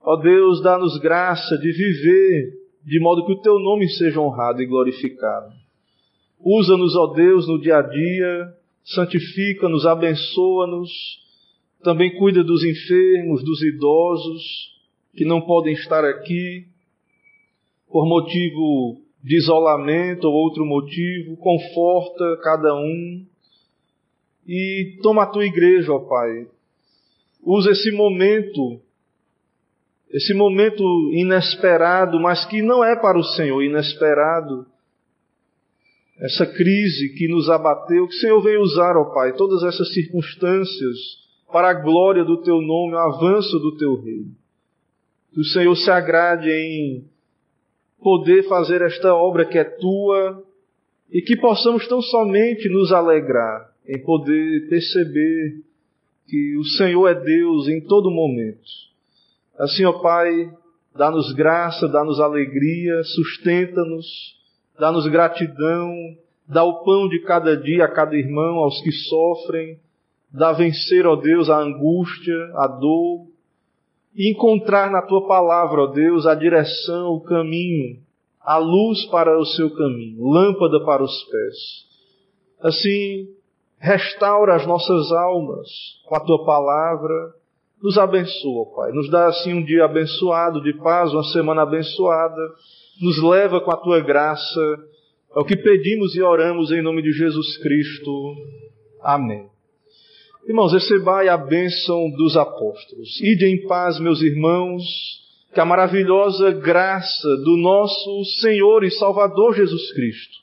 Ó 0.00 0.16
Deus, 0.16 0.62
dá-nos 0.62 0.98
graça 0.98 1.56
de 1.58 1.72
viver 1.72 2.62
de 2.84 3.00
modo 3.00 3.24
que 3.24 3.32
o 3.32 3.40
teu 3.40 3.58
nome 3.58 3.88
seja 3.88 4.20
honrado 4.20 4.60
e 4.60 4.66
glorificado. 4.66 5.52
Usa-nos, 6.40 6.96
ó 6.96 7.06
Deus, 7.08 7.46
no 7.46 7.60
dia 7.60 7.78
a 7.78 7.82
dia, 7.82 8.52
santifica-nos, 8.84 9.86
abençoa-nos, 9.86 10.90
também 11.84 12.16
cuida 12.18 12.42
dos 12.42 12.64
enfermos, 12.64 13.44
dos 13.44 13.62
idosos, 13.62 14.42
que 15.14 15.24
não 15.24 15.40
podem 15.40 15.74
estar 15.74 16.04
aqui 16.04 16.66
por 17.88 18.06
motivo 18.06 19.02
de 19.22 19.36
isolamento 19.36 20.24
ou 20.24 20.34
outro 20.34 20.64
motivo, 20.64 21.36
conforta 21.36 22.38
cada 22.42 22.74
um 22.74 23.24
e 24.46 24.98
toma 25.02 25.22
a 25.22 25.26
tua 25.26 25.44
igreja, 25.44 25.92
ó 25.92 26.00
Pai. 26.00 26.48
Usa 27.44 27.70
esse 27.70 27.92
momento, 27.92 28.80
esse 30.10 30.34
momento 30.34 30.82
inesperado, 31.12 32.18
mas 32.18 32.44
que 32.46 32.62
não 32.62 32.84
é 32.84 32.96
para 32.96 33.18
o 33.18 33.22
Senhor 33.22 33.62
inesperado, 33.62 34.66
essa 36.18 36.46
crise 36.46 37.14
que 37.16 37.28
nos 37.28 37.48
abateu, 37.50 38.06
que 38.06 38.14
o 38.14 38.18
Senhor 38.18 38.40
veio 38.40 38.60
usar, 38.60 38.96
ó 38.96 39.12
Pai, 39.12 39.34
todas 39.34 39.62
essas 39.62 39.92
circunstâncias 39.92 40.96
para 41.52 41.70
a 41.70 41.74
glória 41.74 42.24
do 42.24 42.42
Teu 42.42 42.60
nome, 42.60 42.94
o 42.94 42.98
avanço 42.98 43.58
do 43.58 43.76
Teu 43.76 44.00
reino. 44.00 44.41
Que 45.32 45.40
o 45.40 45.44
Senhor 45.44 45.74
se 45.76 45.90
agrade 45.90 46.50
em 46.50 47.04
poder 48.02 48.42
fazer 48.48 48.82
esta 48.82 49.14
obra 49.14 49.46
que 49.46 49.58
é 49.58 49.64
tua 49.64 50.42
e 51.10 51.22
que 51.22 51.36
possamos 51.36 51.86
tão 51.88 52.02
somente 52.02 52.68
nos 52.68 52.92
alegrar 52.92 53.70
em 53.88 54.02
poder 54.02 54.68
perceber 54.68 55.62
que 56.26 56.56
o 56.56 56.64
Senhor 56.64 57.08
é 57.08 57.14
Deus 57.14 57.68
em 57.68 57.80
todo 57.80 58.10
momento. 58.10 58.62
Assim, 59.58 59.84
ó 59.84 59.92
Pai, 60.00 60.50
dá-nos 60.94 61.32
graça, 61.32 61.88
dá-nos 61.88 62.20
alegria, 62.20 63.02
sustenta-nos, 63.04 64.06
dá-nos 64.78 65.06
gratidão, 65.08 65.92
dá 66.48 66.64
o 66.64 66.84
pão 66.84 67.08
de 67.08 67.20
cada 67.20 67.56
dia 67.56 67.84
a 67.84 67.88
cada 67.88 68.16
irmão, 68.16 68.58
aos 68.58 68.80
que 68.82 68.92
sofrem, 68.92 69.78
dá 70.32 70.52
vencer, 70.52 71.06
ó 71.06 71.16
Deus, 71.16 71.50
a 71.50 71.58
angústia, 71.58 72.50
a 72.54 72.66
dor, 72.66 73.26
e 74.14 74.30
encontrar 74.30 74.90
na 74.90 75.02
tua 75.02 75.26
palavra, 75.26 75.82
ó 75.82 75.86
Deus, 75.86 76.26
a 76.26 76.34
direção, 76.34 77.08
o 77.12 77.20
caminho, 77.20 77.98
a 78.40 78.58
luz 78.58 79.04
para 79.06 79.38
o 79.38 79.44
seu 79.44 79.70
caminho, 79.74 80.24
lâmpada 80.24 80.84
para 80.84 81.02
os 81.02 81.24
pés. 81.24 81.56
Assim, 82.60 83.28
restaura 83.78 84.54
as 84.54 84.66
nossas 84.66 85.10
almas 85.12 85.68
com 86.06 86.16
a 86.16 86.20
tua 86.20 86.44
palavra, 86.44 87.34
nos 87.82 87.98
abençoa, 87.98 88.66
Pai. 88.76 88.92
Nos 88.92 89.10
dá 89.10 89.26
assim 89.26 89.52
um 89.52 89.64
dia 89.64 89.84
abençoado, 89.84 90.62
de 90.62 90.72
paz, 90.74 91.12
uma 91.12 91.24
semana 91.24 91.62
abençoada. 91.62 92.40
Nos 93.00 93.20
leva 93.20 93.60
com 93.60 93.72
a 93.72 93.76
tua 93.76 94.00
graça. 94.00 94.60
É 95.34 95.40
o 95.40 95.44
que 95.44 95.56
pedimos 95.56 96.14
e 96.14 96.22
oramos 96.22 96.70
em 96.70 96.80
nome 96.80 97.02
de 97.02 97.10
Jesus 97.10 97.58
Cristo. 97.58 98.36
Amém. 99.02 99.51
Irmãos, 100.46 100.72
recebai 100.72 101.28
a 101.28 101.36
bênção 101.36 102.10
dos 102.10 102.36
apóstolos. 102.36 103.20
Ide 103.20 103.46
em 103.46 103.64
paz, 103.68 104.00
meus 104.00 104.20
irmãos, 104.20 104.82
que 105.54 105.60
a 105.60 105.64
maravilhosa 105.64 106.50
graça 106.50 107.28
do 107.44 107.56
nosso 107.56 108.24
Senhor 108.40 108.82
e 108.82 108.90
Salvador 108.90 109.54
Jesus 109.54 109.92
Cristo, 109.92 110.34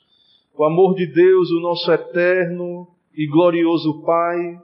o 0.56 0.64
amor 0.64 0.94
de 0.94 1.06
Deus, 1.06 1.50
o 1.50 1.60
nosso 1.60 1.92
eterno 1.92 2.88
e 3.14 3.26
glorioso 3.26 4.02
Pai, 4.02 4.58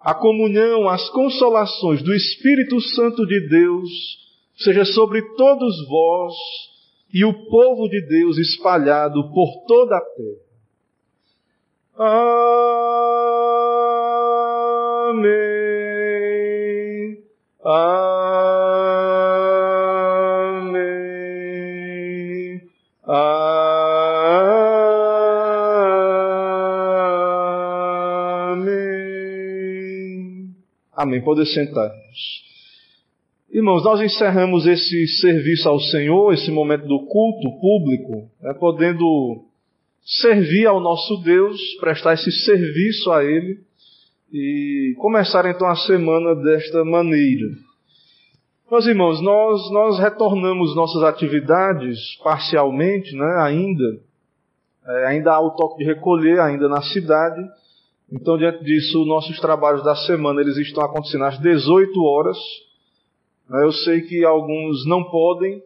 a 0.00 0.12
comunhão, 0.12 0.88
as 0.88 1.08
consolações 1.10 2.02
do 2.02 2.12
Espírito 2.12 2.80
Santo 2.80 3.24
de 3.26 3.48
Deus 3.48 3.88
seja 4.56 4.84
sobre 4.84 5.22
todos 5.36 5.86
vós 5.86 6.34
e 7.14 7.24
o 7.24 7.32
povo 7.48 7.88
de 7.88 8.00
Deus 8.08 8.38
espalhado 8.38 9.30
por 9.32 9.64
toda 9.68 9.96
a 9.96 10.00
terra. 10.00 10.50
Amém. 15.20 17.18
Amém. 17.62 18.00
Amém. 30.96 31.22
Pode 31.22 31.44
sentar. 31.52 31.90
Irmãos, 33.52 33.84
nós 33.84 34.00
encerramos 34.00 34.66
esse 34.66 35.06
serviço 35.20 35.68
ao 35.68 35.78
Senhor, 35.80 36.32
esse 36.32 36.50
momento 36.50 36.86
do 36.86 37.04
culto 37.06 37.60
público, 37.60 38.30
né, 38.40 38.54
podendo 38.58 39.44
servir 40.02 40.64
ao 40.66 40.80
nosso 40.80 41.18
Deus, 41.22 41.60
prestar 41.78 42.14
esse 42.14 42.32
serviço 42.32 43.12
a 43.12 43.22
Ele 43.22 43.68
e 44.32 44.94
começar 44.98 45.44
então 45.46 45.68
a 45.68 45.74
semana 45.74 46.34
desta 46.36 46.84
maneira. 46.84 47.46
Meus 48.70 48.86
irmãos, 48.86 49.20
nós, 49.20 49.70
nós 49.72 49.98
retornamos 49.98 50.76
nossas 50.76 51.02
atividades 51.02 51.98
parcialmente, 52.22 53.16
né, 53.16 53.36
ainda. 53.40 54.00
É, 54.86 55.06
ainda 55.08 55.32
há 55.32 55.40
o 55.40 55.50
toque 55.50 55.78
de 55.78 55.84
recolher, 55.84 56.40
ainda 56.40 56.68
na 56.68 56.80
cidade. 56.80 57.44
Então, 58.12 58.38
diante 58.38 58.62
disso, 58.62 59.04
nossos 59.04 59.38
trabalhos 59.40 59.82
da 59.82 59.96
semana 59.96 60.40
eles 60.40 60.56
estão 60.56 60.84
acontecendo 60.84 61.24
às 61.24 61.38
18 61.40 62.00
horas. 62.02 62.38
Né? 63.48 63.64
Eu 63.64 63.72
sei 63.72 64.02
que 64.02 64.24
alguns 64.24 64.86
não 64.86 65.02
podem, 65.02 65.60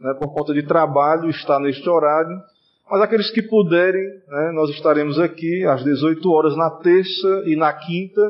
né, 0.00 0.14
por 0.14 0.32
conta 0.32 0.54
de 0.54 0.62
trabalho, 0.62 1.28
estar 1.28 1.60
neste 1.60 1.86
horário. 1.88 2.40
Mas 2.88 3.02
aqueles 3.02 3.30
que 3.30 3.42
puderem, 3.42 4.04
né, 4.28 4.52
nós 4.54 4.70
estaremos 4.70 5.18
aqui 5.18 5.64
às 5.64 5.82
18 5.82 6.30
horas 6.30 6.56
na 6.56 6.70
terça 6.70 7.42
e 7.46 7.56
na 7.56 7.72
quinta. 7.72 8.20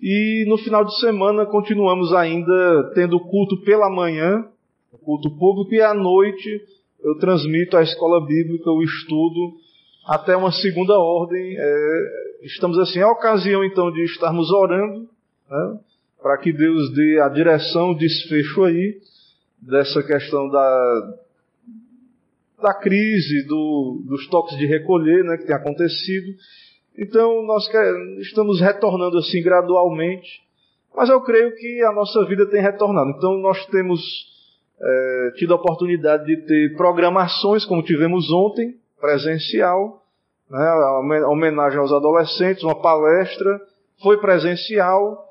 E 0.00 0.44
no 0.48 0.56
final 0.56 0.84
de 0.84 0.98
semana 0.98 1.44
continuamos 1.44 2.14
ainda 2.14 2.92
tendo 2.94 3.20
culto 3.20 3.60
pela 3.62 3.90
manhã, 3.90 4.44
culto 5.04 5.30
público, 5.36 5.74
e 5.74 5.82
à 5.82 5.92
noite 5.92 6.62
eu 7.04 7.18
transmito 7.18 7.76
a 7.76 7.82
escola 7.82 8.24
bíblica, 8.24 8.70
o 8.70 8.82
estudo, 8.82 9.54
até 10.06 10.34
uma 10.36 10.50
segunda 10.50 10.98
ordem. 10.98 11.56
É, 11.58 12.38
estamos 12.44 12.78
assim, 12.78 13.00
é 13.00 13.02
a 13.02 13.10
ocasião 13.10 13.62
então 13.64 13.92
de 13.92 14.02
estarmos 14.04 14.50
orando, 14.50 15.08
né, 15.50 15.78
para 16.22 16.38
que 16.38 16.52
Deus 16.52 16.90
dê 16.94 17.20
a 17.20 17.28
direção, 17.28 17.90
o 17.90 17.98
desfecho 17.98 18.64
aí 18.64 18.96
dessa 19.60 20.02
questão 20.02 20.48
da, 20.48 21.14
da 22.62 22.74
crise, 22.74 23.46
do, 23.46 24.02
dos 24.06 24.26
toques 24.28 24.56
de 24.56 24.66
recolher 24.66 25.24
né, 25.24 25.36
que 25.36 25.46
tem 25.46 25.54
acontecido. 25.54 26.28
Então 26.98 27.42
nós 27.44 27.68
estamos 28.20 28.60
retornando 28.60 29.18
assim 29.18 29.42
gradualmente, 29.42 30.40
mas 30.94 31.08
eu 31.08 31.20
creio 31.22 31.54
que 31.54 31.82
a 31.82 31.92
nossa 31.92 32.24
vida 32.26 32.46
tem 32.46 32.62
retornado. 32.62 33.10
Então 33.10 33.38
nós 33.38 33.64
temos 33.66 34.00
é, 34.80 35.30
tido 35.36 35.52
a 35.52 35.56
oportunidade 35.56 36.24
de 36.24 36.36
ter 36.46 36.76
programações 36.76 37.64
como 37.64 37.82
tivemos 37.82 38.30
ontem, 38.30 38.76
presencial, 39.00 40.02
né, 40.50 40.64
a 41.24 41.28
homenagem 41.30 41.78
aos 41.78 41.92
adolescentes, 41.92 42.62
uma 42.62 42.80
palestra, 42.80 43.60
foi 44.02 44.18
presencial, 44.20 45.26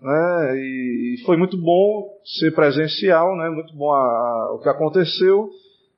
né, 0.00 0.56
e, 0.56 1.16
foi 1.26 1.36
muito 1.36 1.56
bom 1.58 2.08
ser 2.38 2.54
presencial, 2.54 3.36
né, 3.36 3.50
muito 3.50 3.74
bom 3.76 3.92
a, 3.92 3.98
a, 3.98 4.52
o 4.54 4.58
que 4.62 4.68
aconteceu. 4.68 5.50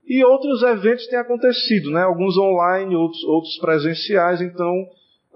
E 0.09 0.25
outros 0.25 0.63
eventos 0.63 1.07
têm 1.07 1.19
acontecido, 1.19 1.91
né, 1.91 2.03
alguns 2.03 2.37
online, 2.39 2.97
outros, 2.97 3.23
outros 3.25 3.59
presenciais, 3.59 4.41
então 4.41 4.73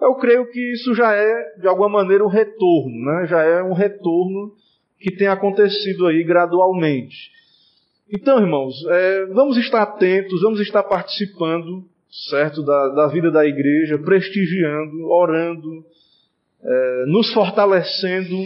eu 0.00 0.14
creio 0.14 0.50
que 0.50 0.72
isso 0.72 0.94
já 0.94 1.12
é, 1.14 1.58
de 1.60 1.68
alguma 1.68 1.88
maneira, 1.88 2.24
um 2.24 2.28
retorno, 2.28 3.04
né, 3.04 3.26
já 3.26 3.42
é 3.42 3.62
um 3.62 3.74
retorno 3.74 4.52
que 4.98 5.14
tem 5.14 5.28
acontecido 5.28 6.06
aí 6.06 6.24
gradualmente. 6.24 7.30
Então, 8.10 8.40
irmãos, 8.40 8.74
é, 8.88 9.26
vamos 9.26 9.56
estar 9.58 9.82
atentos, 9.82 10.40
vamos 10.42 10.60
estar 10.60 10.82
participando 10.82 11.84
certo? 12.28 12.62
Da, 12.62 12.88
da 12.88 13.06
vida 13.08 13.30
da 13.30 13.44
igreja, 13.46 13.98
prestigiando, 13.98 15.08
orando, 15.08 15.84
é, 16.62 17.04
nos 17.06 17.32
fortalecendo 17.32 18.36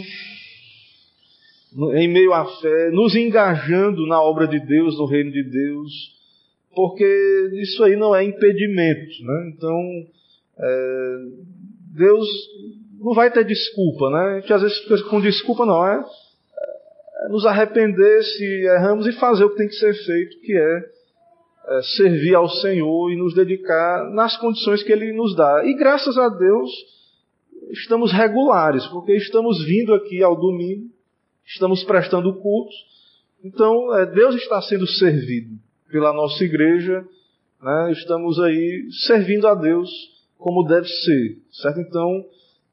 em 1.93 2.07
meio 2.07 2.33
à 2.33 2.45
fé, 2.59 2.89
nos 2.91 3.13
engajando 3.15 4.07
na 4.07 4.21
obra 4.21 4.47
de 4.47 4.59
Deus, 4.59 4.97
no 4.97 5.05
reino 5.05 5.31
de 5.31 5.43
Deus, 5.43 6.16
porque 6.77 7.49
isso 7.53 7.83
aí 7.83 7.95
não 7.95 8.15
é 8.15 8.23
impedimento, 8.23 9.23
né? 9.23 9.51
Então, 9.51 9.81
é, 10.59 11.17
Deus 11.95 12.27
não 12.99 13.15
vai 13.15 13.31
ter 13.31 13.43
desculpa, 13.43 14.11
né? 14.11 14.19
A 14.19 14.39
gente 14.39 14.53
às 14.53 14.61
vezes 14.61 14.77
fica 14.83 15.01
com 15.09 15.19
desculpa, 15.19 15.65
não 15.65 15.83
é? 15.83 16.05
é 17.25 17.29
nos 17.29 17.47
arrepender 17.47 18.21
se 18.21 18.45
erramos 18.75 19.07
e 19.07 19.13
fazer 19.13 19.43
o 19.43 19.49
que 19.49 19.57
tem 19.57 19.67
que 19.67 19.73
ser 19.73 19.91
feito, 20.05 20.39
que 20.41 20.53
é 20.55 20.97
é, 21.69 21.81
servir 21.97 22.35
ao 22.35 22.47
Senhor 22.47 23.11
e 23.11 23.17
nos 23.17 23.33
dedicar 23.33 24.11
nas 24.11 24.37
condições 24.37 24.83
que 24.83 24.91
Ele 24.91 25.11
nos 25.13 25.35
dá. 25.35 25.65
E 25.65 25.73
graças 25.73 26.15
a 26.15 26.29
Deus, 26.29 26.69
estamos 27.71 28.11
regulares, 28.11 28.85
porque 28.85 29.15
estamos 29.15 29.65
vindo 29.65 29.95
aqui 29.95 30.21
ao 30.21 30.39
domingo, 30.39 30.91
estamos 31.43 31.83
prestando 31.83 32.35
cultos. 32.35 32.75
Então, 33.43 33.97
é, 33.97 34.05
Deus 34.05 34.35
está 34.35 34.61
sendo 34.61 34.85
servido 34.85 35.65
pela 35.91 36.13
nossa 36.13 36.43
igreja, 36.43 37.05
né? 37.61 37.91
estamos 37.91 38.39
aí 38.39 38.87
servindo 39.05 39.47
a 39.47 39.55
Deus 39.55 39.89
como 40.37 40.63
deve 40.63 40.87
ser, 40.87 41.37
certo? 41.51 41.79
Então, 41.79 42.23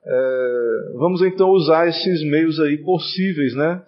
é, 0.04 0.92
vamos 0.96 1.22
então 1.22 1.48
usar 1.50 1.88
esses 1.88 2.22
meios 2.22 2.60
aí 2.60 2.76
possíveis, 2.78 3.54
né? 3.54 3.82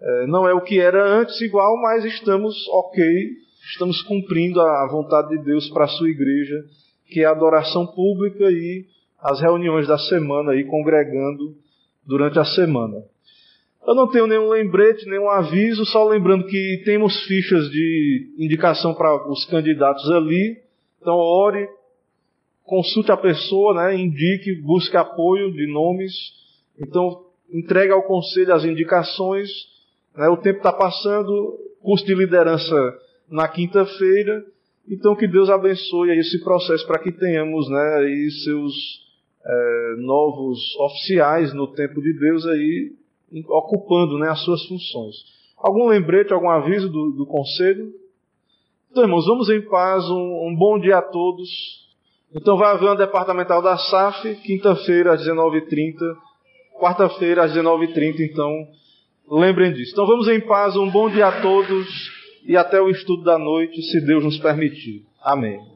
É, 0.00 0.26
não 0.26 0.48
é 0.48 0.52
o 0.52 0.60
que 0.60 0.80
era 0.80 1.20
antes 1.20 1.40
igual, 1.40 1.80
mas 1.80 2.04
estamos 2.04 2.54
ok 2.68 3.44
estamos 3.72 4.02
cumprindo 4.02 4.60
a 4.60 4.88
vontade 4.90 5.30
de 5.30 5.42
Deus 5.42 5.68
para 5.70 5.84
a 5.84 5.88
sua 5.88 6.08
igreja, 6.08 6.64
que 7.06 7.20
é 7.20 7.24
a 7.24 7.30
adoração 7.30 7.86
pública 7.86 8.44
e 8.50 8.86
as 9.20 9.40
reuniões 9.40 9.86
da 9.86 9.98
semana 9.98 10.52
aí 10.52 10.64
congregando 10.64 11.56
durante 12.06 12.38
a 12.38 12.44
semana. 12.44 13.02
Eu 13.86 13.94
não 13.94 14.08
tenho 14.08 14.26
nenhum 14.26 14.48
lembrete, 14.48 15.06
nenhum 15.06 15.28
aviso, 15.28 15.84
só 15.84 16.08
lembrando 16.08 16.46
que 16.46 16.82
temos 16.86 17.22
fichas 17.26 17.68
de 17.70 18.34
indicação 18.38 18.94
para 18.94 19.30
os 19.30 19.44
candidatos 19.44 20.10
ali. 20.10 20.56
Então 21.02 21.14
ore, 21.14 21.68
consulte 22.62 23.12
a 23.12 23.16
pessoa, 23.16 23.74
né, 23.74 23.96
indique, 23.96 24.54
busque 24.62 24.96
apoio 24.96 25.52
de 25.52 25.70
nomes. 25.70 26.14
Então 26.80 27.26
entregue 27.52 27.92
ao 27.92 28.02
conselho 28.04 28.54
as 28.54 28.64
indicações. 28.64 29.50
Né, 30.16 30.28
o 30.28 30.38
tempo 30.38 30.58
está 30.58 30.72
passando, 30.72 31.58
curso 31.82 32.06
de 32.06 32.14
liderança 32.14 32.74
na 33.28 33.46
quinta-feira. 33.48 34.42
Então 34.88 35.14
que 35.14 35.28
Deus 35.28 35.50
abençoe 35.50 36.18
esse 36.18 36.42
processo 36.42 36.86
para 36.86 37.00
que 37.00 37.12
tenhamos 37.12 37.68
né, 37.68 37.96
aí 37.98 38.30
seus 38.44 38.72
é, 39.44 39.94
novos 39.98 40.58
oficiais 40.80 41.52
no 41.52 41.66
tempo 41.66 42.00
de 42.00 42.18
Deus 42.18 42.46
aí 42.46 43.03
ocupando 43.48 44.18
né, 44.18 44.28
as 44.28 44.42
suas 44.44 44.64
funções. 44.66 45.14
Algum 45.58 45.88
lembrete, 45.88 46.32
algum 46.32 46.50
aviso 46.50 46.88
do, 46.90 47.12
do 47.12 47.26
conselho? 47.26 47.90
Então, 48.90 49.02
irmãos, 49.02 49.26
vamos 49.26 49.48
em 49.48 49.60
paz, 49.62 50.04
um, 50.08 50.48
um 50.48 50.56
bom 50.56 50.78
dia 50.78 50.98
a 50.98 51.02
todos. 51.02 51.48
Então 52.34 52.56
vai 52.56 52.72
haver 52.72 52.86
uma 52.86 52.96
departamental 52.96 53.62
da 53.62 53.78
SAF, 53.78 54.34
quinta-feira 54.42 55.14
às 55.14 55.20
19h30, 55.26 55.94
quarta-feira 56.78 57.44
às 57.44 57.52
19h30, 57.52 58.20
então 58.20 58.50
lembrem 59.30 59.72
disso. 59.72 59.92
Então 59.92 60.06
vamos 60.06 60.26
em 60.28 60.40
paz, 60.40 60.76
um 60.76 60.90
bom 60.90 61.08
dia 61.08 61.28
a 61.28 61.40
todos 61.40 61.86
e 62.46 62.56
até 62.56 62.80
o 62.80 62.90
estudo 62.90 63.22
da 63.22 63.38
noite, 63.38 63.80
se 63.82 64.04
Deus 64.04 64.24
nos 64.24 64.38
permitir. 64.38 65.04
Amém. 65.22 65.73